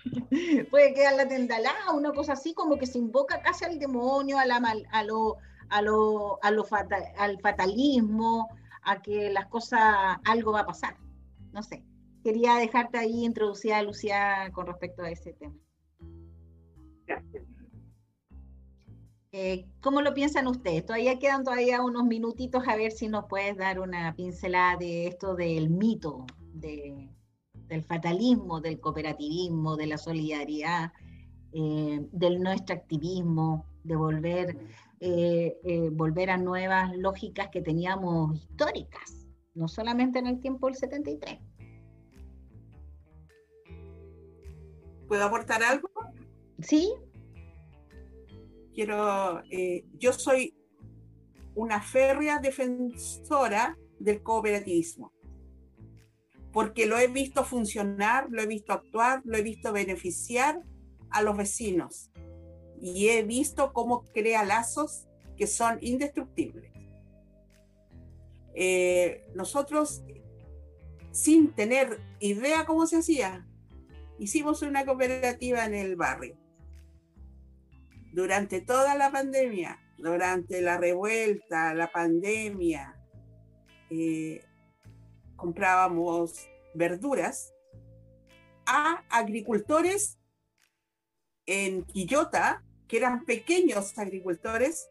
puede 0.70 0.94
quedar 0.94 1.14
la 1.14 1.28
tendalada, 1.28 1.92
una 1.92 2.10
cosa 2.10 2.32
así, 2.32 2.52
como 2.52 2.76
que 2.76 2.86
se 2.86 2.98
invoca 2.98 3.40
casi 3.40 3.64
al 3.64 3.78
demonio, 3.78 4.36
a, 4.36 4.46
la 4.46 4.56
a 4.90 5.04
lo, 5.04 5.36
a 5.68 5.80
lo, 5.80 6.42
a 6.42 6.50
lo 6.50 6.66
al 7.18 7.40
fatalismo, 7.40 8.48
a 8.82 9.00
que 9.00 9.30
las 9.30 9.46
cosas, 9.46 10.18
algo 10.24 10.50
va 10.50 10.60
a 10.60 10.66
pasar. 10.66 10.96
No 11.52 11.62
sé, 11.62 11.84
quería 12.24 12.56
dejarte 12.56 12.96
ahí 12.96 13.24
introducida, 13.24 13.82
Lucía, 13.82 14.50
con 14.52 14.66
respecto 14.66 15.02
a 15.02 15.10
ese 15.10 15.34
tema. 15.34 15.54
Gracias. 17.06 17.44
Eh, 19.30 19.66
¿Cómo 19.80 20.00
lo 20.00 20.14
piensan 20.14 20.46
ustedes? 20.46 20.86
Todavía 20.86 21.18
quedan 21.18 21.44
todavía 21.44 21.82
unos 21.82 22.04
minutitos 22.04 22.66
a 22.66 22.76
ver 22.76 22.92
si 22.92 23.08
nos 23.08 23.26
puedes 23.26 23.56
dar 23.56 23.78
una 23.78 24.14
pincelada 24.16 24.76
de 24.76 25.08
esto 25.08 25.34
del 25.34 25.68
mito, 25.68 26.24
del 26.54 27.82
fatalismo, 27.82 28.60
del 28.60 28.80
cooperativismo, 28.80 29.76
de 29.76 29.86
la 29.88 29.98
solidaridad, 29.98 30.92
eh, 31.52 32.06
del 32.12 32.40
no 32.40 32.52
extractivismo, 32.52 33.66
de 33.82 33.96
volver, 33.96 34.56
eh, 35.00 35.90
volver 35.92 36.30
a 36.30 36.38
nuevas 36.38 36.96
lógicas 36.96 37.48
que 37.48 37.60
teníamos 37.60 38.36
históricas, 38.36 39.26
no 39.54 39.68
solamente 39.68 40.20
en 40.20 40.28
el 40.28 40.40
tiempo 40.40 40.68
del 40.68 40.76
73. 40.76 41.40
¿Puedo 45.08 45.24
aportar 45.24 45.62
algo? 45.62 45.90
Sí, 46.60 46.92
quiero, 48.74 49.42
eh, 49.50 49.84
yo 49.98 50.12
soy 50.12 50.56
una 51.54 51.80
férrea 51.80 52.38
defensora 52.38 53.78
del 53.98 54.22
cooperativismo, 54.22 55.12
porque 56.52 56.86
lo 56.86 56.98
he 56.98 57.06
visto 57.06 57.44
funcionar, 57.44 58.26
lo 58.30 58.42
he 58.42 58.46
visto 58.46 58.72
actuar, 58.72 59.22
lo 59.24 59.36
he 59.36 59.42
visto 59.42 59.72
beneficiar 59.72 60.62
a 61.10 61.22
los 61.22 61.36
vecinos 61.36 62.10
y 62.80 63.08
he 63.08 63.22
visto 63.22 63.72
cómo 63.72 64.04
crea 64.12 64.44
lazos 64.44 65.06
que 65.36 65.46
son 65.46 65.78
indestructibles. 65.80 66.72
Eh, 68.54 69.26
nosotros, 69.34 70.02
sin 71.12 71.52
tener 71.52 72.00
idea 72.20 72.66
cómo 72.66 72.86
se 72.86 72.98
hacía, 72.98 73.46
hicimos 74.18 74.62
una 74.62 74.84
cooperativa 74.84 75.64
en 75.64 75.74
el 75.74 75.96
barrio. 75.96 76.36
Durante 78.12 78.60
toda 78.60 78.94
la 78.94 79.10
pandemia, 79.10 79.80
durante 79.98 80.60
la 80.60 80.76
revuelta, 80.78 81.74
la 81.74 81.90
pandemia, 81.90 82.96
eh, 83.90 84.44
comprábamos 85.36 86.48
verduras 86.74 87.52
a 88.66 89.04
agricultores 89.10 90.18
en 91.46 91.84
Quillota, 91.84 92.64
que 92.88 92.96
eran 92.96 93.24
pequeños 93.24 93.98
agricultores, 93.98 94.88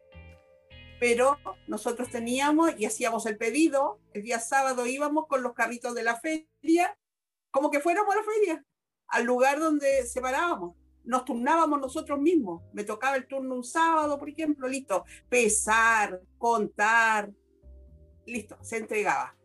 pero 1.00 1.38
nosotros 1.66 2.08
teníamos 2.10 2.78
y 2.78 2.86
hacíamos 2.86 3.26
el 3.26 3.36
pedido, 3.36 4.00
el 4.12 4.22
día 4.22 4.38
sábado 4.38 4.86
íbamos 4.86 5.26
con 5.26 5.42
los 5.42 5.54
carritos 5.54 5.94
de 5.94 6.02
la 6.02 6.20
feria, 6.20 6.96
como 7.50 7.70
que 7.70 7.80
fuéramos 7.80 8.14
a 8.14 8.18
la 8.18 8.24
feria, 8.24 8.64
al 9.14 9.24
lugar 9.24 9.60
donde 9.60 10.04
separábamos 10.06 10.74
nos 11.04 11.24
turnábamos 11.24 11.80
nosotros 11.80 12.18
mismos. 12.18 12.62
Me 12.72 12.84
tocaba 12.84 13.16
el 13.16 13.26
turno 13.26 13.54
un 13.54 13.64
sábado, 13.64 14.18
por 14.18 14.28
ejemplo, 14.28 14.66
listo. 14.68 15.04
Pesar, 15.28 16.20
contar, 16.38 17.30
listo, 18.26 18.56
se 18.62 18.78
entregaba. 18.78 19.36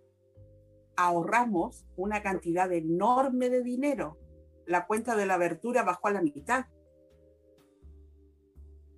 Ahorramos 0.95 1.85
una 1.95 2.21
cantidad 2.23 2.71
enorme 2.71 3.49
de 3.49 3.61
dinero. 3.61 4.17
La 4.65 4.87
cuenta 4.87 5.15
de 5.15 5.25
la 5.25 5.37
verdura 5.37 5.83
bajó 5.83 6.07
a 6.07 6.11
la 6.11 6.21
mitad. 6.21 6.65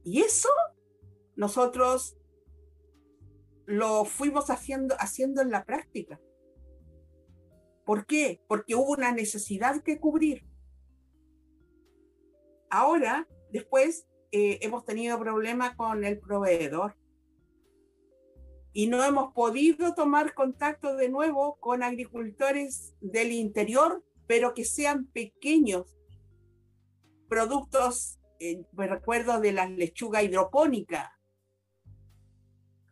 Y 0.04 0.22
eso 0.22 0.50
nosotros 1.36 2.18
lo 3.66 4.06
fuimos 4.06 4.50
haciendo, 4.50 4.96
haciendo 5.00 5.42
en 5.42 5.52
la 5.52 5.66
práctica. 5.66 6.20
¿Por 7.86 8.06
qué? 8.06 8.42
Porque 8.48 8.76
hubo 8.76 8.92
una 8.92 9.12
necesidad 9.12 9.82
que 9.84 10.00
cubrir 10.00 10.51
Ahora, 12.72 13.28
después, 13.52 14.08
eh, 14.32 14.60
hemos 14.62 14.86
tenido 14.86 15.20
problemas 15.20 15.76
con 15.76 16.06
el 16.06 16.20
proveedor 16.20 16.96
y 18.72 18.88
no 18.88 19.04
hemos 19.04 19.34
podido 19.34 19.94
tomar 19.94 20.34
contacto 20.34 20.96
de 20.96 21.10
nuevo 21.10 21.58
con 21.60 21.84
agricultores 21.84 22.96
del 23.02 23.34
interior, 23.34 24.06
pero 24.26 24.54
que 24.54 24.64
sean 24.64 25.08
pequeños 25.08 25.98
productos, 27.28 28.22
eh, 28.40 28.64
recuerdo 28.72 29.42
de 29.42 29.52
la 29.52 29.68
lechuga 29.68 30.24
hidropónica. 30.24 31.20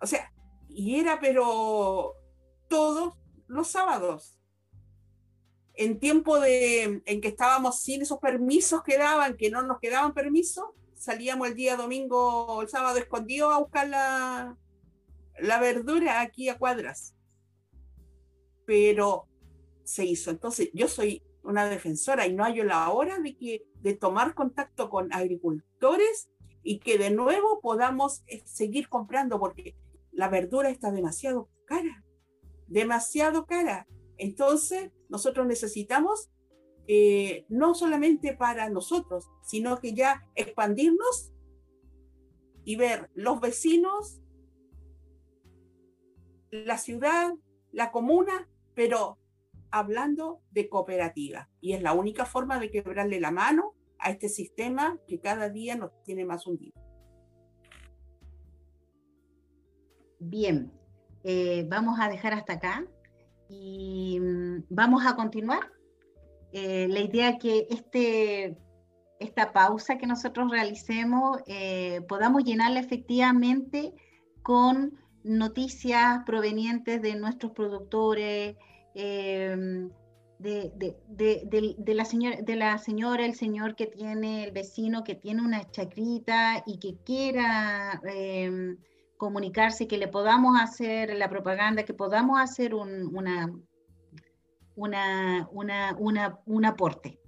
O 0.01 0.07
sea, 0.07 0.33
y 0.67 0.99
era 0.99 1.21
pero 1.21 2.15
todos 2.67 3.13
los 3.47 3.69
sábados 3.69 4.38
en 5.79 5.97
tiempo 5.97 6.41
de, 6.41 7.01
en 7.05 7.21
que 7.21 7.29
estábamos 7.29 7.79
sin 7.79 8.01
esos 8.01 8.19
permisos 8.19 8.83
que 8.83 8.97
daban, 8.97 9.37
que 9.37 9.49
no 9.49 9.61
nos 9.61 9.79
quedaban 9.79 10.13
permisos, 10.13 10.65
salíamos 10.93 11.47
el 11.47 11.55
día 11.55 11.77
domingo, 11.77 12.61
el 12.61 12.67
sábado 12.67 12.97
escondido 12.97 13.49
a 13.49 13.59
buscar 13.59 13.87
la, 13.87 14.57
la 15.39 15.59
verdura 15.61 16.19
aquí 16.19 16.49
a 16.49 16.57
cuadras. 16.57 17.15
Pero 18.65 19.29
se 19.85 20.03
hizo. 20.03 20.31
Entonces, 20.31 20.69
yo 20.73 20.89
soy 20.89 21.23
una 21.43 21.69
defensora 21.69 22.27
y 22.27 22.33
no 22.33 22.43
hay 22.43 22.61
la 22.61 22.89
hora 22.89 23.17
de, 23.19 23.37
que, 23.37 23.63
de 23.75 23.93
tomar 23.93 24.35
contacto 24.35 24.89
con 24.89 25.13
agricultores 25.13 26.29
y 26.61 26.79
que 26.79 26.97
de 26.97 27.09
nuevo 27.09 27.61
podamos 27.61 28.21
eh, 28.27 28.43
seguir 28.45 28.89
comprando 28.89 29.39
porque 29.39 29.77
la 30.11 30.27
verdura 30.27 30.69
está 30.71 30.91
demasiado 30.91 31.47
cara, 31.63 32.03
demasiado 32.67 33.45
cara. 33.45 33.87
Entonces, 34.19 34.91
nosotros 35.07 35.47
necesitamos, 35.47 36.29
eh, 36.87 37.45
no 37.47 37.73
solamente 37.73 38.35
para 38.35 38.69
nosotros, 38.69 39.29
sino 39.41 39.79
que 39.79 39.93
ya 39.93 40.27
expandirnos 40.35 41.31
y 42.65 42.75
ver 42.75 43.09
los 43.15 43.39
vecinos, 43.39 44.21
la 46.51 46.77
ciudad, 46.77 47.33
la 47.71 47.91
comuna, 47.91 48.49
pero 48.75 49.17
hablando 49.71 50.41
de 50.51 50.67
cooperativa. 50.67 51.49
Y 51.61 51.73
es 51.73 51.81
la 51.81 51.93
única 51.93 52.25
forma 52.25 52.59
de 52.59 52.69
quebrarle 52.69 53.21
la 53.21 53.31
mano 53.31 53.73
a 53.99 54.11
este 54.11 54.27
sistema 54.27 54.99
que 55.07 55.21
cada 55.21 55.49
día 55.49 55.77
nos 55.77 55.91
tiene 56.03 56.25
más 56.25 56.45
hundido. 56.45 56.73
Bien, 60.19 60.73
eh, 61.23 61.65
vamos 61.69 61.99
a 62.01 62.09
dejar 62.09 62.33
hasta 62.33 62.53
acá 62.53 62.85
y 63.49 64.19
mm, 64.19 64.65
vamos 64.69 65.05
a 65.05 65.15
continuar. 65.15 65.71
eh, 66.51 66.87
la 66.89 66.99
idea 67.01 67.37
que 67.37 67.67
este, 67.69 68.57
esta 69.19 69.51
pausa 69.53 69.97
que 69.97 70.07
nosotros 70.07 70.49
realicemos 70.51 71.39
eh, 71.47 72.01
podamos 72.07 72.43
llenarla 72.43 72.79
efectivamente 72.79 73.93
con 74.41 74.97
noticias 75.23 76.23
provenientes 76.25 77.01
de 77.01 77.15
nuestros 77.15 77.51
productores, 77.51 78.55
em, 78.95 79.89
de, 80.39 81.93
la 81.93 82.05
señora, 82.05 82.37
de 82.41 82.55
la 82.55 82.77
señora, 82.77 83.25
el 83.25 83.35
señor 83.35 83.75
que 83.75 83.87
tiene, 83.87 84.45
el 84.45 84.51
vecino 84.51 85.03
que 85.03 85.15
tiene 85.15 85.41
una 85.41 85.69
chacrita 85.69 86.63
y 86.65 86.79
que 86.79 86.97
quiera 87.03 88.01
em, 88.05 88.77
comunicarse, 89.19 89.87
que 89.87 89.97
le 89.97 90.07
podamos 90.07 90.59
hacer 90.59 91.15
la 91.15 91.29
propaganda, 91.29 91.83
que 91.83 91.93
podamos 91.93 92.39
hacer 92.39 92.73
un, 92.73 93.15
una, 93.15 93.53
una, 94.75 95.47
una, 95.51 96.39
un 96.45 96.65
aporte. 96.65 97.19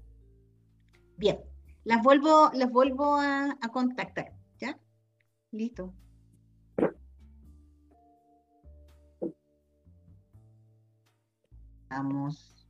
Bien, 1.17 1.37
las 1.83 2.01
vuelvo, 2.01 2.49
les 2.55 2.71
vuelvo 2.71 3.17
a, 3.17 3.57
a 3.61 3.67
contactar, 3.69 4.33
¿ya? 4.57 4.79
Listo. 5.51 5.93
Vamos. 11.89 12.60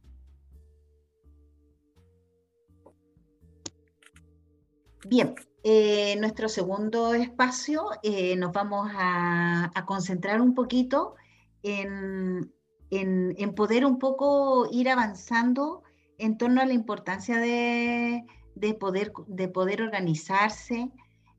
Bien, 5.04 5.34
eh, 5.64 6.16
nuestro 6.20 6.48
segundo 6.48 7.16
espacio 7.16 7.88
eh, 8.04 8.36
nos 8.36 8.52
vamos 8.52 8.88
a, 8.94 9.72
concentrar 9.88 10.42
un 10.42 10.54
poquito 10.54 11.16
en, 11.64 12.52
poder 13.56 13.86
un 13.86 13.98
poco 13.98 14.68
ir 14.72 14.90
avanzando 14.90 15.82
en 16.20 16.38
torno 16.38 16.62
a 16.62 16.66
la 16.66 16.74
importancia 16.74 17.40
de, 17.40 18.24
poder, 18.80 19.12
de 19.26 19.48
poder 19.48 19.82
organizarse 19.82 20.92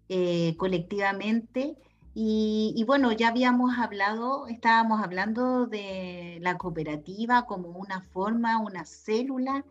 eh, 0.09 0.57
colectivamente. 0.57 1.77
Y, 2.15 2.75
y, 2.77 2.85
bueno, 2.85 3.13
ya 3.13 3.29
habíamos 3.29 3.79
hablado, 3.79 4.49
estábamos 4.49 5.03
hablando 5.03 5.67
de 5.67 6.39
la 6.43 6.59
cooperativa 6.59 7.47
como 7.47 7.69
una 7.69 8.03
forma, 8.03 8.59
una 8.59 8.85
célula 8.85 9.65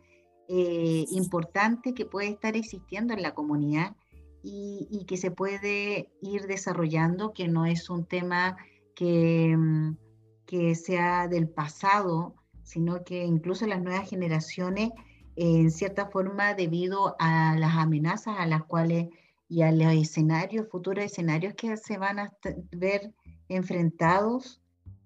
eh, 0.48 1.06
importante 1.12 1.94
que 1.94 2.06
puede 2.06 2.30
estar 2.30 2.56
existiendo 2.56 3.14
en 3.14 3.22
la 3.22 3.34
comunidad 3.34 3.96
y, 4.44 5.06
que 5.08 5.18
se 5.18 5.32
puede 5.32 6.10
ir 6.22 6.48
desarrollando, 6.48 7.34
que 7.34 7.48
no 7.48 7.66
es 7.66 7.90
un 7.90 8.06
tema 8.06 8.58
que, 8.96 9.56
mm, 9.56 9.98
que 10.46 10.76
sea 10.76 11.28
del 11.28 11.48
pasado, 11.48 12.36
sino 12.64 13.04
que 13.04 13.24
incluso 13.24 13.68
las 13.68 13.82
nuevas 13.82 14.10
generaciones, 14.10 14.92
en 15.36 15.72
cierta 15.72 16.08
forma, 16.08 16.54
debido 16.54 17.16
a 17.20 17.56
las 17.58 17.76
amenazas 17.76 18.36
a 18.40 18.46
las 18.46 18.64
cuales 18.64 19.10
y 19.48 19.64
a 19.64 19.72
los 19.72 19.94
escenarios, 19.94 20.70
futuros 20.70 21.04
escenarios 21.04 21.54
que 21.56 21.76
se 21.78 21.98
van 21.98 22.20
a 22.20 22.32
ver 22.72 23.14
enfrentados 23.50 24.62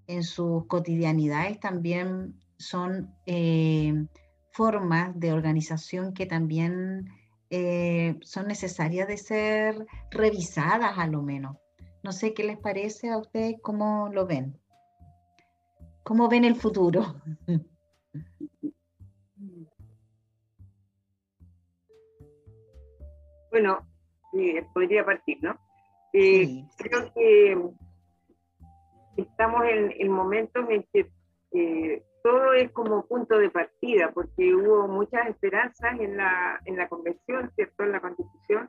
en 0.08 0.24
sus 0.24 0.68
cotidianidades, 0.68 1.60
también 1.60 2.40
son 2.58 3.14
eh, 3.26 4.06
formas 4.56 5.20
de 5.20 5.34
organización 5.34 6.14
que 6.14 6.26
también 6.26 7.10
eh, 7.50 8.16
son 8.22 8.48
necesarias 8.48 9.06
de 9.08 9.18
ser 9.18 9.86
revisadas 10.12 10.98
a 10.98 11.08
lo 11.08 11.22
menos. 11.22 11.58
No 12.04 12.14
sé 12.14 12.34
qué 12.34 12.46
les 12.46 12.58
parece 12.58 13.10
a 13.10 13.18
ustedes, 13.18 13.56
cómo 13.62 14.10
lo 14.14 14.26
ven. 14.26 14.58
¿Cómo 16.04 16.30
ven 16.30 16.46
el 16.46 16.56
futuro? 16.56 17.16
Bueno, 23.52 23.88
eh, 24.34 24.68
podría 24.74 25.06
partir, 25.06 25.38
¿no? 25.42 25.58
Eh, 26.12 26.66
creo 26.78 27.14
que 27.14 27.58
estamos 29.16 29.64
en, 29.64 29.94
en 29.98 30.12
momentos 30.12 30.66
en 30.70 30.86
que 30.92 31.10
todo 32.26 32.54
es 32.54 32.72
como 32.72 33.06
punto 33.06 33.38
de 33.38 33.52
partida, 33.52 34.12
porque 34.12 34.56
hubo 34.56 34.88
muchas 34.88 35.28
esperanzas 35.28 36.00
en 36.00 36.18
la, 36.18 36.60
en 36.66 36.76
la 36.76 36.90
convención, 36.90 37.52
¿cierto? 37.54 37.84
En 37.84 37.92
la 37.92 38.02
constitución, 38.02 38.68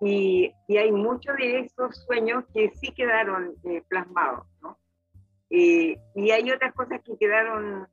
y, 0.00 0.50
y 0.66 0.78
hay 0.78 0.90
muchos 0.90 1.36
de 1.36 1.58
esos 1.58 1.94
sueños 2.06 2.42
que 2.54 2.70
sí 2.70 2.90
quedaron 2.92 3.54
eh, 3.64 3.82
plasmados, 3.86 4.46
¿no? 4.62 4.78
Eh, 5.50 5.98
y 6.14 6.30
hay 6.30 6.50
otras 6.50 6.72
cosas 6.72 7.02
que 7.02 7.18
quedaron 7.18 7.86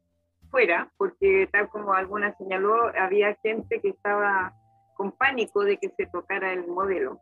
fuera, 0.50 0.90
porque 0.96 1.50
tal 1.52 1.68
como 1.68 1.94
alguna 1.94 2.34
señaló, 2.38 2.90
había 2.98 3.36
gente 3.44 3.82
que 3.82 3.90
estaba 3.90 4.54
con 4.96 5.12
pánico 5.12 5.66
de 5.66 5.76
que 5.76 5.90
se 5.98 6.06
tocara 6.06 6.54
el 6.54 6.66
modelo. 6.66 7.20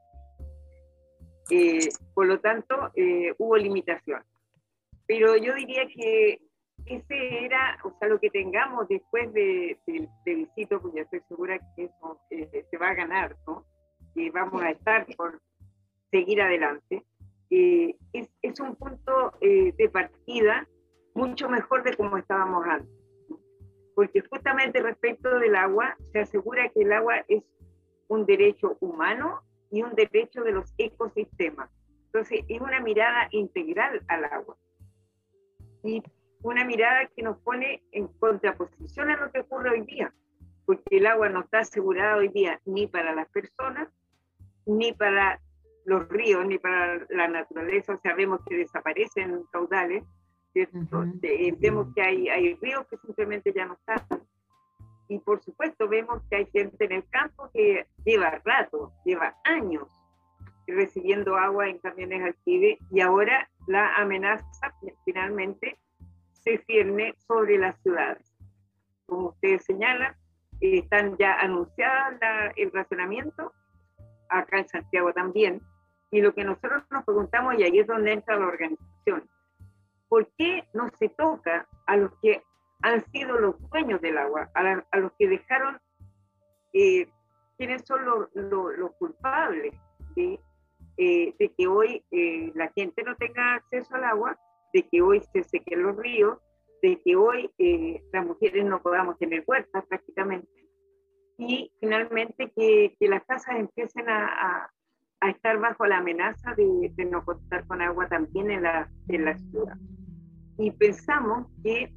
Eh, 1.49 1.89
por 2.13 2.27
lo 2.27 2.39
tanto, 2.39 2.91
hubo 3.39 3.57
limitación. 3.57 4.21
Pero 5.07 5.35
yo 5.35 5.55
diría 5.55 5.87
que 5.87 6.44
ese 6.85 7.45
era, 7.45 7.77
o 7.83 7.97
sea, 7.97 8.07
lo 8.07 8.19
que 8.19 8.29
tengamos 8.29 8.87
después 8.87 9.31
de, 9.33 9.77
de, 9.87 10.35
visito, 10.35 10.81
pues 10.81 10.93
ya 10.93 11.01
estoy 11.01 11.21
segura 11.27 11.59
que 11.75 11.85
eso 11.85 12.19
eh, 12.29 12.65
se 12.69 12.77
va 12.77 12.89
a 12.89 12.95
ganar, 12.95 13.35
¿no? 13.47 13.65
Y 14.13 14.29
vamos 14.29 14.61
a 14.61 14.71
estar 14.71 15.05
por 15.15 15.41
seguir 16.11 16.41
adelante. 16.41 17.03
Eh, 17.49 17.95
es, 18.13 18.29
es, 18.41 18.59
un 18.59 18.75
punto 18.75 19.33
eh, 19.41 19.73
de 19.77 19.89
partida 19.89 20.67
mucho 21.13 21.49
mejor 21.49 21.83
de 21.83 21.95
como 21.95 22.17
estábamos 22.17 22.65
antes. 22.65 22.89
Porque 23.95 24.21
justamente 24.21 24.81
respecto 24.81 25.39
del 25.39 25.55
agua, 25.55 25.95
se 26.11 26.19
asegura 26.19 26.69
que 26.69 26.81
el 26.81 26.91
agua 26.91 27.23
es 27.27 27.43
un 28.07 28.25
derecho 28.25 28.77
humano 28.79 29.41
y 29.71 29.81
un 29.81 29.95
derecho 29.95 30.43
de 30.43 30.51
los 30.51 30.73
ecosistemas. 30.77 31.69
Entonces, 32.07 32.45
es 32.47 32.61
una 32.61 32.79
mirada 32.79 33.27
integral 33.31 34.03
al 34.07 34.25
agua. 34.25 34.57
Y 35.83 36.01
una 36.45 36.63
mirada 36.63 37.07
que 37.15 37.23
nos 37.23 37.37
pone 37.39 37.81
en 37.91 38.07
contraposición 38.19 39.09
a 39.09 39.17
lo 39.17 39.31
que 39.31 39.39
ocurre 39.39 39.71
hoy 39.71 39.81
día, 39.81 40.13
porque 40.65 40.97
el 40.97 41.07
agua 41.07 41.29
no 41.29 41.41
está 41.41 41.59
asegurada 41.59 42.17
hoy 42.17 42.29
día 42.29 42.61
ni 42.65 42.87
para 42.87 43.15
las 43.15 43.27
personas, 43.29 43.89
ni 44.65 44.93
para 44.93 45.39
los 45.85 46.07
ríos, 46.09 46.45
ni 46.45 46.59
para 46.59 47.05
la 47.09 47.27
naturaleza. 47.27 47.97
Sabemos 47.97 48.41
que 48.47 48.57
desaparecen 48.57 49.43
caudales, 49.51 50.03
eh, 50.53 51.55
vemos 51.59 51.93
que 51.95 52.01
hay, 52.01 52.29
hay 52.29 52.53
ríos 52.55 52.85
que 52.89 52.97
simplemente 52.97 53.51
ya 53.51 53.65
no 53.65 53.73
están. 53.73 54.21
Y 55.07 55.19
por 55.19 55.41
supuesto 55.41 55.87
vemos 55.87 56.21
que 56.29 56.37
hay 56.37 56.45
gente 56.47 56.85
en 56.85 56.91
el 56.91 57.09
campo 57.09 57.49
que 57.53 57.87
lleva 58.03 58.41
rato, 58.43 58.91
lleva 59.03 59.35
años 59.43 59.87
recibiendo 60.67 61.35
agua 61.37 61.69
en 61.69 61.77
camiones 61.77 62.23
alquive 62.23 62.79
y 62.91 63.01
ahora 63.01 63.49
la 63.67 63.95
amenaza 63.97 64.73
finalmente 65.05 65.77
se 66.45 66.59
cierne 66.65 67.15
sobre 67.27 67.57
las 67.57 67.77
ciudades. 67.81 68.31
Como 69.07 69.29
ustedes 69.29 69.65
señalan, 69.65 70.15
eh, 70.61 70.79
están 70.79 71.17
ya 71.17 71.33
anunciadas 71.39 72.53
el 72.55 72.71
racionamiento, 72.71 73.51
acá 74.29 74.59
en 74.59 74.67
Santiago 74.69 75.11
también, 75.11 75.61
y 76.11 76.21
lo 76.21 76.33
que 76.33 76.43
nosotros 76.43 76.83
nos 76.91 77.03
preguntamos, 77.03 77.55
y 77.57 77.63
ahí 77.63 77.79
es 77.79 77.87
donde 77.87 78.13
entra 78.13 78.37
la 78.37 78.47
organización, 78.47 79.27
¿por 80.07 80.27
qué 80.37 80.63
no 80.73 80.89
se 80.97 81.09
toca 81.09 81.67
a 81.87 81.97
los 81.97 82.11
que 82.21 82.41
han 82.81 83.03
sido 83.11 83.39
los 83.39 83.55
dueños 83.69 83.99
del 84.01 84.17
agua, 84.17 84.49
a, 84.53 84.97
los 84.97 85.11
que 85.17 85.27
dejaron, 85.27 85.79
eh, 86.73 87.07
quiénes 87.57 87.83
son 87.85 88.05
los, 88.05 88.91
culpables 88.99 89.73
de, 90.15 90.39
eh, 90.97 91.33
de 91.39 91.53
que 91.57 91.67
hoy 91.67 92.03
la 92.53 92.71
gente 92.75 93.03
no 93.03 93.15
tenga 93.15 93.55
acceso 93.55 93.95
al 93.95 94.03
agua 94.03 94.37
de 94.75 94.83
que 94.89 95.01
hoy 95.01 95.21
se 95.31 95.41
sequen 95.43 95.83
los 95.83 95.95
ríos, 95.95 96.37
de 96.81 97.01
que 97.01 97.15
hoy 97.15 97.49
eh, 97.57 98.03
las 98.11 98.25
mujeres 98.25 98.65
no 98.65 98.81
podamos 98.81 99.17
tener 99.17 99.45
huertas 99.47 99.85
prácticamente, 99.87 100.49
y 101.37 101.71
finalmente 101.79 102.51
que, 102.53 102.93
que 102.99 103.07
las 103.07 103.23
casas 103.23 103.55
empiecen 103.57 104.09
a, 104.09 104.69
a, 105.21 105.29
estar 105.29 105.57
bajo 105.59 105.87
la 105.87 105.99
amenaza 105.99 106.53
de, 106.55 106.91
de, 106.93 107.05
no 107.05 107.23
contar 107.23 107.65
con 107.67 107.81
agua 107.81 108.07
también 108.09 108.51
en 108.51 108.63
la, 108.63 108.87
en 109.07 109.25
la 109.25 109.35
ciudad. 109.37 109.77
Y 110.57 110.69
pensamos 110.71 111.47
que 111.63 111.91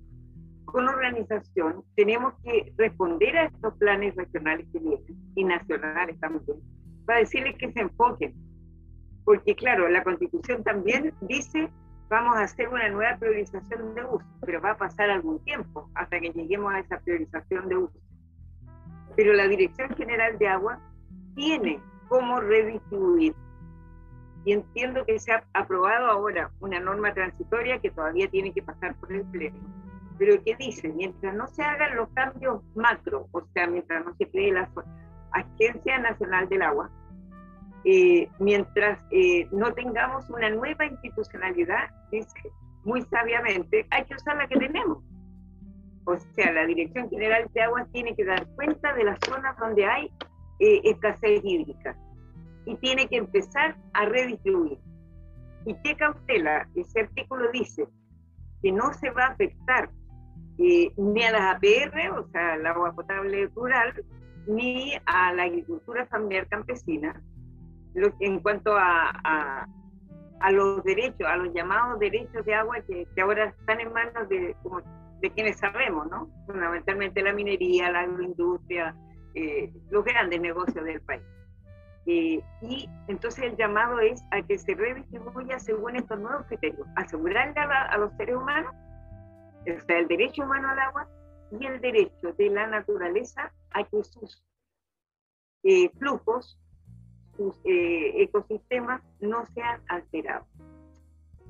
con 0.64 0.88
organización 0.88 1.84
tenemos 1.96 2.32
que 2.42 2.72
responder 2.78 3.36
a 3.36 3.44
estos 3.46 3.74
planes 3.74 4.14
regionales 4.14 4.66
que 4.72 4.78
vienen 4.78 5.04
y 5.34 5.44
nacionales 5.44 6.18
también, 6.20 6.58
para 7.04 7.18
decirles 7.18 7.56
que 7.58 7.72
se 7.72 7.80
enfoquen. 7.80 8.34
Porque 9.24 9.54
claro, 9.56 9.88
la 9.88 10.02
constitución 10.04 10.62
también 10.64 11.12
dice 11.20 11.68
vamos 12.08 12.36
a 12.36 12.42
hacer 12.42 12.68
una 12.68 12.88
nueva 12.88 13.16
priorización 13.18 13.94
de 13.94 14.04
uso, 14.04 14.26
pero 14.44 14.60
va 14.60 14.72
a 14.72 14.76
pasar 14.76 15.10
algún 15.10 15.42
tiempo 15.44 15.90
hasta 15.94 16.20
que 16.20 16.30
lleguemos 16.30 16.72
a 16.72 16.80
esa 16.80 16.98
priorización 17.00 17.68
de 17.68 17.76
uso. 17.76 17.98
Pero 19.16 19.34
la 19.34 19.48
Dirección 19.48 19.94
General 19.96 20.38
de 20.38 20.48
Agua 20.48 20.80
tiene 21.34 21.80
cómo 22.08 22.40
redistribuir. 22.40 23.34
Y 24.44 24.52
entiendo 24.52 25.04
que 25.04 25.18
se 25.18 25.32
ha 25.32 25.44
aprobado 25.52 26.06
ahora 26.06 26.50
una 26.60 26.80
norma 26.80 27.12
transitoria 27.12 27.80
que 27.80 27.90
todavía 27.90 28.28
tiene 28.28 28.52
que 28.52 28.62
pasar 28.62 28.94
por 28.96 29.12
el 29.12 29.24
Pleno, 29.26 29.58
pero 30.18 30.42
que 30.42 30.56
dice, 30.56 30.88
mientras 30.88 31.34
no 31.34 31.46
se 31.48 31.62
hagan 31.62 31.96
los 31.96 32.08
cambios 32.10 32.62
macro, 32.74 33.28
o 33.32 33.42
sea, 33.52 33.66
mientras 33.66 34.04
no 34.04 34.14
se 34.14 34.28
cree 34.30 34.52
la 34.52 34.70
Agencia 35.32 35.98
Nacional 35.98 36.48
del 36.48 36.62
Agua, 36.62 36.90
eh, 37.84 38.28
mientras 38.38 38.98
eh, 39.10 39.48
no 39.52 39.72
tengamos 39.72 40.28
una 40.30 40.50
nueva 40.50 40.86
institucionalidad, 40.86 41.90
dice 42.10 42.52
muy 42.84 43.02
sabiamente, 43.02 43.86
hay 43.90 44.04
que 44.04 44.14
usar 44.14 44.36
la 44.36 44.48
que 44.48 44.56
tenemos. 44.56 45.02
O 46.04 46.16
sea, 46.34 46.52
la 46.52 46.64
Dirección 46.66 47.10
General 47.10 47.48
de 47.52 47.60
Aguas 47.60 47.86
tiene 47.92 48.14
que 48.16 48.24
dar 48.24 48.46
cuenta 48.54 48.94
de 48.94 49.04
las 49.04 49.18
zonas 49.26 49.56
donde 49.58 49.84
hay 49.84 50.10
eh, 50.58 50.80
escasez 50.84 51.40
hídrica 51.44 51.96
y 52.64 52.76
tiene 52.76 53.06
que 53.08 53.16
empezar 53.16 53.76
a 53.92 54.06
redistribuir. 54.06 54.78
¿Y 55.66 55.74
qué 55.82 55.96
cautela? 55.96 56.68
Ese 56.74 57.00
artículo 57.00 57.50
dice 57.52 57.86
que 58.62 58.72
no 58.72 58.92
se 58.94 59.10
va 59.10 59.26
a 59.26 59.32
afectar 59.32 59.90
ni 60.58 61.22
a 61.22 61.30
las 61.30 61.54
APR, 61.54 62.18
o 62.18 62.28
sea, 62.30 62.56
el 62.56 62.66
agua 62.66 62.92
potable 62.92 63.46
rural, 63.54 63.94
ni 64.48 64.94
a 65.06 65.32
la 65.32 65.44
agricultura 65.44 66.06
familiar 66.06 66.48
campesina, 66.48 67.22
en 68.20 68.40
cuanto 68.40 68.76
a, 68.76 69.66
a, 70.40 70.50
los 70.50 70.82
derechos, 70.84 71.26
a 71.26 71.36
los 71.36 71.52
llamados 71.52 71.98
derechos 71.98 72.44
de 72.44 72.54
agua 72.54 72.80
que, 72.86 73.06
que 73.14 73.20
ahora 73.20 73.46
están 73.46 73.80
en 73.80 73.92
manos 73.92 74.28
de, 74.28 74.54
de 75.20 75.30
quienes 75.30 75.58
sabemos, 75.58 76.08
¿no? 76.10 76.30
Fundamentalmente 76.46 77.22
la 77.22 77.32
minería, 77.32 77.90
la 77.90 78.00
agroindustria, 78.00 78.94
eh, 79.34 79.72
los 79.90 80.04
grandes 80.04 80.40
negocios 80.40 80.84
del 80.84 81.00
país. 81.02 81.22
Eh, 82.06 82.42
y 82.62 82.88
entonces 83.08 83.44
el 83.44 83.56
llamado 83.56 84.00
es 84.00 84.22
a 84.30 84.40
que 84.42 84.56
se 84.56 84.74
redistribuya 84.74 85.58
según 85.58 85.96
estos 85.96 86.18
nuevos 86.18 86.46
criterios, 86.46 86.86
asegurarle 86.96 87.60
a, 87.60 87.98
los 87.98 88.12
seres 88.16 88.36
humanos, 88.36 88.74
o 89.62 89.86
sea, 89.86 89.98
el 89.98 90.08
derecho 90.08 90.44
humano 90.44 90.70
al 90.70 90.78
agua 90.78 91.08
y 91.50 91.66
el 91.66 91.80
derecho 91.80 92.32
de 92.38 92.48
la 92.48 92.66
naturaleza 92.66 93.52
a 93.72 93.84
que 93.84 94.02
sus 94.04 94.42
eh, 95.64 95.90
flujos 95.98 96.58
sus 97.38 97.54
eh, 97.64 98.22
ecosistemas 98.22 99.00
no 99.20 99.46
sean 99.54 99.80
alterados. 99.88 100.46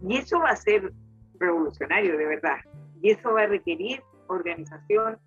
Y 0.06 0.18
eso 0.18 0.38
va 0.38 0.50
a 0.50 0.56
ser 0.56 0.92
revolucionario 1.40 2.16
de 2.16 2.26
verdad. 2.26 2.58
Y 3.02 3.10
eso 3.10 3.32
va 3.32 3.42
a 3.42 3.46
requerir 3.46 4.02
organización 4.28 5.18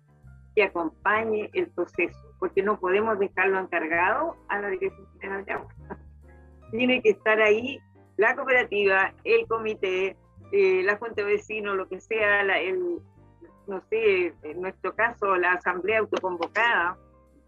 que 0.54 0.62
acompañe 0.62 1.50
el 1.52 1.68
proceso, 1.68 2.18
porque 2.38 2.62
no 2.62 2.78
podemos 2.78 3.18
dejarlo 3.18 3.58
encargado 3.58 4.36
a 4.48 4.60
la 4.60 4.68
Dirección 4.68 5.08
General 5.20 5.44
de 5.44 5.52
Agua. 5.52 5.74
Tiene 6.70 7.02
que 7.02 7.10
estar 7.10 7.40
ahí 7.40 7.80
la 8.16 8.36
cooperativa, 8.36 9.12
el 9.24 9.46
comité, 9.48 10.16
eh, 10.52 10.82
la 10.84 10.96
fuente 10.96 11.24
de 11.24 11.32
vecinos, 11.32 11.76
lo 11.76 11.88
que 11.88 12.00
sea, 12.00 12.42
el, 12.60 13.00
no 13.66 13.80
sé, 13.88 14.34
en 14.42 14.60
nuestro 14.60 14.94
caso, 14.94 15.36
la 15.36 15.54
asamblea 15.54 16.00
autoconvocada, 16.00 16.96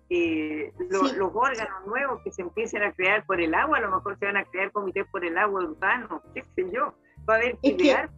los 0.08 1.32
órganos 1.34 1.86
nuevos 1.86 2.20
que 2.22 2.30
se 2.30 2.42
empiecen 2.42 2.82
a 2.82 2.92
crear 2.92 3.24
por 3.26 3.40
el 3.40 3.54
agua, 3.54 3.78
a 3.78 3.80
lo 3.80 3.90
mejor 3.90 4.18
se 4.18 4.26
van 4.26 4.36
a 4.36 4.44
crear 4.44 4.70
comités 4.72 5.06
por 5.10 5.24
el 5.24 5.36
agua 5.38 5.64
urbano, 5.64 6.22
qué 6.34 6.42
sé 6.54 6.70
yo, 6.72 6.94
va 7.28 7.34
a 7.34 7.36
haber 7.38 7.58
que 7.58 7.70
es 7.70 8.10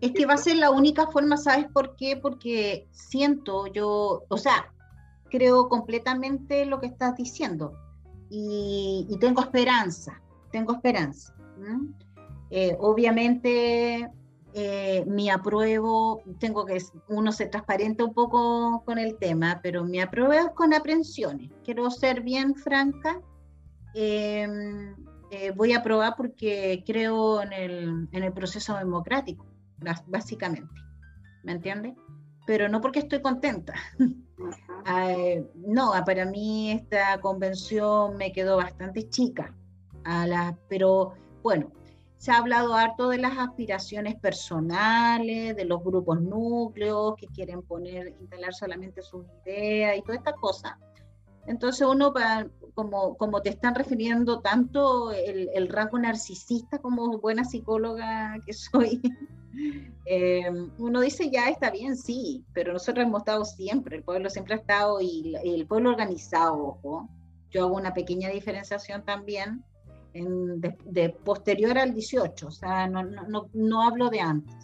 es 0.00 0.12
que 0.12 0.26
va 0.26 0.34
a 0.34 0.38
ser 0.38 0.56
la 0.56 0.70
única 0.70 1.06
forma, 1.06 1.38
¿sabes 1.38 1.66
por 1.72 1.96
qué? 1.96 2.16
Porque 2.16 2.86
siento 2.90 3.66
yo, 3.68 4.24
o 4.28 4.36
sea, 4.36 4.70
creo 5.30 5.68
completamente 5.68 6.66
lo 6.66 6.78
que 6.78 6.86
estás 6.86 7.16
diciendo 7.16 7.72
y, 8.28 9.16
tengo 9.20 9.40
esperanza, 9.40 10.20
tengo 10.50 10.74
esperanza. 10.74 11.34
Eh, 12.50 12.76
obviamente 12.78 14.10
eh, 14.56 15.04
mi 15.08 15.30
apruebo, 15.30 16.22
tengo 16.38 16.64
que, 16.64 16.80
uno 17.08 17.32
se 17.32 17.46
transparente 17.46 18.04
un 18.04 18.14
poco 18.14 18.84
con 18.86 19.00
el 19.00 19.18
tema, 19.18 19.58
pero 19.64 19.82
mi 19.84 20.00
apruebo 20.00 20.32
es 20.32 20.48
con 20.54 20.72
aprensiones. 20.72 21.50
Quiero 21.64 21.90
ser 21.90 22.20
bien 22.20 22.54
franca. 22.54 23.20
Em, 23.94 24.94
eh, 25.32 25.50
voy 25.56 25.72
a 25.72 25.78
aprobar 25.78 26.14
porque 26.16 26.84
creo 26.86 27.42
en 27.42 27.52
el, 27.52 28.08
en 28.12 28.22
el 28.22 28.32
proceso 28.32 28.76
democrático, 28.76 29.44
básicamente. 30.06 30.72
¿Me 31.42 31.50
entiendes? 31.50 31.94
Pero 32.46 32.68
no 32.68 32.80
porque 32.80 33.00
estoy 33.00 33.20
contenta. 33.22 33.74
no, 35.66 35.92
para 36.06 36.26
mí 36.26 36.70
esta 36.70 37.20
convención 37.20 38.16
me 38.16 38.30
quedó 38.30 38.58
bastante 38.58 39.08
chica. 39.08 39.52
A 40.04 40.28
la, 40.28 40.56
pero 40.68 41.14
bueno, 41.42 41.72
se 42.24 42.32
ha 42.32 42.38
hablado 42.38 42.72
harto 42.72 43.10
de 43.10 43.18
las 43.18 43.36
aspiraciones 43.36 44.14
personales, 44.14 45.54
de 45.54 45.64
los 45.66 45.84
grupos 45.84 46.22
núcleos 46.22 47.16
que 47.16 47.26
quieren 47.26 47.60
poner, 47.60 48.16
instalar 48.18 48.54
solamente 48.54 49.02
sus 49.02 49.26
ideas 49.44 49.98
y 49.98 50.00
toda 50.00 50.14
esta 50.14 50.32
cosa. 50.32 50.78
Entonces 51.46 51.86
uno, 51.86 52.14
como, 52.72 53.18
como 53.18 53.42
te 53.42 53.50
están 53.50 53.74
refiriendo 53.74 54.40
tanto 54.40 55.12
el, 55.12 55.68
rasgo 55.68 55.98
narcisista 55.98 56.78
como 56.78 57.18
buena 57.18 57.44
psicóloga 57.44 58.38
que 58.46 58.52
soy, 58.54 59.02
eh, 60.06 60.50
uno 60.78 61.02
dice 61.02 61.28
ya 61.30 61.50
está 61.50 61.70
bien, 61.70 61.94
sí, 61.94 62.42
pero 62.54 62.72
nosotros 62.72 63.04
hemos 63.04 63.20
estado 63.20 63.44
siempre, 63.44 63.98
el 63.98 64.02
pueblo 64.02 64.30
siempre 64.30 64.54
ha 64.54 64.58
estado 64.60 64.98
y 65.02 65.34
el 65.44 65.66
pueblo 65.66 65.90
organizado, 65.90 66.54
ojo. 66.54 67.06
Yo 67.50 67.64
hago 67.66 67.76
una 67.76 67.92
pequeña 67.92 68.30
diferenciación 68.30 69.04
también 69.04 69.62
de, 70.14 71.10
posterior 71.24 71.76
al 71.76 71.92
18, 71.92 72.46
o 72.46 72.50
sea, 72.50 72.86
no, 72.86 73.02
no, 73.02 73.48
no 73.52 73.82
hablo 73.82 74.10
de 74.10 74.20
antes, 74.20 74.54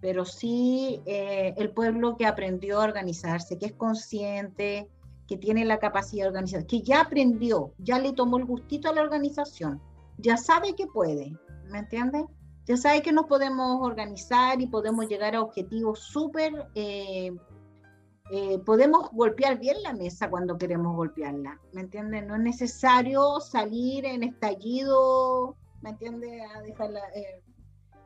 pero 0.00 0.24
sí 0.24 1.00
eh, 1.06 1.54
el 1.56 1.70
pueblo 1.70 2.16
que 2.16 2.26
aprendió 2.26 2.80
a 2.80 2.84
organizarse, 2.84 3.56
que 3.56 3.66
es 3.66 3.72
consciente, 3.72 4.88
que 5.28 5.36
tiene 5.36 5.64
la 5.64 5.78
capacidad 5.78 6.24
de 6.24 6.28
organizar, 6.28 6.66
que 6.66 6.82
ya 6.82 7.02
aprendió, 7.02 7.72
ya 7.78 7.98
le 7.98 8.12
tomó 8.12 8.38
el 8.38 8.44
gustito 8.44 8.90
a 8.90 8.94
la 8.94 9.02
organización, 9.02 9.80
ya 10.18 10.36
sabe 10.36 10.74
que 10.74 10.86
puede, 10.86 11.32
¿me 11.70 11.78
entiendes? 11.78 12.24
Ya 12.66 12.76
sabe 12.76 13.02
que 13.02 13.12
nos 13.12 13.26
podemos 13.26 13.78
organizar 13.82 14.60
y 14.60 14.66
podemos 14.66 15.06
llegar 15.06 15.34
a 15.34 15.42
objetivos 15.42 16.00
súper 16.00 16.66
eh, 16.74 17.30
eh, 18.30 18.58
podemos 18.60 19.10
golpear 19.12 19.58
bien 19.58 19.82
la 19.82 19.92
mesa 19.92 20.30
cuando 20.30 20.56
queremos 20.56 20.96
golpearla, 20.96 21.60
¿me 21.72 21.82
entiendes? 21.82 22.26
No 22.26 22.36
es 22.36 22.40
necesario 22.40 23.38
salir 23.40 24.06
en 24.06 24.22
estallido, 24.22 25.56
¿me 25.82 25.90
entiendes? 25.90 26.40
A 26.56 26.62
dejarla, 26.62 27.00
eh, 27.14 27.42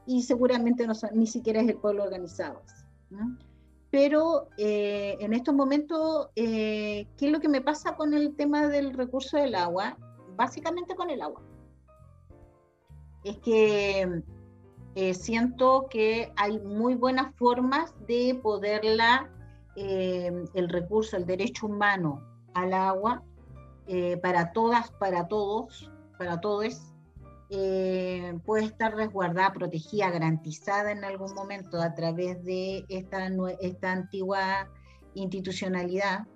y 0.06 0.22
seguramente 0.22 0.88
no, 0.88 0.94
ni 1.12 1.28
siquiera 1.28 1.60
es 1.60 1.68
el 1.68 1.76
pueblo 1.76 2.02
organizado. 2.02 2.62
Pero 3.90 4.48
eh, 4.58 5.16
en 5.20 5.34
estos 5.34 5.54
momentos, 5.54 6.30
¿qué 6.34 7.06
es 7.16 7.30
lo 7.30 7.38
que 7.38 7.48
me 7.48 7.60
pasa 7.60 7.94
con 7.94 8.12
el 8.12 8.34
tema 8.34 8.66
del 8.66 8.94
recurso 8.94 9.36
del 9.36 9.54
agua? 9.54 9.96
Básicamente 10.34 10.96
con 10.96 11.10
el 11.10 11.22
agua. 11.22 11.42
Es 13.22 13.38
que 13.38 14.22
siento 15.14 15.86
que 15.88 16.32
hay 16.36 16.58
muy 16.58 16.96
buenas 16.96 17.34
formas 17.36 17.94
de 18.08 18.38
poderla 18.42 19.30
eh, 19.80 20.32
el 20.54 20.68
recurso, 20.68 21.16
el 21.16 21.24
derecho 21.24 21.66
humano 21.66 22.20
al 22.52 22.72
agua 22.72 23.22
eh, 23.86 24.16
para 24.16 24.52
todas, 24.52 24.90
para 24.90 25.28
todos, 25.28 25.88
para 26.18 26.40
todos, 26.40 26.92
eh, 27.50 28.36
puede 28.44 28.64
estar 28.64 28.92
resguardada, 28.96 29.52
protegida, 29.52 30.10
garantizada 30.10 30.90
en 30.90 31.04
algún 31.04 31.32
momento 31.32 31.80
a 31.80 31.94
través 31.94 32.44
de 32.44 32.84
esta, 32.88 33.30
esta 33.60 33.92
antigua 33.92 34.68
institucionalidad. 35.14 36.26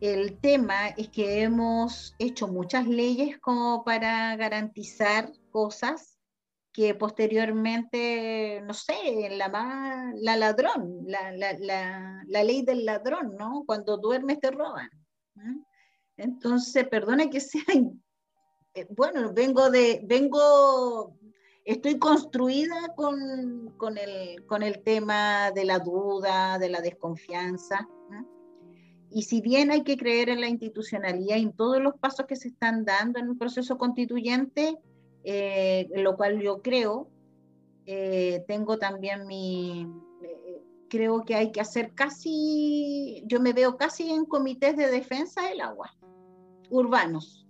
El 0.00 0.38
tema 0.38 0.88
es 0.96 1.10
que 1.10 1.42
hemos 1.42 2.14
hecho 2.18 2.48
muchas 2.48 2.86
leyes 2.86 3.38
como 3.38 3.84
para 3.84 4.34
garantizar 4.36 5.30
cosas 5.50 6.11
que 6.72 6.94
posteriormente, 6.94 8.62
no 8.64 8.72
sé, 8.72 9.28
la, 9.30 10.12
la 10.14 10.36
ladrón, 10.36 11.00
la, 11.06 11.30
la, 11.32 11.52
la, 11.58 12.44
ley 12.44 12.62
del 12.62 12.86
ladrón, 12.86 13.36
¿no? 13.38 13.64
Cuando 13.66 13.98
duermes 13.98 14.40
te 14.40 14.50
roban. 14.50 14.88
Entonces, 16.16 16.88
perdona 16.88 17.28
que 17.28 17.40
sea, 17.40 17.62
eh, 18.74 18.86
bueno, 18.88 19.32
vengo 19.34 19.70
de, 19.70 20.00
vengo, 20.04 21.18
estoy 21.64 21.98
construida 21.98 22.94
con, 22.96 23.74
con, 23.76 23.98
el, 23.98 24.46
con 24.46 24.62
el 24.62 24.82
tema 24.82 25.50
de 25.50 25.66
la 25.66 25.78
duda, 25.78 26.58
de 26.58 26.70
la 26.70 26.80
desconfianza. 26.80 27.86
Y 29.14 29.24
si 29.24 29.42
bien 29.42 29.70
hay 29.70 29.82
que 29.82 29.98
creer 29.98 30.30
en 30.30 30.40
la 30.40 30.48
institucionalidad 30.48 31.36
y 31.36 31.42
en 31.42 31.52
todos 31.52 31.82
los 31.82 31.98
pasos 31.98 32.24
que 32.26 32.34
se 32.34 32.48
están 32.48 32.86
dando 32.86 33.18
en 33.18 33.28
un 33.28 33.36
proceso 33.36 33.76
constituyente, 33.76 34.78
eh, 35.24 35.88
lo 35.96 36.16
cual 36.16 36.40
yo 36.40 36.62
creo. 36.62 37.08
Eh, 37.86 38.44
tengo 38.46 38.78
también 38.78 39.26
mi, 39.26 39.86
eh, 40.22 40.62
creo 40.88 41.24
que 41.24 41.34
hay 41.34 41.50
que 41.50 41.60
hacer 41.60 41.92
casi, 41.94 43.22
yo 43.26 43.40
me 43.40 43.52
veo 43.52 43.76
casi 43.76 44.10
en 44.10 44.24
comités 44.24 44.76
de 44.76 44.88
defensa 44.88 45.42
del 45.48 45.60
agua, 45.60 45.92
urbanos. 46.70 47.46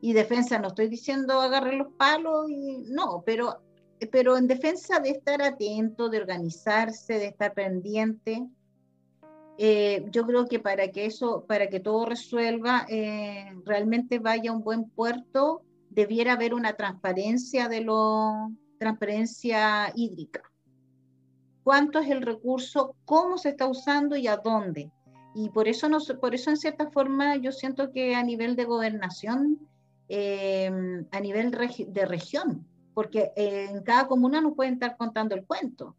Y 0.00 0.12
defensa, 0.14 0.58
no 0.58 0.68
estoy 0.68 0.88
diciendo 0.88 1.40
agarre 1.40 1.76
los 1.76 1.92
palos, 1.94 2.50
y, 2.50 2.78
no, 2.88 3.22
pero 3.24 3.60
pero 4.10 4.36
en 4.36 4.48
defensa 4.48 4.98
de 4.98 5.10
estar 5.10 5.40
atento, 5.40 6.08
de 6.08 6.18
organizarse, 6.18 7.20
de 7.20 7.26
estar 7.26 7.54
pendiente, 7.54 8.44
yo 10.10 10.26
creo 10.26 10.48
que 10.48 10.58
para 10.58 10.88
que 10.88 11.06
eso, 11.06 11.44
para 11.46 11.68
que 11.68 11.78
todo 11.78 12.06
resuelva, 12.06 12.84
realmente 13.64 14.18
vaya 14.18 14.50
a 14.50 14.54
un 14.54 14.64
buen 14.64 14.90
puerto, 14.90 15.62
debiera 15.94 16.32
haber 16.32 16.54
una 16.54 16.74
transparencia 16.74 17.68
de 17.68 17.82
lo, 17.82 18.50
transparencia 18.78 19.92
hídrica. 19.94 20.42
¿Cuánto 21.62 22.00
es 22.00 22.10
el 22.10 22.22
recurso? 22.22 22.96
¿Cómo 23.04 23.38
se 23.38 23.50
está 23.50 23.66
usando 23.66 24.16
y 24.16 24.26
a 24.26 24.36
dónde? 24.36 24.90
Y 25.34 25.50
por 25.50 25.68
eso, 25.68 25.88
no, 25.88 25.98
por 26.20 26.34
eso 26.34 26.50
en 26.50 26.56
cierta 26.56 26.90
forma 26.90 27.36
yo 27.36 27.52
siento 27.52 27.92
que 27.92 28.14
a 28.14 28.22
nivel 28.22 28.56
de 28.56 28.64
gobernación, 28.64 29.68
eh, 30.08 30.70
a 31.10 31.20
nivel 31.20 31.50
de 31.50 32.06
región, 32.06 32.66
porque 32.94 33.32
en 33.36 33.82
cada 33.82 34.08
comuna 34.08 34.40
nos 34.40 34.54
pueden 34.54 34.74
estar 34.74 34.96
contando 34.96 35.34
el 35.34 35.46
cuento. 35.46 35.96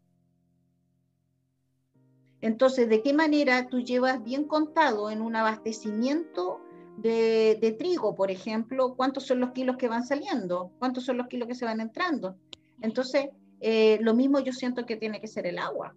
Entonces, 2.40 2.88
¿de 2.90 3.00
qué 3.00 3.14
manera 3.14 3.68
tú 3.68 3.80
llevas 3.80 4.22
bien 4.22 4.44
contado 4.44 5.10
en 5.10 5.22
un 5.22 5.34
abastecimiento 5.34 6.60
de, 6.96 7.76
trigo, 7.78 8.14
por 8.14 8.30
ejemplo, 8.30 8.94
cuántos 8.96 9.26
son 9.26 9.40
los 9.40 9.52
kilos 9.52 9.76
que 9.76 9.88
van 9.88 10.04
saliendo, 10.04 10.72
cuántos 10.78 11.04
son 11.04 11.18
los 11.18 11.26
kilos 11.26 11.48
que 11.48 11.54
se 11.54 11.64
van 11.64 11.80
entrando? 11.80 12.36
Entonces, 12.80 13.28
eh, 13.60 13.98
lo 14.00 14.14
mismo 14.14 14.40
yo 14.40 14.52
siento 14.52 14.86
que 14.86 14.96
tiene 14.96 15.20
que 15.20 15.26
ser 15.26 15.46
el 15.46 15.58
agua. 15.58 15.94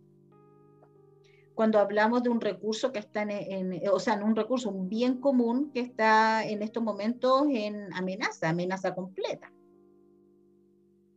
Cuando 1.54 1.80
hablamos 1.80 2.22
de 2.24 2.30
un 2.30 2.40
recurso 2.40 2.92
que 2.92 3.00
está 3.00 3.24
en, 3.24 3.82
o 3.92 4.00
sea, 4.00 4.14
en 4.14 4.24
un 4.24 4.36
recurso, 4.36 4.70
un 4.70 4.90
bien 4.90 5.20
común 5.20 5.72
que 5.74 5.80
está 5.80 6.46
en 6.46 6.62
estos 6.62 6.84
momentos 6.84 7.48
en 7.50 7.92
amenaza, 7.94 8.50
amenaza 8.50 8.94
completa. 8.94 9.52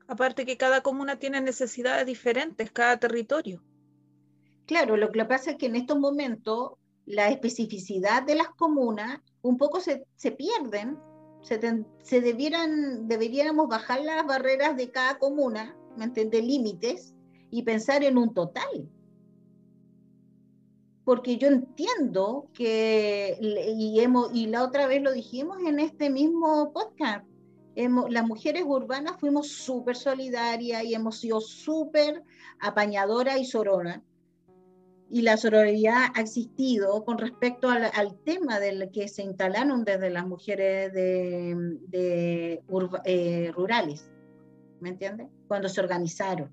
Aparte 0.09 0.47
que 0.47 0.57
cada 0.57 0.81
comuna 0.81 1.18
tiene 1.18 1.41
necesidades 1.41 2.07
diferentes, 2.07 2.72
cada 2.72 2.97
territorio. 2.97 3.62
Claro, 4.66 4.97
lo 4.97 5.12
que 5.12 5.24
pasa 5.24 5.53
es 5.53 5.57
que 5.57 5.66
en 5.66 5.76
estos 5.76 5.99
momentos 5.99 6.72
la 7.07 7.28
especificidad 7.28 8.22
de 8.22 8.37
las 8.37 8.49
comunas 8.51 9.20
un 9.43 9.57
poco 9.57 9.80
se, 9.80 10.05
pierden, 10.32 10.99
se, 11.43 12.20
debieran, 12.20 13.09
deberíamos 13.09 13.68
bajar 13.68 14.01
las 14.03 14.26
barreras 14.26 14.76
de 14.76 14.91
cada 14.91 15.18
comuna, 15.18 15.76
¿me 15.97 16.05
entiendes? 16.05 16.45
Límites 16.45 17.14
y 17.51 17.62
pensar 17.62 18.05
en 18.05 18.18
un 18.18 18.34
total. 18.34 18.88
Porque 21.05 21.38
yo 21.38 21.49
entiendo 21.49 22.49
que, 22.53 23.36
y, 23.41 23.99
hemos, 24.01 24.30
y 24.34 24.47
la 24.47 24.62
otra 24.62 24.86
vez 24.86 25.03
lo 25.03 25.12
dijimos 25.12 25.59
en 25.66 25.80
este 25.80 26.11
mismo 26.11 26.72
podcast, 26.72 27.26
hemos, 27.74 28.11
las 28.11 28.26
mujeres 28.26 28.64
urbanas 28.66 29.18
fuimos 29.18 29.49
súper 29.49 29.97
solidarias 29.97 30.84
y 30.84 30.95
hemos 30.95 31.18
sido 31.18 31.41
súper 31.41 32.22
apañadoras 32.61 33.41
y 33.41 33.45
soronas 33.47 34.01
y 35.11 35.23
la 35.23 35.37
sororidad 35.37 36.07
ha 36.15 36.21
existido 36.21 37.05
con 37.05 37.19
respecto 37.19 37.69
al, 37.69 38.19
tema 38.25 38.61
del 38.61 38.91
que 38.93 39.09
se 39.09 39.23
instalaron 39.23 39.85
desde 39.85 40.09
las 40.09 40.27
mujeres 40.27 40.93
de, 40.93 42.63
eh, 43.05 43.53
rurales, 43.53 44.09
¿me 44.81 44.91
entiendes? 44.91 45.29
Cuando 45.49 45.69
se 45.69 45.81
organizaron. 45.81 46.53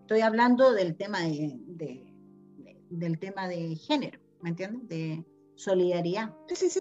Estoy 0.00 0.20
hablando 0.20 0.72
del 0.72 0.96
tema 0.96 1.20
de, 1.20 2.04
del 2.90 3.18
tema 3.18 3.46
de 3.46 3.76
género, 3.76 4.18
¿me 4.40 4.50
entiendes? 4.50 4.88
De 4.88 5.24
solidaridad. 5.54 6.34
Sí, 6.48 6.56
sí, 6.56 6.70
sí. 6.70 6.80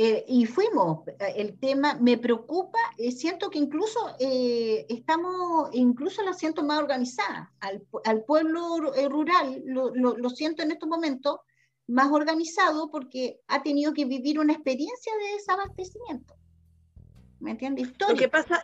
Eh, 0.00 0.24
y 0.28 0.46
fuimos, 0.46 1.08
eh, 1.08 1.14
el 1.38 1.58
tema 1.58 1.98
me 2.00 2.18
preocupa, 2.18 2.78
eh, 2.98 3.10
siento 3.10 3.50
que 3.50 3.58
incluso 3.58 3.98
estamos, 4.20 5.70
incluso 5.72 6.22
la 6.22 6.34
siento 6.34 6.62
más 6.62 6.78
organizada, 6.78 7.52
al, 7.58 7.84
al 8.04 8.22
pueblo 8.22 8.92
rural 9.08 9.60
lo, 9.64 9.92
lo, 9.92 10.30
siento 10.30 10.62
en 10.62 10.70
estos 10.70 10.88
momentos 10.88 11.40
más 11.88 12.12
organizado 12.12 12.92
porque 12.92 13.40
ha 13.48 13.64
tenido 13.64 13.92
que 13.92 14.04
vivir 14.04 14.38
una 14.38 14.52
experiencia 14.52 15.12
de 15.16 15.32
desabastecimiento. 15.32 16.36
¿Me 17.40 17.50
entiendes? 17.50 17.88
Lo 18.08 18.14
que 18.14 18.28
pasa, 18.28 18.62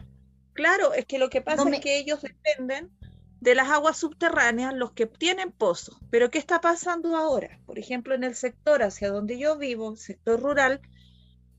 claro, 0.53 0.95
es 0.95 1.05
que 1.05 1.19
lo 1.19 1.31
que 1.31 1.41
pasa 1.41 1.69
es 1.69 1.81
que 1.81 1.99
ellos 1.99 2.23
dependen 2.23 2.93
de 3.41 3.57
las 3.57 3.71
aguas 3.71 3.97
subterráneas, 3.97 4.73
los 4.73 4.93
que 4.93 5.07
tienen 5.07 5.51
pozos. 5.51 5.99
Pero 6.11 6.31
¿qué 6.31 6.39
está 6.39 6.61
pasando 6.61 7.17
ahora? 7.17 7.59
Por 7.67 7.81
ejemplo, 7.81 8.15
en 8.15 8.23
el 8.23 8.37
sector 8.37 8.85
hacia 8.85 9.11
donde 9.11 9.37
yo 9.37 9.59
vivo, 9.59 9.97
sector 9.97 10.41
rural, 10.41 10.81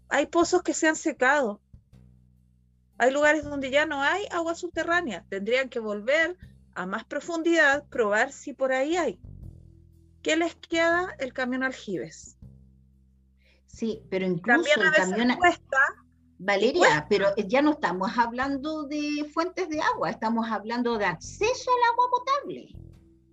hay 0.10 0.28
pozos 0.28 0.64
que 0.64 0.74
se 0.74 0.88
han 0.88 0.96
secado. 0.96 1.62
Hay 2.98 3.12
lugares 3.12 3.44
donde 3.44 3.72
ya 3.72 3.86
no 3.86 4.02
hay 4.02 4.26
agua 4.32 4.56
subterránea. 4.56 5.26
Tendrían 5.30 5.70
que 5.70 5.80
volver 5.80 6.38
a 6.74 6.86
más 6.86 7.06
profundidad, 7.06 7.86
probar 7.90 8.32
si 8.32 8.54
por 8.54 8.72
ahí 8.72 8.96
hay. 8.96 9.20
¿Qué 10.22 10.36
les 10.36 10.56
queda 10.56 11.16
el 11.20 11.34
camión 11.34 11.64
aljibes? 11.64 12.38
Sí, 13.68 14.02
pero 14.10 14.26
incluso 14.26 14.70
el 14.82 14.92
camión 14.92 15.36
cuesta, 15.38 15.78
Valeria, 16.38 17.06
pero 17.10 17.36
ya 17.36 17.62
no 17.62 17.72
estamos 17.72 18.18
hablando 18.18 18.84
de 18.84 19.30
fuentes 19.34 19.70
de 19.70 19.82
agua, 19.82 20.10
estamos 20.10 20.50
hablando 20.50 20.98
de 20.98 21.06
acceso 21.06 21.72
al 21.72 21.94
agua 21.94 22.06
potable. 22.10 22.76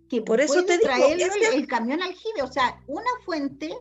Que 0.09 0.20
por 0.20 0.41
eso 0.41 0.64
te 0.64 0.79
traer 0.79 1.18
el, 1.55 1.66
camión 1.66 2.03
aljibe, 2.03 2.43
o 2.43 2.53
sea, 2.53 2.81
una 2.87 3.11
fuente 3.25 3.73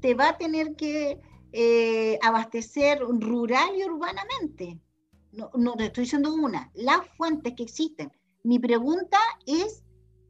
te 0.00 0.14
va 0.14 0.30
a 0.30 0.38
tener 0.38 0.74
que 0.76 1.20
eh, 1.56 2.18
abastecer 2.20 2.98
rural 2.98 3.76
y 3.76 3.84
urbanamente. 3.84 4.80
No, 5.30 5.52
no 5.54 5.76
estoy 5.78 6.02
diciendo 6.02 6.34
una, 6.34 6.72
las 6.74 7.06
fuentes 7.16 7.54
que 7.56 7.62
existen. 7.62 8.10
Mi 8.42 8.58
pregunta 8.58 9.18
es, 9.46 9.84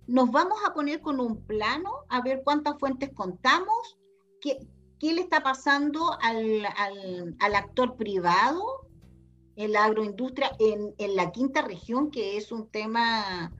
¿nos 0.06 0.30
vamos 0.30 0.58
a 0.66 0.74
poner 0.74 1.00
con 1.00 1.20
un 1.20 1.42
plano 1.46 1.90
a 2.10 2.20
ver 2.20 2.42
cuántas 2.44 2.78
fuentes 2.78 3.10
contamos? 3.14 3.98
¿Qué, 4.42 4.68
qué 4.98 5.14
le 5.14 5.22
está 5.22 5.42
pasando 5.42 6.12
al, 6.20 6.66
al, 6.76 7.36
al, 7.40 7.54
actor 7.54 7.96
privado 7.96 8.86
en 9.56 9.72
la 9.72 9.84
agroindustria 9.84 10.50
en, 10.58 10.94
en 10.98 11.16
la 11.16 11.32
quinta 11.32 11.62
región, 11.62 12.10
que 12.10 12.36
es 12.36 12.52
un 12.52 12.68
tema, 12.68 13.50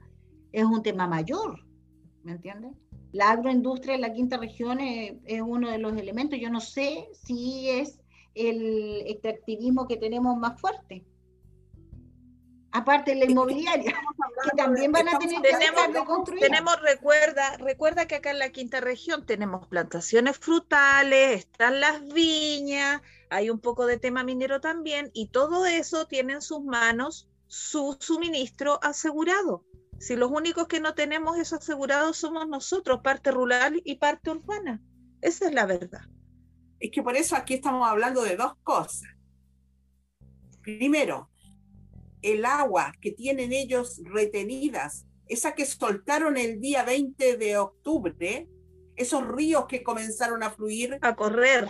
es 0.51 0.65
un 0.65 0.83
tema 0.83 1.07
mayor? 1.07 1.65
¿Me 2.21 2.33
entiendes? 2.33 2.73
La 3.15 3.31
agroindustria 3.31 3.95
en 3.95 4.01
la 4.01 4.11
quinta 4.11 4.35
región 4.35 4.81
es, 4.81 5.13
uno 5.41 5.71
de 5.71 5.77
los 5.77 5.95
elementos. 5.95 6.37
Yo 6.37 6.49
no 6.49 6.59
sé 6.59 7.07
si 7.13 7.69
es 7.69 8.01
el 8.33 9.03
extractivismo 9.07 9.87
que 9.87 9.95
tenemos 9.95 10.37
más 10.37 10.59
fuerte. 10.59 11.05
Aparte 12.71 13.11
de 13.11 13.19
la 13.19 13.31
inmobiliaria, 13.31 13.93
que 14.43 14.57
también 14.57 14.91
van 14.91 15.07
a 15.07 15.17
tener 15.17 15.41
que 15.41 15.49
tenemos, 15.49 16.05
construir. 16.05 16.41
Tenemos, 16.41 16.75
recuerda, 16.81 17.55
recuerda 17.55 18.05
que 18.05 18.15
acá 18.15 18.31
en 18.31 18.39
la 18.39 18.49
quinta 18.49 18.81
región 18.81 19.25
tenemos 19.25 19.65
plantaciones 19.67 20.37
frutales, 20.37 21.39
están 21.39 21.79
las 21.79 22.05
viñas, 22.09 23.01
hay 23.29 23.49
un 23.49 23.59
poco 23.59 23.85
de 23.85 23.97
tema 23.97 24.25
minero 24.25 24.59
también, 24.59 25.09
y 25.13 25.27
todo 25.27 25.65
eso 25.65 26.05
tiene 26.05 26.33
en 26.33 26.41
sus 26.41 26.61
manos 26.65 27.29
su 27.47 27.95
suministro 27.97 28.77
asegurado. 28.83 29.63
Si 30.05 30.15
los 30.15 30.29
únicos 30.29 30.67
que 30.67 30.79
no 30.79 30.93
tenemos 30.93 31.35
eso 31.39 31.55
asegurado 31.55 32.13
somos 32.13 32.47
nosotros, 32.47 33.01
parte 33.01 33.31
rural 33.31 33.81
y 33.83 33.95
parte 33.95 34.29
urbana. 34.29 34.79
Esa 35.19 35.47
es 35.47 35.53
la 35.55 35.65
verdad. 35.65 36.03
Es 36.79 36.91
que 36.91 37.01
por 37.01 37.15
eso 37.15 37.35
aquí 37.35 37.55
estamos 37.55 37.89
hablando 37.89 38.21
de 38.21 38.37
dos 38.37 38.53
cosas. 38.61 39.09
Primero, 40.61 41.31
el 42.21 42.45
agua 42.45 42.93
que 43.01 43.13
tienen 43.13 43.51
ellos 43.51 43.99
retenidas, 44.03 45.07
esa 45.27 45.55
que 45.55 45.65
soltaron 45.65 46.37
el 46.37 46.61
día 46.61 46.83
20 46.83 47.37
de 47.37 47.57
octubre, 47.57 48.47
esos 48.95 49.27
ríos 49.27 49.65
que 49.65 49.81
comenzaron 49.81 50.43
a 50.43 50.51
fluir. 50.51 50.99
A 51.01 51.15
correr. 51.15 51.67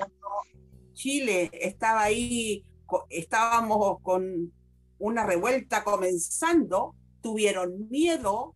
Chile 0.91 1.51
estaba 1.53 2.01
ahí, 2.03 2.65
estábamos 3.07 4.01
con 4.01 4.51
una 4.97 5.25
revuelta 5.25 5.85
comenzando, 5.85 6.95
tuvieron 7.25 7.89
miedo, 7.89 8.55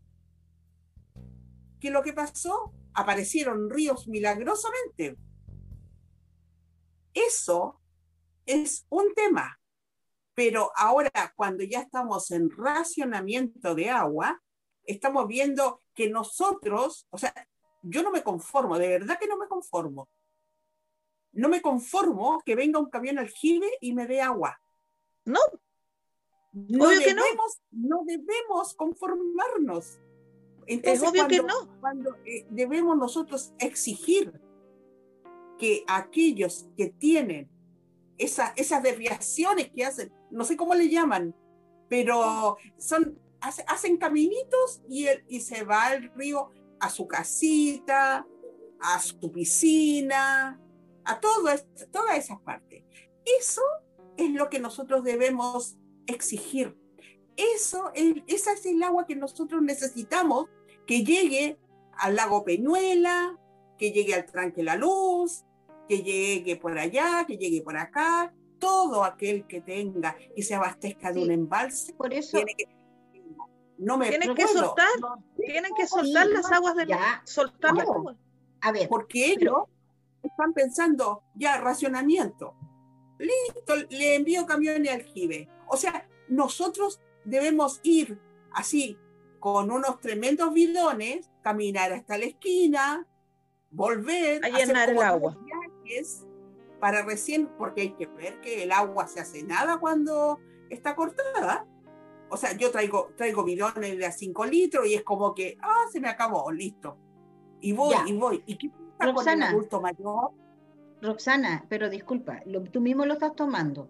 ¿qué 1.79 1.89
lo 1.89 2.03
que 2.03 2.13
pasó? 2.13 2.71
Aparecieron 2.93 3.67
ríos 3.67 4.07
milagrosamente. 4.07 5.17
Eso 7.15 7.81
es 8.45 8.85
un 8.89 9.11
tema. 9.15 9.59
Pero 10.35 10.71
ahora, 10.75 11.09
cuando 11.35 11.63
ya 11.63 11.79
estamos 11.79 12.29
en 12.29 12.51
racionamiento 12.51 13.73
de 13.73 13.89
agua, 13.89 14.39
estamos 14.83 15.27
viendo 15.27 15.81
que 15.95 16.07
nosotros, 16.07 17.07
o 17.09 17.17
sea, 17.17 17.33
yo 17.81 18.03
no 18.03 18.11
me 18.11 18.21
conformo, 18.21 18.77
de 18.77 18.87
verdad 18.87 19.17
que 19.19 19.27
no 19.27 19.39
me 19.39 19.47
conformo. 19.47 20.07
No 21.31 21.49
me 21.49 21.63
conformo 21.63 22.39
que 22.45 22.53
venga 22.53 22.77
un 22.77 22.91
camión 22.91 23.17
aljibe 23.17 23.67
y 23.81 23.95
me 23.95 24.05
dé 24.05 24.21
agua. 24.21 24.61
No, 25.25 25.39
no 26.51 26.89
debemos, 26.89 27.61
no. 27.71 28.03
debemos 28.05 28.73
conformarnos. 28.75 29.99
Entonces, 30.67 31.01
es 31.01 31.09
obvio 31.09 31.27
que 31.27 31.41
no. 31.41 31.79
Cuando 31.79 32.15
eh, 32.25 32.45
debemos 32.49 32.97
nosotros 32.97 33.53
exigir 33.59 34.31
que 35.57 35.83
aquellos 35.87 36.67
que 36.77 36.87
tienen 36.87 37.49
esa, 38.17 38.53
esas 38.55 38.83
desviaciones 38.83 39.71
que 39.71 39.85
hacen, 39.85 40.11
no 40.29 40.43
sé 40.43 40.55
cómo 40.55 40.75
le 40.75 40.89
llaman, 40.89 41.35
pero 41.89 42.57
son, 42.77 43.19
hacen 43.41 43.97
caminitos 43.97 44.81
y, 44.87 45.07
y 45.27 45.41
se 45.41 45.63
va 45.63 45.87
al 45.87 46.11
río 46.13 46.51
a 46.79 46.89
su 46.89 47.07
casita, 47.07 48.25
a 48.79 48.99
su 48.99 49.31
piscina, 49.31 50.59
a 51.03 51.19
todo, 51.19 51.49
toda 51.91 52.15
esa 52.15 52.39
parte. 52.39 52.85
Eso 53.39 53.61
es 54.17 54.31
lo 54.31 54.49
que 54.49 54.59
nosotros 54.59 55.03
debemos 55.03 55.78
exigir. 56.09 56.75
Eso 57.35 57.91
es, 57.93 58.15
esa 58.27 58.53
es 58.53 58.65
el 58.65 58.81
agua 58.83 59.05
que 59.05 59.15
nosotros 59.15 59.61
necesitamos 59.61 60.47
que 60.85 61.03
llegue 61.03 61.57
al 61.97 62.15
lago 62.15 62.43
Peñuela, 62.43 63.37
que 63.77 63.91
llegue 63.91 64.13
al 64.13 64.25
tranque 64.25 64.63
La 64.63 64.75
Luz, 64.75 65.45
que 65.87 66.03
llegue 66.03 66.55
por 66.57 66.77
allá, 66.77 67.25
que 67.25 67.37
llegue 67.37 67.61
por 67.61 67.77
acá, 67.77 68.33
todo 68.59 69.03
aquel 69.03 69.47
que 69.47 69.61
tenga 69.61 70.17
y 70.35 70.43
se 70.43 70.55
abastezca 70.55 71.11
de 71.11 71.23
un 71.23 71.31
embalse, 71.31 71.93
por 71.93 72.13
eso 72.13 72.37
tiene 72.37 72.53
que 72.55 72.67
no 73.79 73.97
me 73.97 74.09
tienen 74.09 74.35
que 74.35 74.45
soltar, 74.45 74.87
tienen 75.37 75.71
que 75.73 75.87
soltar 75.87 76.27
las 76.27 76.51
aguas 76.51 76.75
de 76.75 76.85
ya, 76.85 77.21
soltar 77.25 77.73
A 78.61 78.71
ver, 78.73 78.89
porque 78.89 79.27
ellos 79.31 79.63
están 80.21 80.53
pensando 80.53 81.23
ya 81.35 81.57
racionamiento. 81.57 82.55
Listo, 83.17 83.75
le 83.89 84.15
envío 84.15 84.45
camiones 84.45 84.91
al 84.91 84.99
aljibe. 84.99 85.49
O 85.69 85.77
sea, 85.77 86.07
nosotros 86.27 86.99
debemos 87.23 87.79
ir 87.83 88.19
así 88.51 88.97
con 89.39 89.71
unos 89.71 89.99
tremendos 89.99 90.53
bidones, 90.53 91.29
caminar 91.41 91.93
hasta 91.93 92.17
la 92.17 92.25
esquina, 92.25 93.07
volver 93.71 94.43
a 94.43 94.49
llenar 94.49 94.89
el 94.89 95.01
agua. 95.01 95.37
Para 96.79 97.03
recién, 97.03 97.49
porque 97.57 97.81
hay 97.81 97.91
que 97.91 98.07
ver 98.07 98.39
que 98.41 98.63
el 98.63 98.71
agua 98.71 99.07
se 99.07 99.19
hace 99.19 99.43
nada 99.43 99.79
cuando 99.79 100.39
está 100.69 100.95
cortada. 100.95 101.65
O 102.29 102.37
sea, 102.37 102.55
yo 102.55 102.71
traigo, 102.71 103.11
traigo 103.17 103.43
bidones 103.43 103.97
de 103.97 104.05
a 104.05 104.11
5 104.11 104.45
litros 104.45 104.87
y 104.87 104.93
es 104.93 105.03
como 105.03 105.33
que, 105.33 105.57
ah, 105.61 105.85
se 105.91 105.99
me 105.99 106.09
acabó, 106.09 106.51
listo. 106.51 106.97
Y 107.59 107.73
voy, 107.73 107.95
y 108.05 108.13
voy. 108.13 108.43
¿Y 108.45 108.57
qué 108.57 108.69
pasa 108.97 109.11
Roxana, 109.11 109.31
con 109.31 109.41
el 109.41 109.55
adulto 109.55 109.81
mayor? 109.81 110.31
Roxana, 111.01 111.65
pero 111.69 111.89
disculpa, 111.89 112.41
lo, 112.45 112.63
tú 112.63 112.81
mismo 112.81 113.05
lo 113.05 113.13
estás 113.13 113.35
tomando. 113.35 113.89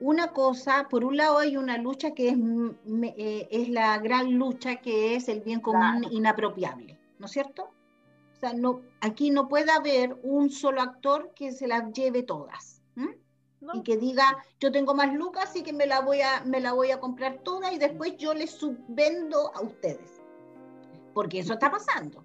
Una 0.00 0.32
cosa, 0.32 0.86
por 0.90 1.04
un 1.04 1.16
lado 1.16 1.38
hay 1.38 1.56
una 1.56 1.78
lucha 1.78 2.12
que 2.12 2.28
es, 2.28 2.36
eh, 3.16 3.48
es 3.50 3.68
la 3.70 3.98
gran 3.98 4.34
lucha 4.34 4.76
que 4.76 5.14
es 5.14 5.28
el 5.28 5.40
bien 5.40 5.60
común 5.60 6.06
inapropiable, 6.10 6.98
¿no 7.18 7.26
es 7.26 7.32
cierto? 7.32 7.70
O 8.36 8.38
sea, 8.38 8.52
no, 8.52 8.82
aquí 9.00 9.30
no 9.30 9.48
puede 9.48 9.70
haber 9.70 10.18
un 10.22 10.50
solo 10.50 10.82
actor 10.82 11.32
que 11.34 11.52
se 11.52 11.66
las 11.66 11.92
lleve 11.92 12.22
todas. 12.22 12.82
Y 13.72 13.82
que 13.82 13.96
diga, 13.96 14.36
yo 14.60 14.70
tengo 14.70 14.94
más 14.94 15.12
lucas, 15.14 15.50
así 15.50 15.62
que 15.62 15.72
me 15.72 15.86
la, 15.86 16.00
voy 16.00 16.20
a, 16.20 16.42
me 16.44 16.60
la 16.60 16.72
voy 16.72 16.90
a 16.90 17.00
comprar 17.00 17.38
toda 17.42 17.72
y 17.72 17.78
después 17.78 18.16
yo 18.16 18.32
les 18.32 18.50
subvendo 18.50 19.50
a 19.54 19.62
ustedes. 19.62 20.20
Porque 21.14 21.40
eso 21.40 21.54
está 21.54 21.70
pasando. 21.70 22.24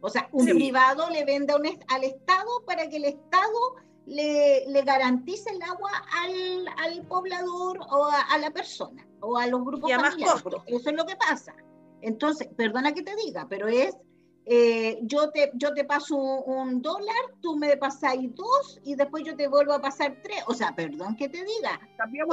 O 0.00 0.08
sea, 0.08 0.28
un 0.32 0.46
privado 0.46 1.08
le 1.10 1.24
vende 1.24 1.52
al 1.88 2.04
Estado 2.04 2.64
para 2.66 2.88
que 2.88 2.96
el 2.96 3.04
Estado 3.04 3.76
le, 4.10 4.66
le 4.66 4.82
garantice 4.82 5.50
el 5.50 5.62
agua 5.62 5.90
al, 6.22 6.68
al 6.78 7.06
poblador 7.06 7.78
o 7.90 8.06
a, 8.06 8.38
la 8.38 8.50
persona 8.50 9.06
o 9.20 9.38
a 9.38 9.46
los 9.46 9.64
grupos 9.64 9.90
familiares. 9.90 10.42
Eso 10.66 10.90
es 10.90 10.96
lo 10.96 11.06
que 11.06 11.16
pasa. 11.16 11.54
Entonces, 12.02 12.48
perdona 12.56 12.92
que 12.92 13.02
te 13.02 13.14
diga, 13.14 13.46
pero 13.48 13.68
es 13.68 13.96
eh, 14.46 14.98
yo, 15.02 15.30
te, 15.30 15.52
yo 15.54 15.72
te 15.74 15.84
paso 15.84 16.16
un, 16.16 16.82
dólar, 16.82 17.14
tú 17.40 17.56
me 17.56 17.76
pasáis 17.76 18.34
dos 18.34 18.80
y 18.82 18.96
después 18.96 19.22
yo 19.22 19.36
te 19.36 19.46
vuelvo 19.46 19.72
a 19.74 19.80
pasar 19.80 20.16
tres. 20.24 20.42
O 20.48 20.54
sea, 20.54 20.74
perdón 20.74 21.14
que 21.16 21.28
te 21.28 21.44
diga, 21.44 21.78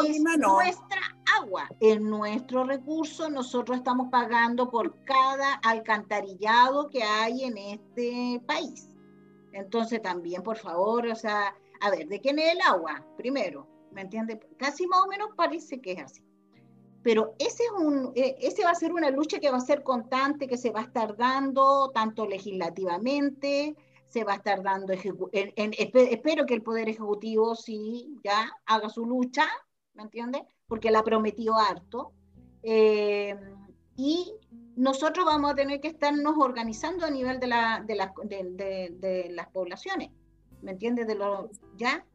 es 0.07 0.19
nuestra 0.21 1.01
agua, 1.39 1.69
es 1.79 2.01
nuestro 2.01 2.63
recurso, 2.63 3.29
nosotros 3.29 3.77
estamos 3.77 4.09
pagando 4.09 4.69
por 4.71 5.03
cada 5.03 5.55
alcantarillado 5.55 6.89
que 6.89 7.03
hay 7.03 7.43
en 7.43 7.57
este 7.57 8.41
país. 8.47 8.89
Entonces 9.51 10.01
también, 10.01 10.41
por 10.41 10.57
favor, 10.57 11.07
o 11.07 11.15
sea, 11.15 11.55
a 11.81 11.91
ver, 11.91 12.07
¿de 12.07 12.19
quién 12.19 12.39
es 12.39 12.53
el 12.53 12.61
agua? 12.61 13.05
Primero, 13.17 13.67
¿me 13.91 14.01
entiendes? 14.01 14.39
Casi 14.57 14.87
más 14.87 15.03
o 15.03 15.07
menos 15.07 15.29
parece 15.35 15.81
que 15.81 15.93
es 15.93 16.03
así 16.03 16.27
pero 17.07 17.35
ese, 17.39 17.63
es 17.63 17.71
un, 17.71 18.11
eh, 18.15 18.35
ese 18.41 18.65
va 18.65 18.71
a 18.71 18.75
ser 18.75 18.91
una 18.91 19.09
lucha 19.09 19.39
que 19.39 19.49
va 19.49 19.55
a 19.55 19.61
ser 19.61 19.81
constante, 19.81 20.45
que 20.45 20.57
se 20.57 20.71
va 20.71 20.81
a 20.81 20.83
estar 20.83 21.15
dando 21.15 21.89
tanto 21.91 22.27
legislativamente, 22.27 23.77
se 24.07 24.25
va 24.25 24.33
a 24.33 24.35
estar 24.35 24.61
dando, 24.61 24.93
en, 25.31 25.73
espero 25.77 26.45
que 26.45 26.53
el 26.53 26.63
Poder 26.63 26.89
Ejecutivo 26.89 27.55
sí 27.55 28.19
ya 28.25 28.51
haga 28.65 28.89
su 28.89 29.05
lucha, 29.05 29.45
¿me 29.93 30.03
entiendes? 30.03 30.41
Porque 30.67 30.91
la 30.91 31.01
prometió 31.01 31.55
harto. 31.55 32.11
Eh, 32.61 33.33
y 33.95 34.33
nosotros 34.75 35.25
vamos 35.25 35.51
a 35.51 35.55
tener 35.55 35.79
que 35.79 35.87
estarnos 35.87 36.35
organizando 36.37 37.05
a 37.05 37.09
nivel 37.09 37.39
de, 37.39 37.47
la, 37.47 37.85
de, 37.85 38.89
de, 38.99 39.29
las 39.29 39.47
poblaciones, 39.47 40.09
¿me 40.61 40.71
entiendes? 40.71 41.07
De 41.07 41.15
lo, 41.15 41.49
¿Ya? 41.77 42.05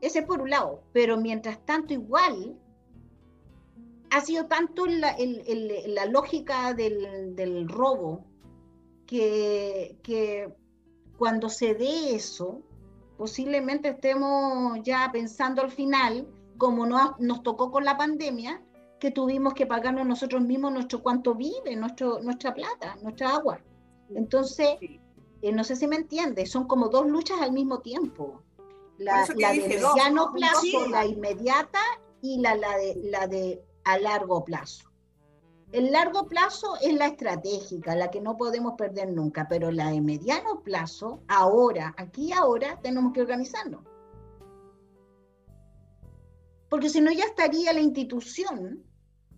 Ese 0.00 0.20
es 0.20 0.24
por 0.24 0.40
un 0.40 0.50
lado, 0.50 0.82
pero 0.92 1.18
mientras 1.18 1.64
tanto 1.66 1.92
igual 1.92 2.56
ha 4.10 4.20
sido 4.20 4.46
tanto 4.46 4.86
la, 4.86 5.14
lógica 6.06 6.74
del, 6.74 7.68
robo 7.68 8.24
que, 9.06 10.52
cuando 11.16 11.48
se 11.48 11.74
dé 11.74 12.14
eso, 12.14 12.62
posiblemente 13.18 13.90
estemos 13.90 14.78
ya 14.82 15.10
pensando 15.12 15.62
al 15.62 15.70
final, 15.70 16.26
como 16.56 16.86
nos 16.86 17.42
tocó 17.42 17.70
con 17.70 17.84
la 17.84 17.96
pandemia, 17.96 18.62
que 18.98 19.10
tuvimos 19.10 19.54
que 19.54 19.66
pagarnos 19.66 20.06
nosotros 20.06 20.42
mismos 20.42 20.72
nuestro 20.72 21.02
cuánto 21.02 21.34
vive, 21.34 21.76
nuestro, 21.76 22.20
nuestra 22.20 22.52
plata, 22.52 22.96
nuestra 23.02 23.34
agua. 23.34 23.60
Entonces, 24.14 24.76
eh, 25.42 25.52
no 25.52 25.64
sé 25.64 25.76
si 25.76 25.86
me 25.86 25.96
entiendes, 25.96 26.50
son 26.50 26.66
como 26.66 26.88
dos 26.88 27.06
luchas 27.06 27.40
al 27.40 27.52
mismo 27.52 27.80
tiempo. 27.80 28.42
La, 28.98 29.26
la 29.36 29.52
de 29.52 29.66
mediano 29.66 30.32
plazo, 30.32 30.86
la 30.88 31.06
inmediata, 31.06 31.80
y 32.22 32.38
la, 32.38 32.54
la, 32.54 32.76
de, 32.76 33.00
la 33.04 33.26
de 33.26 33.64
a 33.84 33.98
largo 33.98 34.44
plazo. 34.44 34.90
El 35.72 35.92
largo 35.92 36.26
plazo 36.26 36.74
es 36.80 36.94
la 36.94 37.06
estratégica, 37.06 37.94
la 37.94 38.10
que 38.10 38.20
no 38.20 38.36
podemos 38.36 38.74
perder 38.76 39.12
nunca, 39.12 39.46
pero 39.48 39.70
la 39.70 39.90
de 39.90 40.00
mediano 40.00 40.62
plazo, 40.62 41.22
ahora, 41.28 41.94
aquí 41.96 42.32
ahora, 42.32 42.80
tenemos 42.82 43.12
que 43.12 43.22
organizarnos. 43.22 43.84
Porque 46.68 46.88
si 46.88 47.00
no, 47.00 47.12
ya 47.12 47.24
estaría 47.24 47.72
la 47.72 47.80
institución, 47.80 48.84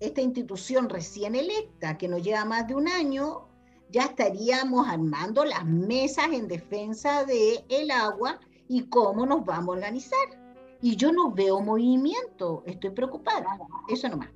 esta 0.01 0.23
institución 0.23 0.89
recién 0.89 1.35
electa, 1.35 1.99
que 1.99 2.09
nos 2.09 2.23
lleva 2.23 2.45
más 2.45 2.67
de 2.67 2.75
un 2.75 2.89
año, 2.89 3.49
ya 3.93 4.05
estaríamos 4.05 4.89
armando 4.89 5.45
las 5.45 5.65
mesas 5.65 6.33
en 6.33 6.49
defensa 6.49 7.25
del 7.25 7.65
el 7.69 7.91
agua 7.91 8.41
y 8.69 8.89
cómo 8.89 9.27
nos 9.27 9.45
vamos 9.45 9.69
a 9.69 9.79
organizar 9.79 10.43
y 10.81 10.97
yo 10.97 11.13
no 11.13 11.31
veo 11.31 11.61
movimiento, 11.61 12.65
estoy 12.67 12.91
preocupada, 12.91 13.47
eso 13.89 14.09
nomás. 14.09 14.31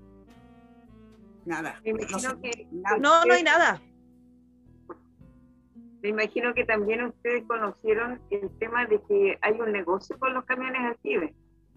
Nada. 1.45 1.81
no, 3.01 3.25
no, 3.25 3.35
hay 3.35 3.43
nada. 3.43 3.83
Me 6.03 6.11
imagino 6.11 6.55
que 6.55 6.65
también 6.65 7.05
ustedes 7.05 7.45
conocieron 7.47 8.21
el 8.31 8.49
tema 8.59 8.87
de 8.87 9.01
que 9.03 9.39
hay 9.43 9.61
un 9.61 9.73
negocio 9.73 10.17
con 10.19 10.35
los 10.35 10.45
camiones 10.45 10.81
alquibes. 10.83 11.35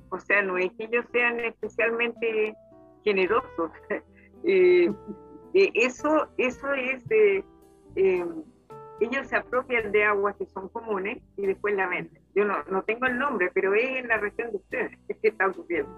O 0.09 0.19
sea, 0.19 0.43
no 0.43 0.57
es 0.57 0.71
que 0.73 0.85
ellos 0.85 1.05
sean 1.11 1.39
especialmente 1.39 2.55
generosos. 3.03 3.71
Eh, 4.45 4.89
eh, 5.53 5.69
eso, 5.73 6.29
eso 6.37 6.71
es, 6.71 7.03
eh, 7.11 7.43
ellos 7.95 9.27
se 9.27 9.35
apropian 9.35 9.91
de 9.91 10.03
aguas 10.03 10.35
que 10.35 10.45
son 10.45 10.69
comunes 10.69 11.21
y 11.37 11.45
después 11.45 11.75
la 11.75 11.87
venden 11.87 12.19
yo 12.35 12.45
no, 12.45 12.63
no 12.69 12.83
tengo 12.83 13.05
el 13.05 13.17
nombre, 13.17 13.51
pero 13.53 13.73
es 13.73 13.97
en 13.97 14.07
la 14.07 14.17
región 14.17 14.51
de 14.51 14.57
ustedes 14.57 14.97
que 15.21 15.27
está 15.27 15.47
ocurriendo. 15.47 15.91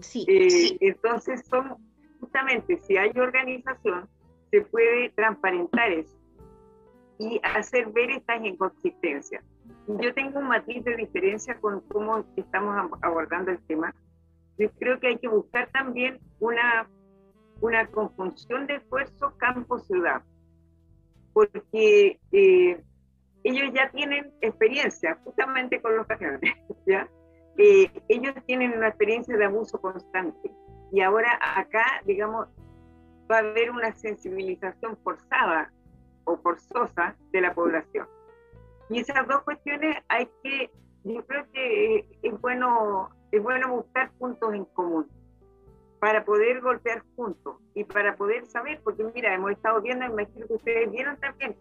Sí, 0.00 0.24
eh, 0.28 0.76
Entonces, 0.80 1.44
son 1.46 1.76
justamente, 2.20 2.78
si 2.78 2.96
hay 2.96 3.10
organización, 3.16 4.08
se 4.50 4.60
puede 4.62 5.10
transparentar 5.10 5.90
eso 5.90 6.16
y 7.18 7.40
hacer 7.42 7.90
ver 7.90 8.10
estas 8.10 8.44
inconsistencias. 8.44 9.44
Yo 9.86 10.14
tengo 10.14 10.38
un 10.38 10.48
matiz 10.48 10.84
de 10.84 10.96
diferencia 10.96 11.58
con 11.60 11.80
cómo 11.88 12.24
estamos 12.36 12.90
abordando 13.02 13.50
el 13.50 13.60
tema. 13.66 13.94
Yo 14.58 14.70
creo 14.78 15.00
que 15.00 15.08
hay 15.08 15.18
que 15.18 15.28
buscar 15.28 15.70
también 15.72 16.18
una, 16.38 16.88
una 17.60 17.86
conjunción 17.88 18.66
de 18.66 18.76
esfuerzos 18.76 19.34
campo-ciudad, 19.36 20.22
porque 21.40 22.20
eh, 22.32 22.82
ellos 23.44 23.72
ya 23.72 23.90
tienen 23.90 24.30
experiencia 24.40 25.18
justamente 25.24 25.80
con 25.80 25.96
los 25.96 26.06
camiones, 26.06 26.54
¿ya? 26.86 27.08
Eh, 27.56 27.90
ellos 28.08 28.34
tienen 28.46 28.72
una 28.76 28.88
experiencia 28.88 29.36
de 29.36 29.44
abuso 29.44 29.80
constante 29.80 30.50
y 30.92 31.00
ahora 31.00 31.38
acá, 31.56 31.84
digamos, 32.04 32.48
va 33.30 33.36
a 33.36 33.38
haber 33.40 33.70
una 33.70 33.92
sensibilización 33.92 34.98
forzada 35.02 35.72
o 36.24 36.36
forzosa 36.38 37.16
de 37.32 37.40
la 37.40 37.54
población. 37.54 38.06
Y 38.88 39.00
esas 39.00 39.26
dos 39.28 39.42
cuestiones 39.42 39.96
hay 40.08 40.28
que, 40.42 40.70
yo 41.04 41.24
creo 41.26 41.46
que 41.52 42.18
es 42.22 42.40
bueno, 42.40 43.10
es 43.30 43.42
bueno 43.42 43.76
buscar 43.76 44.10
puntos 44.18 44.52
en 44.52 44.64
común. 44.66 45.08
Para 46.00 46.24
poder 46.24 46.60
golpear 46.60 47.04
juntos 47.14 47.56
y 47.74 47.84
para 47.84 48.16
poder 48.16 48.46
saber, 48.46 48.80
porque 48.82 49.04
mira, 49.14 49.34
hemos 49.34 49.52
estado 49.52 49.80
viendo, 49.82 50.06
imagino 50.06 50.46
que 50.46 50.54
ustedes 50.54 50.90
vieron 50.90 51.18
también, 51.20 51.54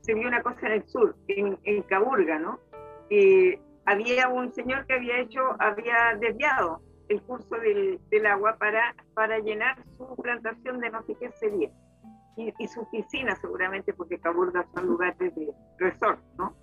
se 0.00 0.14
vio 0.14 0.28
una 0.28 0.42
cosa 0.42 0.66
en 0.66 0.72
el 0.72 0.88
sur, 0.88 1.16
en, 1.28 1.58
en 1.64 1.82
Caburga, 1.82 2.38
¿no? 2.38 2.58
había 3.84 4.28
un 4.28 4.52
señor 4.52 4.86
que 4.86 4.94
había 4.94 5.18
hecho, 5.20 5.40
había 5.58 6.16
desviado 6.18 6.80
el 7.08 7.20
curso 7.22 7.56
del, 7.56 8.00
del, 8.10 8.26
agua 8.26 8.56
para, 8.58 8.94
para 9.14 9.38
llenar 9.38 9.76
su 9.98 10.16
plantación 10.16 10.80
de 10.80 10.90
no 10.90 11.02
sé 11.02 11.14
qué 11.20 11.30
sería. 11.32 11.70
Y, 12.36 12.52
y 12.58 12.68
su 12.68 12.88
piscina 12.90 13.36
seguramente, 13.36 13.92
porque 13.92 14.18
Caburga 14.18 14.66
son 14.74 14.86
lugares 14.86 15.34
de 15.34 15.52
resort, 15.78 16.20
¿no? 16.38 16.56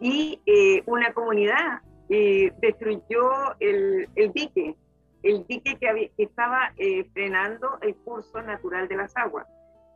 Y 0.00 0.40
eh, 0.46 0.82
una 0.86 1.12
comunidad 1.12 1.82
eh, 2.08 2.52
destruyó 2.60 3.58
el, 3.60 4.08
el, 4.14 4.32
dique, 4.32 4.76
el 5.24 5.46
dique 5.46 5.76
que, 5.78 5.88
había, 5.88 6.08
que 6.16 6.24
estaba 6.24 6.72
eh, 6.76 7.04
frenando 7.12 7.78
el 7.80 7.96
curso 7.96 8.40
natural 8.42 8.86
de 8.88 8.96
las 8.96 9.16
aguas. 9.16 9.46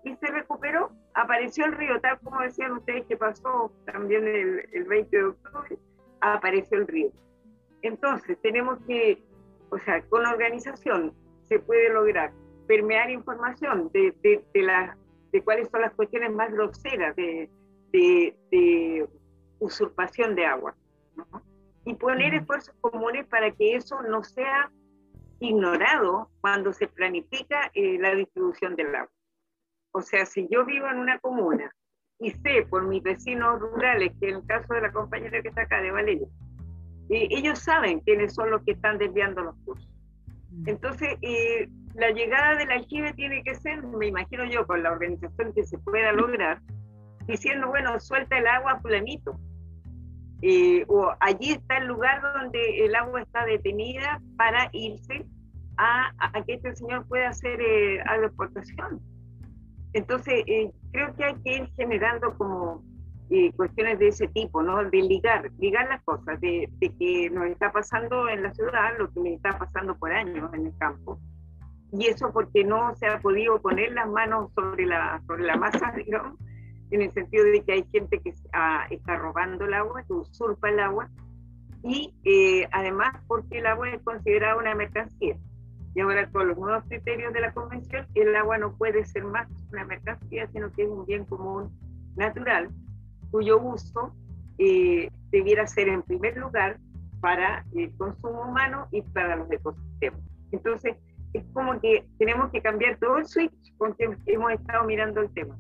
Y 0.03 0.17
se 0.17 0.27
recuperó, 0.29 0.91
apareció 1.15 1.67
el 1.67 1.73
río, 1.73 2.01
tal 2.01 2.19
como 2.21 2.41
decían 2.41 2.73
ustedes 2.73 3.05
que 3.07 3.17
pasó 3.17 3.71
también 3.85 4.27
el, 4.27 4.69
el 4.73 4.85
20 4.85 5.17
de 5.17 5.25
octubre, 5.25 5.79
apareció 6.21 6.79
el 6.79 6.87
río. 6.87 7.11
Entonces, 7.83 8.39
tenemos 8.41 8.79
que, 8.87 9.23
o 9.71 9.79
sea, 9.79 10.01
con 10.09 10.25
organización 10.25 11.13
se 11.43 11.59
puede 11.59 11.93
lograr 11.93 12.33
permear 12.67 13.11
información 13.11 13.91
de, 13.93 14.15
de, 14.23 14.45
de, 14.55 14.63
la, 14.63 14.97
de 15.31 15.43
cuáles 15.43 15.69
son 15.69 15.83
las 15.83 15.93
cuestiones 15.95 16.33
más 16.33 16.51
groseras 16.53 17.15
de, 17.17 17.51
de 17.93 19.09
usurpación 19.59 20.35
de 20.35 20.47
agua. 20.47 20.75
¿no? 21.17 21.43
Y 21.85 21.95
poner 21.95 22.35
esfuerzos 22.35 22.75
comunes 22.81 23.27
para 23.27 23.51
que 23.51 23.75
eso 23.75 24.03
no 24.03 24.23
sea 24.23 24.71
ignorado 25.41 26.31
cuando 26.41 26.73
se 26.73 26.89
planifica 26.89 27.71
eh, 27.75 27.99
la 27.99 28.15
distribución 28.15 28.77
del 28.77 28.95
agua. 28.95 29.13
O 29.93 30.03
sea, 30.03 30.27
si 30.27 30.49
yo 30.51 30.65
vivo 30.65 30.87
en 30.89 30.99
una 30.99 31.19
comuna 31.19 31.73
y 32.19 32.31
sé 32.31 32.67
por 32.69 32.87
mis 32.87 33.03
vecinos 33.03 33.61
rurales, 33.61 34.13
que 34.21 34.31
en 34.31 34.37
el 34.37 34.47
caso 34.47 34.75
de 34.75 34.83
la 34.83 34.93
compañera 34.93 35.41
que 35.43 35.49
está 35.49 35.63
acá 35.63 35.81
de 35.81 35.91
Valeria, 35.91 36.27
eh, 37.11 37.29
ellos 37.31 37.59
saben 37.61 38.01
quiénes 38.01 38.35
son 38.35 38.51
los 38.51 38.63
que 38.65 38.73
están 38.73 38.99
desviando 38.99 39.43
los 39.43 39.57
cursos. 39.65 39.89
Mm. 40.51 40.69
Entonces, 40.69 41.17
eh, 41.23 41.69
la 41.95 42.11
llegada 42.11 42.57
del 42.57 42.71
aljibe 42.71 43.13
tiene 43.15 43.43
que 43.43 43.55
ser, 43.55 43.83
me 43.83 44.07
imagino 44.07 44.45
yo, 44.45 44.67
con 44.67 44.83
la 44.83 44.93
organización 44.93 45.53
que 45.55 45.65
se 45.65 45.79
pueda 45.79 46.13
lograr, 46.13 46.61
diciendo, 47.27 47.69
bueno, 47.69 47.99
suelta 48.01 48.39
el 48.39 48.47
agua 48.47 48.81
fulanito. 48.81 49.39
Eh, 50.43 50.85
o 50.89 51.11
allí 51.21 51.53
está 51.53 51.79
el 51.79 51.87
lugar 51.87 52.23
donde 52.23 52.85
el 52.85 52.95
agua 52.95 53.23
está 53.23 53.45
detenida 53.45 54.21
para 54.37 54.69
irse 54.73 55.27
a, 55.77 56.13
a 56.19 56.45
que 56.45 56.55
este 56.55 56.77
señor 56.77 57.07
pueda 57.07 57.29
hacer 57.29 57.61
eh, 57.61 58.01
agroexportación. 58.03 59.01
Entonces, 59.95 60.45
eh, 60.47 60.71
creo 60.93 61.15
que 61.17 61.25
hay 61.25 61.35
que 61.43 61.57
ir 61.57 61.71
generando 61.77 62.37
como 62.37 62.85
eh, 63.31 63.53
cuestiones 63.53 63.99
de 63.99 64.09
ese 64.09 64.29
tipo, 64.29 64.63
¿no? 64.63 64.85
De 64.85 65.03
ligar, 65.03 65.51
ligar 65.59 65.89
las 65.89 66.03
cosas, 66.03 66.41
de, 66.41 66.69
de, 66.79 66.95
que 66.97 67.31
nos 67.31 67.47
está 67.47 67.73
pasando 67.73 68.29
en 68.29 68.43
la 68.43 68.53
ciudad 68.55 68.99
lo 68.99 69.11
que 69.13 69.21
me 69.21 69.35
está 69.35 69.59
pasando 69.59 69.97
por 69.99 70.13
años 70.13 70.53
en 70.55 70.67
el 70.67 70.79
campo. 70.79 71.19
Y 71.93 72.07
eso 72.07 72.33
porque 72.33 72.65
no 72.65 72.95
se 72.97 73.07
ha 73.07 73.21
podido 73.21 73.61
poner 73.61 73.93
las 73.93 74.09
manos 74.09 74.53
sobre 74.55 74.87
la, 74.87 75.23
sobre 75.27 75.45
la 75.45 75.57
masa, 75.57 75.93
digamos, 75.97 76.39
en 76.91 77.03
el 77.03 77.13
sentido 77.13 77.45
de 77.45 77.63
que 77.63 77.73
hay 77.73 77.85
gente 77.93 78.21
que 78.21 78.33
ah, 78.53 78.87
está 78.91 79.17
robando 79.17 79.65
el 79.65 79.75
agua, 79.75 80.03
que 80.07 80.13
usurpa 80.13 80.71
el 80.71 80.81
agua, 80.81 81.09
y 81.83 82.15
eh, 82.25 82.69
además 82.73 83.15
porque 83.27 83.59
el 83.59 83.67
agua 83.67 83.91
es 83.91 84.03
considerada 84.03 84.57
una 84.57 84.75
mercancía. 84.75 85.37
Y 85.95 86.01
ahora 86.01 86.31
con 86.31 86.49
los 86.49 86.59
nuevos 86.59 86.85
criterios 86.89 87.33
de 87.33 87.41
la 87.41 87.53
convención, 87.53 88.07
el 88.15 88.35
agua 88.37 88.59
no 88.59 88.77
puede 88.77 89.05
ser 89.05 89.25
más 89.25 89.49
una 89.73 89.85
mercancía, 89.85 90.47
sino 90.53 90.71
que 90.73 90.83
es 90.83 90.89
un 90.89 91.07
bien 91.07 91.25
común 91.25 91.71
natural, 92.17 92.71
cuyo 93.31 93.59
uso 93.61 94.15
eh, 94.59 95.11
debiera 95.31 95.67
ser 95.67 95.89
en 95.89 96.03
primer 96.03 96.37
lugar 96.37 96.79
para 97.21 97.65
el 97.75 97.95
consumo 97.97 98.43
humano 98.43 98.87
y 98.91 99.03
para 99.03 99.37
los 99.37 99.51
ecosistemas. 99.51 100.21
Entonces, 100.53 100.97
es 101.33 101.45
como 101.53 101.81
que 101.81 102.07
tenemos 102.19 102.51
que 102.51 102.63
cambiar 102.63 102.97
todo 102.99 103.19
el 103.19 103.27
switch 103.27 103.77
con 103.77 103.95
que 103.95 104.09
hemos 104.27 104.53
estado 104.53 104.85
mirando 104.85 105.21
el 105.21 105.31
tema 105.31 105.57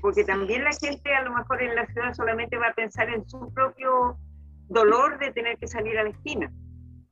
porque 0.00 0.24
también 0.24 0.64
la 0.64 0.72
gente 0.72 1.14
a 1.14 1.22
lo 1.22 1.34
mejor 1.34 1.62
en 1.62 1.74
la 1.74 1.86
ciudad 1.86 2.14
solamente 2.14 2.56
va 2.56 2.68
a 2.68 2.74
pensar 2.74 3.10
en 3.10 3.28
su 3.28 3.52
propio 3.52 4.16
dolor 4.68 5.18
de 5.18 5.32
tener 5.32 5.58
que 5.58 5.66
salir 5.66 5.98
a 5.98 6.04
la 6.04 6.10
esquina, 6.10 6.50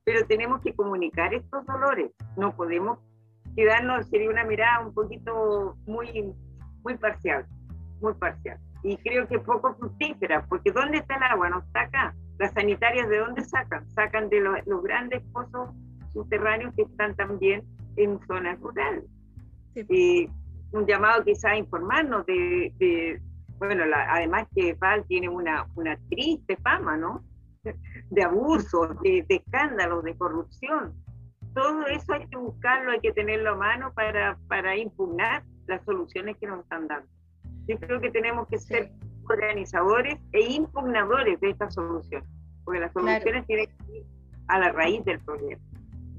pero 0.04 0.26
tenemos 0.26 0.62
que 0.62 0.74
comunicar 0.74 1.34
estos 1.34 1.64
dolores, 1.66 2.10
no 2.36 2.56
podemos 2.56 2.98
quedarnos, 3.54 4.08
sería 4.08 4.30
una 4.30 4.44
mirada 4.44 4.80
un 4.80 4.94
poquito 4.94 5.76
muy, 5.86 6.34
muy 6.82 6.96
parcial, 6.96 7.46
muy 8.00 8.14
parcial. 8.14 8.58
Y 8.82 8.96
creo 8.98 9.26
que 9.28 9.38
poco 9.38 9.74
fructífera, 9.74 10.44
porque 10.46 10.72
¿dónde 10.72 10.98
está 10.98 11.16
el 11.16 11.22
agua? 11.22 11.48
No 11.48 11.60
está 11.60 11.82
acá. 11.82 12.14
Las 12.38 12.52
sanitarias, 12.52 13.08
¿de 13.08 13.18
dónde 13.18 13.42
sacan? 13.44 13.88
Sacan 13.90 14.28
de 14.28 14.40
los, 14.40 14.66
los 14.66 14.82
grandes 14.82 15.22
pozos 15.32 15.70
subterráneos 16.12 16.74
que 16.74 16.82
están 16.82 17.14
también 17.14 17.62
en 17.96 18.18
zonas 18.26 18.58
rurales. 18.60 19.04
Sí. 19.74 19.86
Eh, 19.88 20.28
un 20.74 20.86
llamado 20.86 21.24
quizá 21.24 21.50
a 21.50 21.56
informarnos 21.56 22.26
de, 22.26 23.20
bueno, 23.58 23.84
además 24.08 24.46
que 24.54 24.74
Val 24.74 25.04
tiene 25.06 25.28
una, 25.28 25.66
una 25.76 25.96
triste 26.10 26.56
fama, 26.56 26.96
¿no? 26.96 27.24
De 28.10 28.22
abusos, 28.22 29.00
de, 29.00 29.24
de, 29.28 29.36
escándalos, 29.36 30.02
de 30.04 30.16
corrupción. 30.16 30.92
Todo 31.54 31.86
eso 31.86 32.12
hay 32.12 32.26
que 32.26 32.36
buscarlo, 32.36 32.90
hay 32.90 33.00
que 33.00 33.12
tenerlo 33.12 33.52
a 33.52 33.54
mano 33.54 33.92
para, 33.94 34.36
para 34.48 34.76
impugnar 34.76 35.44
las 35.66 35.84
soluciones 35.84 36.36
que 36.38 36.46
nos 36.46 36.60
están 36.60 36.88
dando. 36.88 37.08
Yo 37.66 37.78
creo 37.78 38.00
que 38.00 38.10
tenemos 38.10 38.48
que 38.48 38.58
ser 38.58 38.90
organizadores 39.28 40.18
e 40.32 40.40
impugnadores 40.40 41.40
de 41.40 41.50
estas 41.50 41.74
soluciones, 41.74 42.28
porque 42.64 42.80
las 42.80 42.92
soluciones 42.92 43.46
tienen 43.46 43.70
que 43.76 43.98
ir 43.98 44.04
a 44.48 44.58
la 44.58 44.72
raíz 44.72 45.04
del 45.04 45.20
problema. 45.20 45.62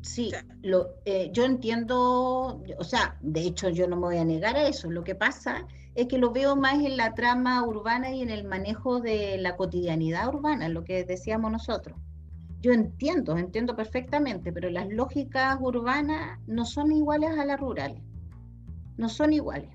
Sí, 0.06 0.32
lo, 0.62 1.00
eh, 1.06 1.32
yo 1.34 1.46
entiendo, 1.46 2.64
o 2.78 2.84
sea, 2.84 3.18
de 3.22 3.42
hecho 3.42 3.70
yo 3.70 3.88
no 3.88 3.96
me 3.96 4.04
voy 4.04 4.18
a 4.18 4.24
negar 4.24 4.56
a 4.56 4.68
eso. 4.68 4.92
Lo 4.92 5.04
que 5.04 5.16
pasa 5.16 5.66
es 5.96 6.08
que 6.08 6.20
lo 6.20 6.32
veo 6.32 6.56
más 6.56 6.76
en 6.76 6.96
la 6.96 7.16
trama 7.16 7.66
urbana 7.66 8.12
y 8.12 8.22
en 8.22 8.30
el 8.30 8.44
manejo 8.44 9.02
de 9.02 9.40
la 9.40 9.56
cotidianidad 9.56 10.28
urbana, 10.28 10.70
lo 10.70 10.84
que 10.84 11.04
decíamos 11.06 11.52
nosotros. 11.52 11.98
Yo 12.62 12.72
entiendo, 12.72 13.36
entiendo 13.36 13.76
perfectamente, 13.76 14.54
pero 14.54 14.70
las 14.70 14.88
lógicas 14.90 15.58
urbanas 15.60 16.40
no 16.46 16.66
son 16.66 16.92
iguales 16.92 17.32
a 17.32 17.44
las 17.44 17.60
rurales. 17.60 18.04
No 18.98 19.10
son 19.10 19.34
iguales. 19.34 19.72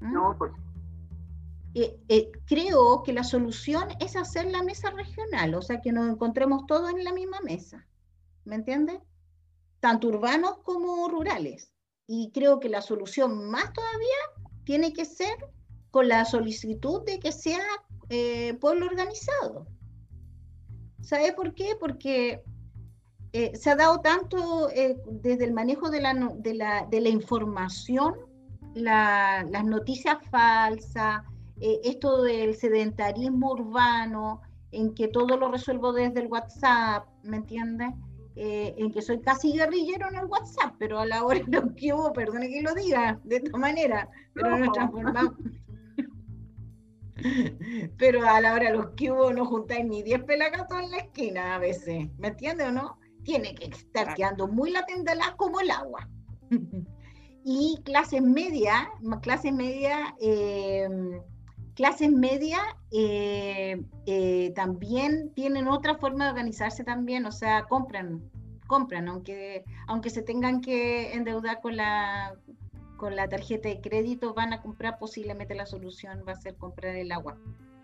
No, 0.00 0.36
pues. 0.38 0.52
Eh, 1.74 1.98
eh, 2.08 2.30
creo 2.46 3.02
que 3.02 3.12
la 3.12 3.24
solución 3.24 3.88
es 3.98 4.14
hacer 4.14 4.46
la 4.46 4.62
mesa 4.62 4.90
regional, 4.90 5.54
o 5.56 5.62
sea, 5.62 5.80
que 5.80 5.90
nos 5.90 6.08
encontremos 6.08 6.66
todos 6.66 6.90
en 6.90 7.02
la 7.02 7.12
misma 7.12 7.40
mesa. 7.40 7.84
¿Me 8.44 8.54
entiendes? 8.54 9.00
Tanto 9.82 10.06
urbanos 10.06 10.58
como 10.62 11.08
rurales. 11.08 11.72
Y 12.06 12.30
creo 12.32 12.60
que 12.60 12.68
la 12.68 12.80
solución 12.80 13.50
más 13.50 13.72
todavía 13.72 14.20
tiene 14.64 14.92
que 14.92 15.04
ser 15.04 15.34
con 15.90 16.06
la 16.06 16.24
solicitud 16.24 17.04
de 17.04 17.18
que 17.18 17.32
sea 17.32 17.66
eh, 18.08 18.54
pueblo 18.60 18.86
organizado. 18.86 19.66
¿Sabe 21.00 21.32
por 21.32 21.54
qué? 21.54 21.74
Porque 21.80 22.44
eh, 23.32 23.56
se 23.56 23.70
ha 23.70 23.76
dado 23.76 23.98
tanto 24.00 24.70
eh, 24.70 24.96
desde 25.10 25.46
el 25.46 25.52
manejo 25.52 25.90
de 25.90 26.00
la, 26.00 26.14
de 26.14 26.54
la, 26.54 26.86
de 26.88 27.00
la 27.00 27.08
información, 27.08 28.14
la, 28.74 29.44
las 29.50 29.64
noticias 29.64 30.18
falsas, 30.30 31.24
esto 31.60 32.22
del 32.22 32.56
sedentarismo 32.56 33.52
urbano, 33.52 34.42
en 34.70 34.94
que 34.94 35.08
todo 35.08 35.36
lo 35.36 35.50
resuelvo 35.50 35.92
desde 35.92 36.20
el 36.20 36.26
WhatsApp, 36.26 37.06
¿me 37.22 37.36
entiendes? 37.36 37.90
Eh, 38.36 38.74
en 38.78 38.90
que 38.90 39.02
soy 39.02 39.20
casi 39.20 39.52
guerrillero 39.52 40.08
en 40.08 40.16
el 40.16 40.26
WhatsApp, 40.26 40.74
pero 40.78 40.98
a 40.98 41.06
la 41.06 41.24
hora 41.24 41.40
de 41.46 41.60
los 41.60 41.72
que 41.74 41.92
hubo, 41.92 42.12
perdone 42.12 42.48
que 42.48 42.62
lo 42.62 42.74
diga 42.74 43.20
de 43.24 43.36
esta 43.36 43.58
manera, 43.58 44.08
pero 44.32 44.50
no. 44.50 44.58
nos 44.58 44.72
transformamos. 44.72 45.34
pero 47.98 48.26
a 48.28 48.40
la 48.40 48.54
hora 48.54 48.70
de 48.70 48.76
los 48.76 48.90
que 48.90 49.12
hubo 49.12 49.32
no 49.32 49.44
juntáis 49.44 49.84
ni 49.84 50.02
10 50.02 50.24
pelagatos 50.24 50.80
en 50.80 50.90
la 50.90 50.98
esquina 50.98 51.54
a 51.54 51.58
veces, 51.58 52.08
¿me 52.18 52.28
entiende 52.28 52.64
o 52.64 52.72
no? 52.72 52.98
Tiene 53.22 53.54
que 53.54 53.66
estar 53.66 54.14
quedando 54.14 54.48
muy 54.48 54.70
latente 54.70 55.12
como 55.36 55.60
el 55.60 55.70
agua. 55.70 56.08
y 57.44 57.80
clases 57.84 58.22
media, 58.22 58.90
clases 59.20 59.52
media, 59.52 60.14
eh, 60.20 60.88
clases 61.82 62.12
media 62.12 62.60
eh, 62.92 63.82
eh, 64.06 64.52
también 64.54 65.32
tienen 65.34 65.66
otra 65.66 65.96
forma 65.96 66.26
de 66.26 66.30
organizarse 66.30 66.84
también, 66.84 67.26
o 67.26 67.32
sea, 67.32 67.64
compran, 67.64 68.22
compran, 68.68 69.08
aunque, 69.08 69.64
aunque 69.88 70.08
se 70.08 70.22
tengan 70.22 70.60
que 70.60 71.12
endeudar 71.12 71.60
con 71.60 71.76
la, 71.76 72.36
con 72.96 73.16
la 73.16 73.28
tarjeta 73.28 73.68
de 73.68 73.80
crédito, 73.80 74.32
van 74.32 74.52
a 74.52 74.62
comprar 74.62 74.96
posiblemente 75.00 75.56
la 75.56 75.66
solución 75.66 76.22
va 76.24 76.34
a 76.34 76.40
ser 76.40 76.54
comprar 76.54 76.94
el 76.94 77.10
agua 77.10 77.36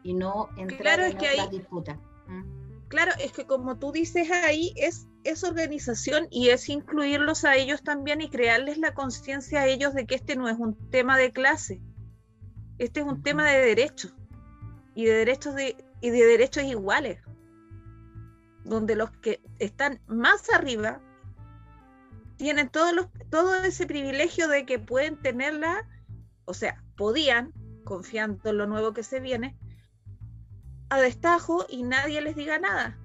y 0.05 0.15
no 0.15 0.49
entrar 0.57 0.79
claro, 0.81 1.03
en 1.03 1.09
es 1.09 1.15
que 1.17 1.27
hay, 1.27 1.49
disputa. 1.49 1.99
¿Mm? 2.29 2.87
claro, 2.87 3.11
es 3.19 3.33
que 3.33 3.47
como 3.47 3.81
tú 3.81 3.91
dices 3.91 4.31
ahí, 4.31 4.75
es, 4.77 5.09
es 5.25 5.43
organización 5.43 6.29
y 6.31 6.51
es 6.51 6.69
incluirlos 6.69 7.45
a 7.45 7.57
ellos 7.57 7.83
también 7.83 8.21
y 8.21 8.31
crearles 8.31 8.79
la 8.79 8.95
conciencia 8.95 9.63
a 9.63 9.67
ellos 9.67 9.93
de 9.93 10.07
que 10.07 10.15
este 10.15 10.37
no 10.37 10.49
es 10.49 10.57
un 10.57 10.77
tema 10.91 11.19
de 11.19 11.33
clase, 11.33 11.81
este 12.79 13.01
es 13.01 13.07
un 13.07 13.23
tema 13.23 13.45
de 13.51 13.59
derechos 13.59 14.15
y 14.95 15.05
de 15.05 15.13
derechos 15.13 15.55
de, 15.55 15.77
y 16.01 16.11
de 16.11 16.25
derechos 16.25 16.65
iguales, 16.65 17.21
donde 18.65 18.97
los 18.97 19.11
que 19.11 19.41
están 19.59 20.01
más 20.07 20.49
arriba 20.51 21.01
tienen 22.37 22.69
todos 22.69 22.93
los, 22.93 23.09
todo 23.31 23.55
ese 23.57 23.87
privilegio 23.87 24.49
de 24.49 24.65
que 24.65 24.79
pueden 24.79 25.17
tenerla, 25.17 25.87
o 26.45 26.55
sea, 26.55 26.83
podían, 26.97 27.53
confiando 27.85 28.51
en 28.51 28.59
lo 28.59 28.67
nuevo 28.67 28.93
que 28.93 29.03
se 29.03 29.21
viene, 29.21 29.59
a 30.89 31.01
destajo 31.01 31.67
y 31.69 31.83
nadie 31.83 32.21
les 32.21 32.37
diga 32.37 32.59
nada. 32.59 32.97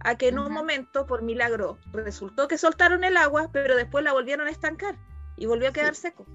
A 0.00 0.16
que 0.16 0.28
en 0.28 0.38
un 0.38 0.50
momento, 0.50 1.06
por 1.06 1.22
milagro, 1.22 1.78
resultó 1.92 2.48
que 2.48 2.56
soltaron 2.56 3.04
el 3.04 3.18
agua, 3.18 3.50
pero 3.52 3.76
después 3.76 4.02
la 4.02 4.12
volvieron 4.12 4.46
a 4.46 4.50
estancar 4.50 4.96
y 5.36 5.44
volvió 5.46 5.68
a 5.68 5.72
quedar 5.72 5.94
seco. 5.94 6.26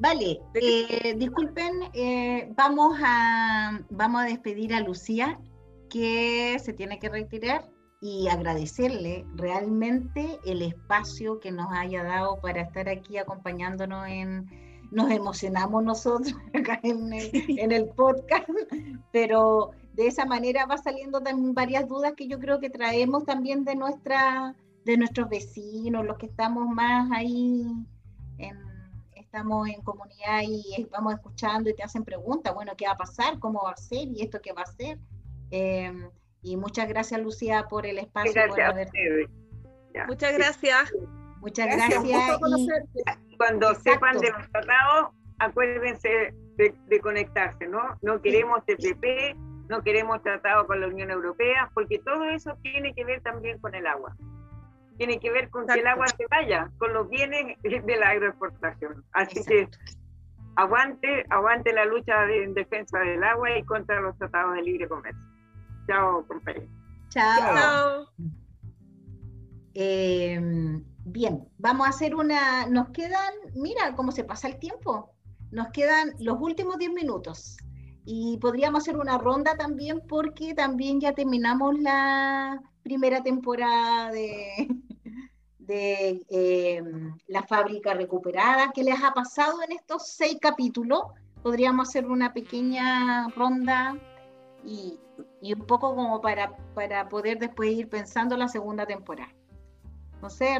Vale, 0.00 0.40
eh, 0.54 1.14
disculpen, 1.18 1.72
eh, 1.92 2.50
vamos, 2.56 2.98
a, 3.04 3.78
vamos 3.90 4.22
a 4.22 4.24
despedir 4.24 4.72
a 4.72 4.80
Lucía, 4.80 5.38
que 5.90 6.58
se 6.58 6.72
tiene 6.72 6.98
que 6.98 7.10
retirar, 7.10 7.68
y 8.00 8.28
agradecerle 8.28 9.26
realmente 9.34 10.38
el 10.46 10.62
espacio 10.62 11.38
que 11.38 11.52
nos 11.52 11.70
haya 11.70 12.02
dado 12.02 12.40
para 12.40 12.62
estar 12.62 12.88
aquí 12.88 13.18
acompañándonos 13.18 14.08
en, 14.08 14.46
nos 14.90 15.10
emocionamos 15.10 15.84
nosotros 15.84 16.34
acá 16.54 16.80
en 16.82 17.12
el, 17.72 17.88
podcast, 17.90 18.48
pero 19.12 19.72
de 19.92 20.06
esa 20.06 20.24
manera 20.24 20.64
va 20.64 20.78
saliendo 20.78 21.20
también 21.20 21.52
varias 21.52 21.86
dudas 21.86 22.14
que 22.16 22.26
yo 22.26 22.38
creo 22.38 22.58
que 22.58 22.70
traemos 22.70 23.26
también 23.26 23.64
de 23.64 23.74
nuestra 23.74 24.56
de 24.86 24.96
nuestros 24.96 25.28
vecinos, 25.28 26.06
los 26.06 26.16
que 26.16 26.24
estamos 26.24 26.66
más 26.70 27.10
ahí 27.12 27.66
estamos 29.32 29.68
en 29.68 29.80
comunidad 29.82 30.40
y 30.42 30.88
vamos 30.90 31.14
escuchando 31.14 31.70
y 31.70 31.74
te 31.74 31.84
hacen 31.84 32.04
preguntas, 32.04 32.52
bueno, 32.52 32.72
¿qué 32.76 32.86
va 32.86 32.92
a 32.92 32.96
pasar? 32.96 33.38
¿Cómo 33.38 33.62
va 33.62 33.70
a 33.70 33.76
ser? 33.76 34.08
¿Y 34.08 34.22
esto 34.22 34.40
qué 34.42 34.52
va 34.52 34.62
a 34.62 34.66
ser? 34.66 34.98
Em, 35.52 36.10
y 36.42 36.56
muchas 36.56 36.88
gracias, 36.88 37.22
Lucía, 37.22 37.68
por 37.68 37.86
el 37.86 37.98
espacio. 37.98 38.32
Muchas 40.08 40.36
gracias. 40.36 40.92
Muchas 41.40 41.66
gracias. 41.66 42.38
Cuando 43.38 43.74
sepan 43.76 44.18
de 44.18 44.32
los 44.32 44.50
tratados, 44.50 45.14
acuérdense 45.38 46.34
de, 46.56 47.00
conectarse, 47.00 47.68
¿no? 47.68 47.82
No 48.02 48.20
queremos 48.20 48.64
TPP, 48.66 49.36
no 49.68 49.80
queremos 49.82 50.20
tratado 50.24 50.66
con 50.66 50.80
la 50.80 50.88
Unión 50.88 51.12
Europea, 51.12 51.70
porque 51.72 52.00
todo 52.00 52.24
eso 52.30 52.56
tiene 52.62 52.92
que 52.94 53.04
ver 53.04 53.20
también 53.22 53.60
con 53.60 53.76
el 53.76 53.86
agua. 53.86 54.16
Tiene 55.00 55.18
que 55.18 55.30
ver 55.30 55.48
con 55.48 55.66
que 55.66 55.80
el 55.80 55.86
agua 55.86 56.06
se 56.08 56.26
vaya, 56.26 56.70
con 56.76 56.92
los 56.92 57.08
bienes 57.08 57.56
de 57.62 57.96
la 57.96 58.10
agroexportación. 58.10 59.02
Así 59.12 59.42
que 59.46 59.66
aguante, 60.56 61.24
aguante 61.30 61.72
la 61.72 61.86
lucha 61.86 62.30
en 62.30 62.52
defensa 62.52 62.98
del 62.98 63.24
agua 63.24 63.56
y 63.56 63.62
contra 63.64 63.98
los 64.02 64.14
tratados 64.18 64.56
de 64.56 64.62
libre 64.62 64.86
comercio. 64.88 65.22
Chao, 65.86 66.22
compañero. 66.28 66.66
Chao. 67.08 68.08
Em, 69.72 70.84
bien, 71.06 71.48
vamos 71.56 71.86
a 71.86 71.90
hacer 71.90 72.14
una, 72.14 72.66
nos 72.66 72.90
quedan, 72.90 73.32
mira 73.54 73.96
cómo 73.96 74.12
se 74.12 74.24
pasa 74.24 74.48
el 74.48 74.58
tiempo, 74.58 75.14
nos 75.50 75.68
quedan 75.68 76.12
los 76.18 76.36
últimos 76.38 76.76
10 76.76 76.92
minutos 76.92 77.56
y 78.04 78.36
podríamos 78.36 78.82
hacer 78.82 78.98
una 78.98 79.16
ronda 79.16 79.56
también 79.56 80.02
porque 80.06 80.52
también 80.52 81.00
ya 81.00 81.14
terminamos 81.14 81.78
la 81.78 82.60
primera 82.82 83.22
temporada 83.22 84.10
de, 84.10 84.68
de 85.70 86.20
em, 86.28 87.16
la 87.28 87.44
fábrica 87.44 87.94
recuperada. 87.94 88.72
¿Qué 88.74 88.82
les 88.82 89.02
ha 89.02 89.12
pasado 89.12 89.62
en 89.62 89.72
estos 89.72 90.08
seis 90.08 90.36
capítulos? 90.40 91.02
Podríamos 91.42 91.88
hacer 91.88 92.06
una 92.06 92.32
pequeña 92.32 93.28
ronda 93.28 93.96
y, 94.64 94.98
y 95.40 95.54
un 95.54 95.66
poco 95.66 95.94
como 95.94 96.20
para, 96.20 96.56
para 96.74 97.08
poder 97.08 97.38
después 97.38 97.70
ir 97.70 97.88
pensando 97.88 98.36
la 98.36 98.48
segunda 98.48 98.84
temporada. 98.84 99.32
No 100.20 100.28
sé, 100.28 100.58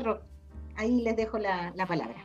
ahí 0.76 1.02
les 1.02 1.16
dejo 1.16 1.38
la, 1.38 1.72
la 1.74 1.86
palabra. 1.86 2.24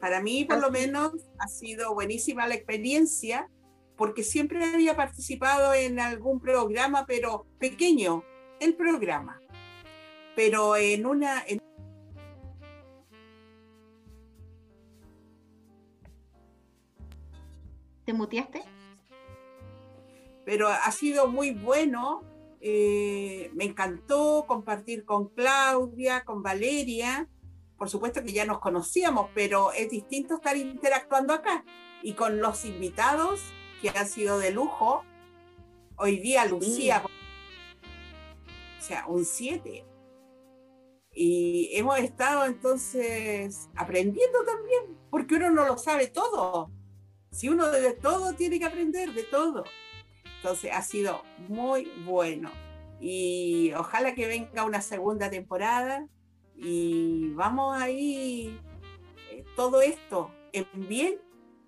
Para 0.00 0.20
mí, 0.20 0.44
por 0.44 0.60
lo 0.60 0.70
menos, 0.70 1.12
ha 1.38 1.48
sido 1.48 1.94
buenísima 1.94 2.46
la 2.46 2.54
experiencia, 2.54 3.48
porque 3.96 4.22
siempre 4.22 4.64
había 4.64 4.94
participado 4.94 5.74
en 5.74 5.98
algún 5.98 6.40
programa, 6.40 7.04
pero 7.06 7.46
pequeño, 7.58 8.22
el 8.60 8.76
programa. 8.76 9.40
Pero 10.38 10.76
en 10.76 11.04
una... 11.04 11.44
¿Te 18.04 18.12
muteaste? 18.12 18.62
pero 20.44 20.68
ha 20.68 20.92
sido 20.92 21.26
muy 21.26 21.50
bueno. 21.50 22.22
Eh, 22.60 23.50
me 23.52 23.64
encantó 23.64 24.44
compartir 24.46 25.04
con 25.04 25.28
Claudia, 25.30 26.24
con 26.24 26.44
Valeria. 26.44 27.28
Por 27.76 27.90
supuesto 27.90 28.22
que 28.22 28.32
ya 28.32 28.46
nos 28.46 28.60
conocíamos, 28.60 29.30
pero 29.34 29.72
es 29.72 29.90
distinto 29.90 30.36
estar 30.36 30.56
interactuando 30.56 31.34
acá. 31.34 31.64
Y 32.00 32.12
con 32.14 32.40
los 32.40 32.64
invitados, 32.64 33.40
que 33.82 33.90
han 33.90 34.08
sido 34.08 34.38
de 34.38 34.52
lujo. 34.52 35.02
Hoy 35.96 36.20
día 36.20 36.44
Lucía, 36.44 37.02
o 37.04 37.10
sea, 38.80 39.04
un 39.08 39.24
7. 39.24 39.87
Y 41.20 41.70
hemos 41.72 41.98
estado 41.98 42.44
entonces 42.44 43.68
aprendiendo 43.74 44.44
también, 44.44 44.96
porque 45.10 45.34
uno 45.34 45.50
no 45.50 45.66
lo 45.66 45.76
sabe 45.76 46.06
todo. 46.06 46.70
Si 47.32 47.48
uno 47.48 47.66
de 47.72 47.92
todo 47.94 48.34
tiene 48.34 48.60
que 48.60 48.66
aprender 48.66 49.12
de 49.12 49.24
todo. 49.24 49.64
Entonces 50.36 50.70
ha 50.72 50.80
sido 50.82 51.24
muy 51.48 51.90
bueno. 52.04 52.52
Y 53.00 53.72
ojalá 53.76 54.14
que 54.14 54.28
venga 54.28 54.62
una 54.62 54.80
segunda 54.80 55.28
temporada 55.28 56.06
y 56.54 57.32
vamos 57.34 57.76
ahí 57.82 58.56
eh, 59.32 59.44
todo 59.56 59.80
esto 59.80 60.30
en 60.52 60.68
bien 60.88 61.20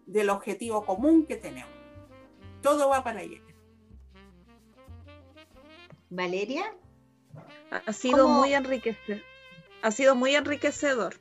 del 0.07 0.31
objetivo 0.31 0.87
común 0.87 1.27
que 1.27 1.35
tenemos. 1.35 1.75
Todo 2.63 2.89
va 2.89 3.03
para 3.03 3.19
allá. 3.19 3.41
Valeria. 6.09 6.73
Ha 7.85 7.93
sido 7.93 8.29
muy 8.29 8.55
enriquecedor. 8.55 9.29
Ha 9.83 9.91
sido 9.91 10.15
muy 10.15 10.35
enriquecedor. 10.35 11.15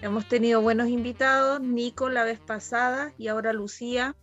Hemos 0.00 0.28
tenido 0.28 0.60
buenos 0.60 0.88
invitados, 0.88 1.60
Nico 1.60 2.08
la 2.08 2.24
vez 2.24 2.40
pasada 2.40 3.12
y 3.18 3.28
ahora 3.28 3.52
Lucía 3.52 4.16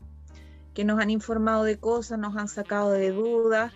que 0.74 0.86
nos 0.86 1.00
han 1.00 1.10
informado 1.10 1.64
de 1.64 1.78
cosas, 1.78 2.20
nos 2.20 2.38
han 2.38 2.48
sacado 2.48 2.92
de 2.92 3.12
dudas 3.12 3.74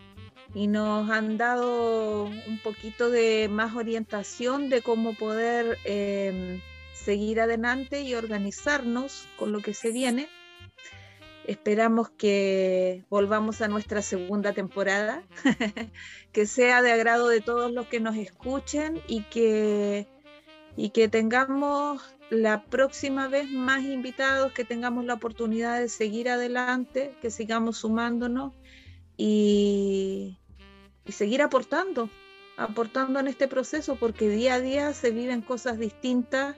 y 0.54 0.68
nos 0.68 1.10
han 1.10 1.38
dado 1.38 2.26
un 2.26 2.60
poquito 2.64 3.10
de 3.10 3.50
más 3.50 3.76
orientación 3.76 4.70
de 4.70 4.82
cómo 4.82 5.14
poder 5.14 5.78
em, 5.84 6.62
seguir 6.94 7.42
adelante 7.42 8.02
y 8.02 8.14
organizarnos 8.16 9.28
con 9.38 9.52
lo 9.52 9.60
que 9.60 9.74
se 9.74 9.92
viene. 9.92 10.30
Esperamos 11.46 12.10
que 12.10 13.04
volvamos 13.10 13.62
a 13.62 13.68
nuestra 13.68 14.02
segunda 14.02 14.54
temporada, 14.54 15.24
que 16.32 16.46
sea 16.46 16.82
de 16.82 16.92
agrado 16.92 17.28
de 17.28 17.42
todos 17.42 17.72
los 17.72 17.88
que 17.88 18.00
nos 18.00 18.16
escuchen 18.16 19.02
y 19.08 19.24
que, 19.24 20.08
y 20.78 20.92
que 20.92 21.10
tengamos 21.10 22.02
la 22.30 22.64
próxima 22.64 23.28
vez 23.28 23.52
más 23.52 23.84
invitados, 23.84 24.54
que 24.54 24.64
tengamos 24.64 25.06
la 25.06 25.16
oportunidad 25.16 25.80
de 25.80 25.90
seguir 25.90 26.30
adelante, 26.30 27.14
que 27.22 27.30
sigamos 27.30 27.78
sumándonos 27.78 28.54
y, 29.18 30.40
seguir 31.08 31.42
aportando, 31.42 32.10
aportando 32.56 33.20
en 33.20 33.28
este 33.28 33.50
proceso, 33.50 33.98
porque 33.98 34.30
día 34.30 34.56
a 34.56 34.60
día 34.62 34.94
se 34.94 35.12
viven 35.12 35.42
cosas 35.42 35.78
distintas, 35.78 36.56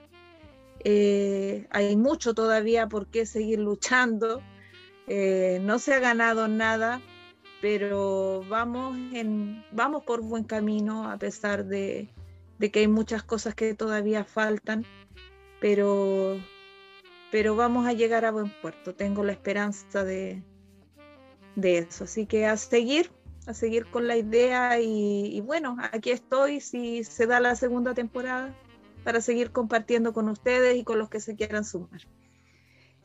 eh, 0.84 1.68
hay 1.72 1.96
mucho 1.98 2.36
todavía 2.36 2.88
por 2.88 3.08
qué 3.08 3.26
seguir 3.26 3.60
luchando, 3.60 4.44
eh, 5.08 5.60
no 5.62 5.80
se 5.80 5.94
ha 5.94 6.00
ganado 6.00 6.48
nada, 6.48 7.02
pero 7.62 8.44
vamos, 8.50 8.98
en, 9.14 9.64
vamos 9.72 10.04
por 10.04 10.22
buen 10.22 10.44
camino 10.44 11.10
a 11.10 11.18
pesar 11.18 11.66
de, 11.66 12.10
que 12.60 12.80
hay 12.80 12.88
muchas 12.88 13.24
cosas 13.24 13.56
que 13.56 13.74
todavía 13.74 14.24
faltan 14.24 14.86
pero, 15.60 16.38
pero 17.32 17.56
vamos 17.56 17.88
a 17.88 17.94
llegar 17.94 18.26
a 18.26 18.32
buen 18.32 18.52
puerto. 18.62 18.94
Tengo 18.94 19.24
la 19.24 19.32
esperanza 19.32 20.04
de, 20.04 20.44
de 21.56 21.80
eso. 21.80 22.04
Así 22.04 22.26
que 22.26 22.46
a 22.46 22.58
seguir, 22.58 23.12
a 23.48 23.54
seguir 23.54 23.88
con 23.88 24.08
la 24.08 24.18
idea 24.18 24.80
y, 24.80 25.42
bueno, 25.42 25.78
aquí 25.92 26.12
estoy 26.12 26.60
si 26.60 27.04
se 27.04 27.26
da 27.26 27.40
la 27.40 27.56
segunda 27.56 27.94
temporada 27.94 28.56
para 29.04 29.22
seguir 29.22 29.52
compartiendo 29.52 30.14
con 30.14 30.30
ustedes 30.30 30.78
y 30.78 30.84
con 30.84 31.00
los 31.00 31.10
que 31.10 31.20
se 31.20 31.36
quieran 31.36 31.66
sumar. 31.66 32.02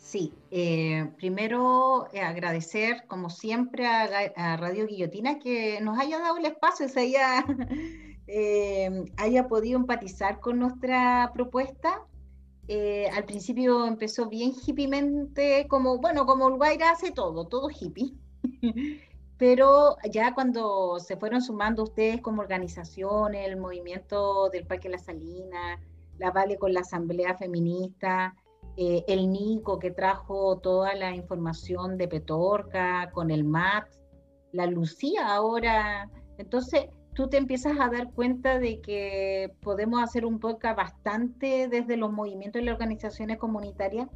Sí, 0.01 0.33
eh, 0.51 1.13
primero 1.19 2.07
eh, 2.13 2.23
agradecer 2.23 3.05
como 3.07 3.29
siempre 3.29 3.87
a, 3.87 4.57
Radio 4.57 4.87
Guillotina 4.87 5.39
que 5.39 5.79
nos 5.83 5.99
haya 5.99 6.19
dado 6.19 6.39
el 6.39 6.47
espacio, 6.47 6.89
se 6.89 7.01
haya, 7.01 7.45
eh, 8.27 9.05
haya 9.19 9.47
podido 9.47 9.79
empatizar 9.79 10.41
con 10.41 10.59
nuestra 10.59 11.31
propuesta. 11.35 12.03
al 13.13 13.25
principio 13.27 13.87
empezó 13.87 14.29
bien 14.29 14.53
hippiemente, 14.67 15.67
como, 15.69 15.99
bueno, 15.99 16.25
como 16.25 16.47
Uruguay 16.47 16.79
hace 16.83 17.13
todo, 17.13 17.47
todo 17.47 17.69
hippie. 17.69 18.15
Pero 19.39 19.97
ya 20.11 20.35
cuando 20.35 20.99
se 20.99 21.17
fueron 21.19 21.43
sumando 21.43 21.85
ustedes 21.85 22.21
como 22.23 22.41
organizaciones, 22.43 23.47
el 23.47 23.59
movimiento 23.59 24.49
del 24.49 24.67
Parque 24.67 24.89
La 24.89 24.99
Salina, 24.99 25.79
la 26.19 26.31
Vale 26.31 26.59
con 26.59 26.73
la 26.73 26.81
Asamblea 26.81 27.37
Feminista, 27.37 28.35
eh, 28.83 29.05
el 29.09 29.31
Nico 29.31 29.79
que 29.79 29.91
trajo 29.91 30.57
toda 30.57 30.95
la 30.95 31.15
información 31.15 31.99
de 31.99 32.09
Petorca, 32.09 33.11
con 33.13 33.31
el 33.31 33.45
MAT, 33.45 33.87
la 34.53 34.65
Lucía 34.65 35.35
ahora. 35.35 36.09
Entonces, 36.39 36.87
tú 37.13 37.29
te 37.29 37.37
empiezas 37.37 37.79
a 37.79 37.91
dar 37.91 38.11
cuenta 38.15 38.59
de 38.59 38.81
que 38.81 39.53
podemos 39.61 40.03
hacer 40.03 40.25
un 40.25 40.41
podcast 40.41 40.79
bastante 40.79 41.69
desde 41.69 41.99
los 41.99 42.11
movimientos 42.11 42.63
y 42.63 42.65
las 42.65 42.73
organizaciones 42.73 43.37
comunitarias. 43.37 44.09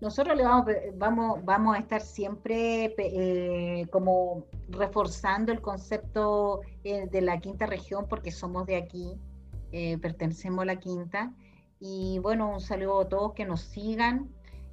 Nosotros 0.00 0.36
le 0.36 0.42
vamos, 0.42 0.66
vamos, 0.96 1.44
vamos 1.44 1.76
a 1.76 1.78
estar 1.78 2.00
siempre 2.00 2.92
eh, 2.98 3.86
como 3.92 4.46
reforzando 4.70 5.52
el 5.52 5.60
concepto 5.60 6.62
eh, 6.82 7.06
de 7.08 7.20
la 7.20 7.38
quinta 7.38 7.66
región 7.66 8.06
porque 8.08 8.32
somos 8.32 8.66
de 8.66 8.74
aquí, 8.74 9.16
pertenecemos 10.00 10.62
a 10.62 10.64
la 10.64 10.80
quinta 10.80 11.32
y 11.80 12.18
bueno, 12.18 12.50
un 12.50 12.60
saludo 12.60 13.00
a 13.00 13.08
todos 13.08 13.32
que 13.32 13.46
nos 13.46 13.62
sigan. 13.62 14.30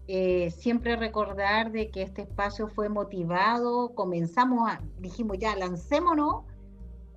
Eh, 0.10 0.52
siempre 0.52 0.96
recordar 0.96 1.72
de 1.72 1.90
que 1.90 2.02
este 2.02 2.22
espacio 2.22 2.68
fue 2.68 2.90
motivado, 2.90 3.94
comenzamos, 3.96 4.70
a, 4.70 4.82
dijimos 5.00 5.38
ya, 5.38 5.56
lancémonos 5.56 6.44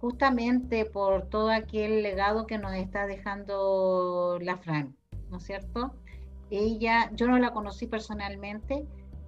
justamente 0.01 0.87
por 0.87 1.29
todo 1.29 1.51
aquel 1.51 2.03
legado 2.03 2.47
que 2.47 2.59
nos 2.59 2.75
está 2.75 3.07
dejando 3.07 4.39
la 4.41 4.57
Fran, 4.57 4.97
¿no 5.31 5.37
es 5.37 5.45
cierto? 5.45 5.95
Ella, 6.51 7.11
yo 7.15 7.29
no 7.29 7.39
la 7.39 7.53
conocí 7.53 7.87
personalmente, 7.87 8.87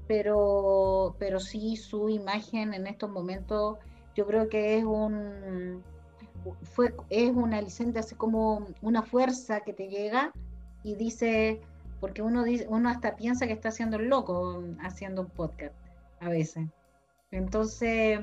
pero, 0.08 1.14
pero 1.18 1.38
sí 1.38 1.76
su 1.76 2.08
imagen 2.08 2.74
en 2.74 2.86
estos 2.88 3.10
momentos, 3.10 3.78
yo 4.16 4.26
creo 4.26 4.48
que 4.48 4.78
es 4.78 4.84
un, 4.84 5.84
fue, 6.62 6.94
es 7.10 7.30
una 7.30 7.60
licencia, 7.60 8.00
así 8.00 8.16
como 8.16 8.66
una 8.80 9.02
fuerza 9.02 9.60
que 9.60 9.72
te 9.72 9.88
llega 9.88 10.32
y 10.82 10.94
dice, 10.96 11.60
porque 12.00 12.22
uno, 12.22 12.44
dice, 12.44 12.66
uno 12.68 12.88
hasta 12.88 13.16
piensa 13.16 13.46
que 13.46 13.52
está 13.52 13.68
haciendo 13.68 13.96
el 13.96 14.08
loco 14.08 14.64
haciendo 14.80 15.22
un 15.22 15.28
podcast 15.28 15.74
a 16.20 16.28
veces. 16.28 16.68
Entonces, 17.30 18.20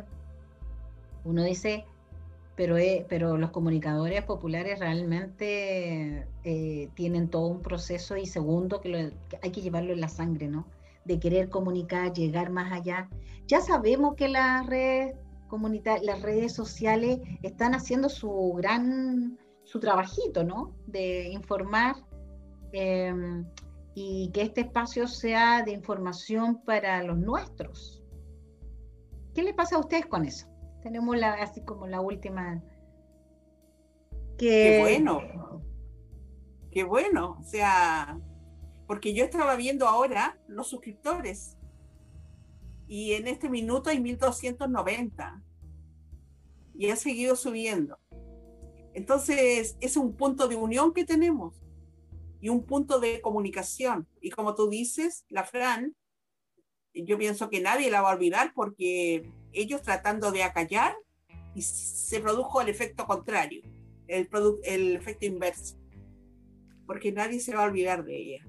uno 1.24 1.44
dice, 1.44 1.86
pero, 2.56 2.78
eh, 2.78 3.06
pero 3.08 3.38
los 3.38 3.52
comunicadores 3.52 4.24
populares 4.24 4.80
realmente 4.80 6.28
eh, 6.44 6.90
tienen 6.94 7.30
todo 7.30 7.48
un 7.48 7.62
proceso 7.62 8.18
y 8.18 8.26
segundo 8.26 8.82
que, 8.82 9.14
hay 9.42 9.52
que 9.52 9.62
llevarlo 9.62 9.94
en 9.94 10.02
la 10.02 10.10
sangre, 10.10 10.50
¿no? 10.50 10.68
De 11.06 11.20
querer 11.20 11.50
comunicar, 11.50 12.12
llegar 12.12 12.50
más 12.50 12.74
allá. 12.74 13.10
Ya 13.48 13.62
sabemos 13.62 14.16
que 14.16 14.28
las 14.28 14.66
redes 14.68 15.16
comunitarias, 15.48 16.06
las 16.06 16.22
redes 16.22 16.54
sociales 16.54 17.20
están 17.44 17.74
haciendo 17.76 18.10
su 18.10 18.54
gran, 18.58 19.40
su 19.64 19.80
trabajito, 19.80 20.44
¿no? 20.44 20.74
De 20.86 21.30
informar 21.30 21.96
Em, 22.72 23.46
y 23.96 24.32
que 24.32 24.44
este 24.44 24.62
espacio 24.62 25.08
sea 25.08 25.64
de 25.64 25.72
información 25.72 26.64
para 26.64 27.04
los 27.04 27.18
nuestros. 27.18 28.04
¿Qué 29.34 29.44
le 29.44 29.54
pasa 29.54 29.76
a 29.76 29.80
ustedes 29.80 30.06
con 30.06 30.26
eso? 30.26 30.48
Tenemos 30.82 31.18
la, 31.18 31.34
así 31.34 31.62
como 31.62 31.88
la 31.88 32.02
última. 32.02 32.64
Qué 34.38 34.80
bueno. 34.80 35.62
Qué 36.72 36.84
bueno. 36.84 37.38
O 37.40 37.44
sea, 37.44 38.20
porque 38.88 39.14
yo 39.14 39.26
estaba 39.26 39.56
viendo 39.56 39.88
ahora 39.88 40.40
los 40.48 40.68
suscriptores 40.68 41.58
y 42.88 43.14
en 43.14 43.28
este 43.28 43.50
minuto 43.50 43.90
hay 43.90 44.00
1290 44.00 45.44
y 46.76 46.90
ha 46.90 46.96
seguido 46.96 47.36
subiendo. 47.36 48.00
Entonces, 48.94 49.78
es 49.82 49.98
un 49.98 50.16
punto 50.16 50.48
de 50.48 50.56
unión 50.56 50.94
que 50.94 51.06
tenemos 51.06 51.62
y 52.42 52.50
un 52.50 52.66
punto 52.66 53.00
de 53.00 53.22
comunicación. 53.22 54.08
Y 54.22 54.30
como 54.30 54.56
tú 54.56 54.70
dices, 54.70 55.26
la 55.30 55.44
Fran, 55.44 55.96
yo 56.94 57.18
pienso 57.18 57.50
que 57.50 57.62
nadie 57.62 57.92
la 57.92 58.02
va 58.02 58.12
a 58.12 58.16
olvidar 58.16 58.54
porque 58.54 59.32
ellos 59.52 59.82
tratando 59.82 60.32
de 60.32 60.44
acallar 60.44 60.96
y 61.56 61.62
se 61.62 62.20
produjo 62.20 62.62
el 62.62 62.70
efecto 62.70 63.06
contrario, 63.06 63.62
el, 64.08 64.30
el 64.64 64.96
efecto 64.96 65.26
inverso, 65.26 65.78
porque 66.86 67.12
nadie 67.12 67.40
se 67.40 67.56
va 67.56 67.64
a 67.64 67.68
olvidar 67.68 68.04
de 68.04 68.18
ella. 68.18 68.48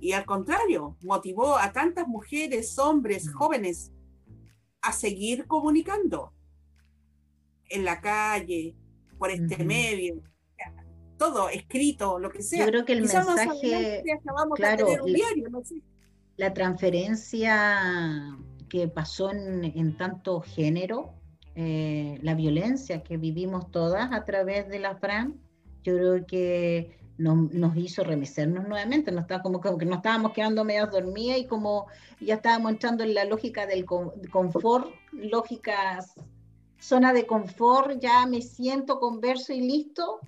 Y 0.00 0.12
al 0.12 0.26
contrario, 0.26 0.96
motivó 1.02 1.56
a 1.56 1.72
tantas 1.72 2.06
mujeres, 2.06 2.78
hombres, 2.78 3.32
jóvenes 3.32 3.92
a 4.82 4.92
seguir 4.92 5.46
comunicando 5.46 6.32
en 7.70 7.84
la 7.84 8.00
calle, 8.00 8.76
por 9.18 9.30
este 9.30 9.64
medio, 9.64 10.22
todo 11.16 11.48
escrito, 11.48 12.18
lo 12.18 12.30
que 12.30 12.42
sea. 12.42 12.60
Yo 12.64 12.70
creo 12.70 12.84
que 12.84 12.92
el 12.92 13.00
mensaje, 13.02 14.02
claro, 14.54 14.86
la, 16.36 16.52
transferencia 16.52 18.36
que 18.68 18.88
pasó 18.88 19.30
en, 19.30 19.96
tanto 19.96 20.40
género, 20.40 21.14
eh, 21.54 22.18
la 22.22 22.34
violencia 22.34 23.02
que 23.02 23.16
vivimos 23.16 23.70
todas 23.70 24.12
a 24.12 24.24
través 24.24 24.68
de 24.68 24.78
la 24.80 24.96
Fran, 24.96 25.40
yo 25.82 25.94
creo 25.96 26.26
que 26.26 26.98
nos, 27.16 27.76
hizo 27.76 28.02
remecernos 28.02 28.66
nuevamente, 28.66 29.12
nos 29.12 29.22
está, 29.22 29.40
como, 29.42 29.60
que 29.60 29.86
nos 29.86 29.98
estábamos 29.98 30.32
quedando 30.32 30.64
medio 30.64 30.86
dormidas 30.86 31.38
y 31.38 31.46
como 31.46 31.86
ya 32.20 32.34
estábamos 32.34 32.72
entrando 32.72 33.04
en 33.04 33.14
la 33.14 33.24
lógica 33.24 33.66
del 33.66 33.84
confort, 33.84 34.90
lógicas, 35.12 36.14
zona 36.80 37.12
de 37.12 37.26
confort, 37.26 38.00
ya 38.00 38.26
me 38.26 38.42
siento, 38.42 38.98
converso 38.98 39.52
y 39.52 39.60
listo. 39.60 40.20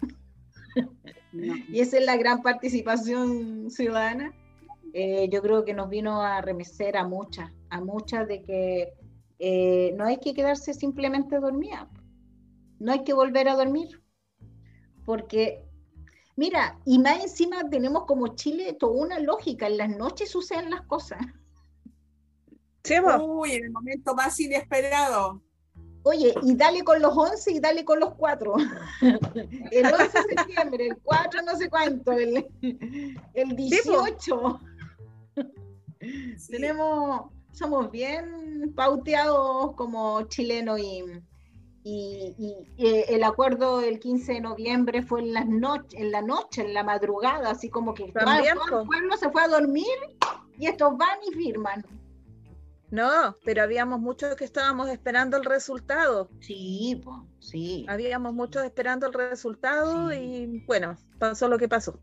Y 1.33 1.81
esa 1.81 1.99
es 1.99 2.05
la 2.05 2.17
gran 2.17 2.43
participación 2.43 3.71
ciudadana. 3.71 4.35
Eh, 4.93 5.29
yo 5.31 5.43
creo 5.43 5.65
que 5.65 5.75
nos 5.75 5.91
vino 5.91 6.23
a 6.23 6.41
remecer 6.41 6.97
a 6.97 7.07
muchas, 7.07 7.53
a 7.69 7.81
muchas 7.81 8.27
de 8.27 8.43
que 8.43 8.95
eh, 9.39 9.93
no 9.97 10.05
hay 10.05 10.19
que 10.19 10.33
quedarse 10.33 10.73
simplemente 10.73 11.39
dormida, 11.39 11.91
no 12.79 12.93
hay 12.93 13.05
que 13.05 13.13
volver 13.13 13.49
a 13.49 13.57
dormir, 13.57 14.03
porque 15.05 15.63
mira, 16.35 16.79
y 16.87 16.99
más 16.99 17.23
encima 17.23 17.69
tenemos 17.69 18.07
como 18.07 18.35
Chile 18.37 18.73
toda 18.73 18.93
una 18.93 19.19
lógica, 19.19 19.67
en 19.67 19.77
las 19.77 19.95
noches 19.95 20.31
suceden 20.31 20.71
las 20.71 20.83
cosas. 20.83 21.19
Uy, 23.23 23.53
en 23.53 23.65
el 23.65 23.71
momento 23.71 24.15
más 24.15 24.39
inesperado. 24.41 25.43
Oye, 26.09 26.33
y 26.41 26.55
dale 26.55 26.85
con 26.85 27.03
los 27.03 27.17
11 27.17 27.51
y 27.51 27.59
dale 27.59 27.85
con 27.85 27.99
los 27.99 28.15
4. 28.15 28.55
el 29.73 29.87
11 29.87 30.05
de 30.05 30.35
septiembre, 30.37 30.87
el 30.87 30.97
4 31.03 31.43
no 31.43 31.57
sé 31.57 31.69
cuánto, 31.69 32.13
el, 32.13 32.47
el 33.35 33.57
18. 33.57 34.61
Tenemos, 36.49 37.23
somos 37.51 37.91
bien 37.91 38.73
pauteados 38.77 39.75
como 39.75 40.23
chilenos 40.29 40.79
y, 40.79 41.03
y, 41.83 42.55
el 42.79 43.25
acuerdo 43.25 43.79
del 43.79 43.99
15 43.99 44.35
de 44.35 44.41
noviembre 44.43 45.03
fue 45.03 45.23
en, 45.23 45.35
las 45.35 45.49
noches, 45.49 46.01
en 46.01 46.13
la 46.13 46.23
noche, 46.23 46.63
en 46.63 46.73
la 46.73 46.85
madrugada, 46.85 47.51
así 47.51 47.69
como 47.69 47.95
que 47.95 48.13
todo 48.13 48.33
el 48.33 48.87
pueblo 48.87 49.17
se 49.17 49.29
fue 49.31 49.43
a 49.43 49.49
dormir 49.49 49.99
y 50.57 50.69
estos 50.69 50.97
van 50.97 51.19
y 51.29 51.35
firman. 51.35 51.85
No, 52.91 53.37
pero 53.45 53.63
habíamos 53.63 54.01
muchos 54.01 54.37
que 54.37 54.45
estábamos 54.45 54.89
esperando 54.89 55.37
el 55.37 55.45
resultado. 55.45 56.31
Sí, 56.41 57.03
sí. 57.41 57.85
Habíamos 57.89 58.33
muchos 58.33 58.65
esperando 58.65 59.07
el 59.07 59.13
resultado 59.13 60.13
y 60.13 60.65
bueno, 60.67 60.97
pasó 61.19 61.49
lo 61.49 61.59
que 61.59 61.69
pasó. 61.69 62.01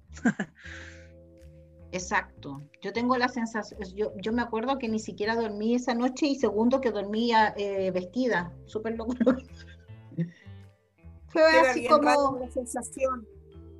Exacto. 1.93 2.61
Yo 2.81 2.91
tengo 2.91 3.15
la 3.17 3.29
sensación, 3.29 3.79
yo, 3.95 4.11
yo, 4.17 4.33
me 4.33 4.41
acuerdo 4.41 4.79
que 4.79 4.89
ni 4.89 4.99
siquiera 4.99 5.35
dormí 5.35 5.75
esa 5.75 5.93
noche 5.93 6.25
y 6.25 6.35
segundo 6.35 6.81
que 6.81 6.91
dormía 6.91 7.53
eh, 7.55 7.91
vestida, 7.91 8.51
súper 8.65 8.97
loco. 8.97 9.15
Fue 11.27 11.59
así 11.59 11.87
como... 11.87 12.39
La 12.39 12.51
sensación. 12.51 13.27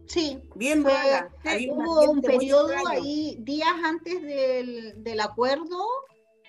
Sí, 0.05 0.39
bien 0.55 0.83
fue, 0.83 0.93
Hubo 1.71 2.11
un 2.11 2.21
periodo 2.21 2.71
ahí, 2.87 3.37
días 3.39 3.73
antes 3.83 4.21
del, 4.21 5.03
del 5.03 5.19
acuerdo, 5.21 5.87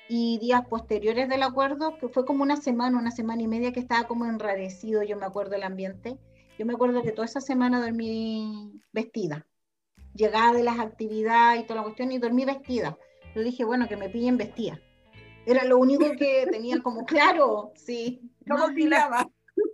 y 0.09 0.39
días 0.39 0.67
posteriores 0.69 1.29
del 1.29 1.43
acuerdo, 1.43 1.97
que 1.99 2.09
fue 2.09 2.25
como 2.25 2.43
una 2.43 2.57
semana, 2.57 2.99
una 2.99 3.11
semana 3.11 3.43
y 3.43 3.49
media 3.49 3.73
que 3.73 3.81
estaba 3.81 4.07
como 4.07 4.27
enrarecido, 4.27 5.03
yo 5.03 5.17
me 5.17 5.27
acuerdo 5.27 5.55
el 5.55 5.63
ambiente. 5.63 6.19
Yo 6.59 6.67
me 6.67 6.75
acuerdo 6.75 7.03
que 7.03 7.13
toda 7.13 7.27
esa 7.27 7.41
semana 7.41 7.81
dormí 7.81 8.81
vestida. 8.93 9.47
Llegada 10.15 10.53
de 10.53 10.63
las 10.63 10.79
actividades 10.79 11.61
y 11.61 11.65
toda 11.65 11.77
la 11.77 11.83
cuestión 11.83 12.13
y 12.13 12.19
dormí 12.19 12.45
vestida. 12.45 12.97
Yo 13.35 13.43
dije, 13.43 13.65
bueno, 13.65 13.89
que 13.89 13.97
me 13.97 14.09
pillen 14.09 14.37
vestida. 14.37 14.81
Era 15.47 15.65
lo 15.65 15.79
único 15.79 16.05
que 16.17 16.47
tenía 16.51 16.81
como 16.81 17.05
claro, 17.05 17.73
sí. 17.75 18.31
No, 18.45 18.71
y, 18.71 18.85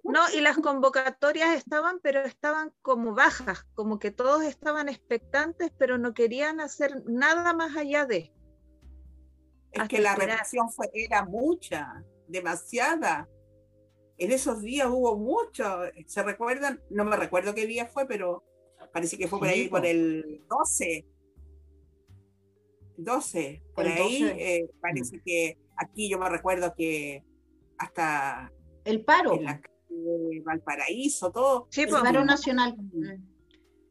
no, 0.05 0.21
y 0.35 0.41
las 0.41 0.59
convocatorias 0.59 1.55
estaban, 1.55 2.01
pero 2.01 2.21
estaban 2.23 2.73
como 2.83 3.15
bajas, 3.15 3.65
como 3.75 3.99
que 3.99 4.11
todos 4.11 4.45
estaban 4.45 4.89
expectantes, 4.89 5.71
pero 5.77 5.99
no 5.99 6.15
querían 6.15 6.61
hacer 6.61 7.03
nada 7.07 7.53
más 7.53 7.77
allá 7.77 8.07
de. 8.07 8.33
Es 9.73 9.89
que 9.89 10.01
la 10.01 10.15
reacción 10.15 10.71
fue, 10.71 10.91
era 10.93 11.25
mucha, 11.25 12.05
demasiada. 12.27 13.29
En 14.19 14.33
esos 14.33 14.61
días 14.63 14.89
hubo 14.89 15.17
mucho. 15.17 15.81
¿Se 16.07 16.23
recuerdan? 16.23 16.81
No 16.91 17.05
me 17.05 17.17
recuerdo 17.17 17.55
qué 17.55 17.67
día 17.67 17.87
fue, 17.87 18.07
pero 18.07 18.45
parece 18.93 19.17
que 19.17 19.29
fue 19.29 19.39
por 19.39 19.49
ahí, 19.49 19.69
por 19.69 19.87
el 19.87 20.43
12. 20.49 21.07
12, 22.97 23.63
por 23.75 23.87
ahí 23.87 24.25
eh, 24.25 24.69
parece 24.81 25.23
que 25.25 25.57
aquí 25.77 26.11
yo 26.11 26.19
me 26.19 26.29
recuerdo 26.29 26.75
que 26.77 27.25
hasta 27.79 28.53
el 28.85 29.05
paro 29.05 29.35
en 29.37 29.45
la 29.45 29.61
calle 29.61 30.43
Valparaíso, 30.45 31.33
todo. 31.33 31.67
Sí, 31.71 31.83
el 31.83 31.89
paro 31.89 32.25
nacional. 32.25 32.77
Mm. 32.77 33.23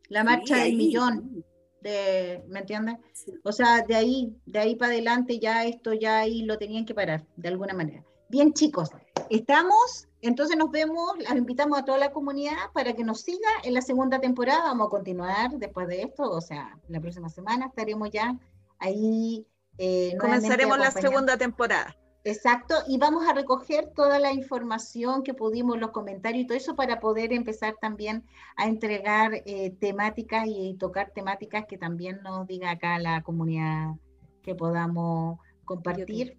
La 0.10 0.24
marcha 0.24 0.58
del 0.64 0.76
millón. 0.76 1.44
De, 1.82 2.44
¿Me 2.48 2.60
entiendes? 2.60 2.98
O 3.44 3.52
sea, 3.52 3.82
de 3.82 3.96
ahí, 3.96 4.36
de 4.46 4.60
ahí 4.60 4.76
para 4.76 4.92
adelante 4.92 5.40
ya 5.40 5.64
esto 5.66 5.94
ya 5.94 6.20
ahí 6.20 6.44
lo 6.44 6.58
tenían 6.58 6.86
que 6.86 6.94
parar, 6.94 7.26
de 7.38 7.48
alguna 7.48 7.74
manera. 7.74 8.04
Bien, 8.30 8.54
chicos, 8.54 8.90
estamos, 9.30 10.08
entonces 10.22 10.58
nos 10.58 10.70
vemos, 10.72 11.18
las 11.20 11.36
invitamos 11.36 11.80
a 11.80 11.86
toda 11.86 11.98
la 11.98 12.12
comunidad 12.12 12.72
para 12.74 12.94
que 12.94 13.04
nos 13.04 13.22
siga 13.22 13.50
en 13.64 13.74
la 13.74 13.82
segunda 13.82 14.20
temporada. 14.20 14.66
Vamos 14.66 14.88
a 14.88 14.90
continuar 14.90 15.52
después 15.52 15.88
de 15.88 16.04
esto, 16.04 16.30
o 16.30 16.42
sea, 16.42 16.78
la 16.90 17.00
próxima 17.00 17.30
semana 17.30 17.68
estaremos 17.68 18.10
ya 18.12 18.38
ahí. 18.78 19.46
Eh, 19.78 20.16
Comenzaremos 20.20 20.78
la 20.78 20.92
segunda 20.92 21.38
temporada. 21.38 21.96
Exacto, 22.26 22.76
y 22.88 22.97
vamos 22.97 23.28
a 23.28 23.34
recoger 23.34 23.91
toda 23.95 24.20
la 24.20 24.34
información 24.34 25.24
que 25.24 25.34
pudimos, 25.34 25.80
los 25.80 25.91
comentarios 25.91 26.43
y 26.43 26.47
todo 26.47 26.57
eso 26.57 26.76
para 26.76 26.99
poder 26.99 27.32
empezar 27.32 27.76
también 27.80 28.26
a 28.57 28.67
entregar 28.67 29.41
eh, 29.45 29.72
temáticas 29.80 30.45
y, 30.47 30.76
tocar 30.76 31.11
temáticas 31.11 31.65
que 31.65 31.78
también 31.78 32.22
nos 32.22 32.45
diga 32.45 32.72
acá 32.72 32.99
la 32.99 33.22
comunidad 33.24 33.95
que 34.43 34.53
podamos 34.53 35.39
compartir, 35.63 36.38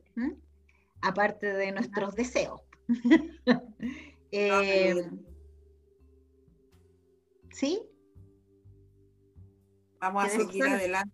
aparte 1.01 1.53
de 1.53 1.73
nuestros 1.73 2.15
deseos. 2.15 2.61
Eh, 4.33 4.95
¿Sí? 7.51 7.83
Vamos 9.99 10.25
a 10.25 10.29
seguir 10.29 10.63
adelante. 10.63 11.13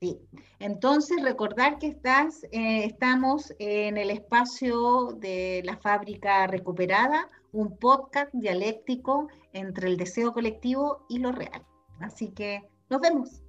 Sí. 0.00 0.18
Entonces, 0.60 1.22
recordar 1.22 1.78
que 1.78 1.88
estás, 1.88 2.44
eh, 2.52 2.84
estamos 2.84 3.52
en 3.58 3.98
el 3.98 4.10
espacio 4.10 5.12
de 5.18 5.60
la 5.66 5.76
fábrica 5.76 6.46
recuperada, 6.46 7.28
un 7.52 7.76
podcast 7.76 8.32
dialéctico 8.32 9.28
entre 9.52 9.88
el 9.88 9.98
deseo 9.98 10.32
colectivo 10.32 11.04
y 11.10 11.18
lo 11.18 11.32
real. 11.32 11.66
Así 12.00 12.30
que 12.30 12.66
nos 12.88 13.02
vemos. 13.02 13.42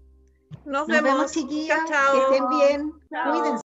Nos, 0.66 0.88
vemos, 0.88 1.32
chiquillas. 1.32 1.80
Que 1.90 2.18
estén 2.18 2.50
bien. 2.50 2.92
Cuídense. 3.10 3.71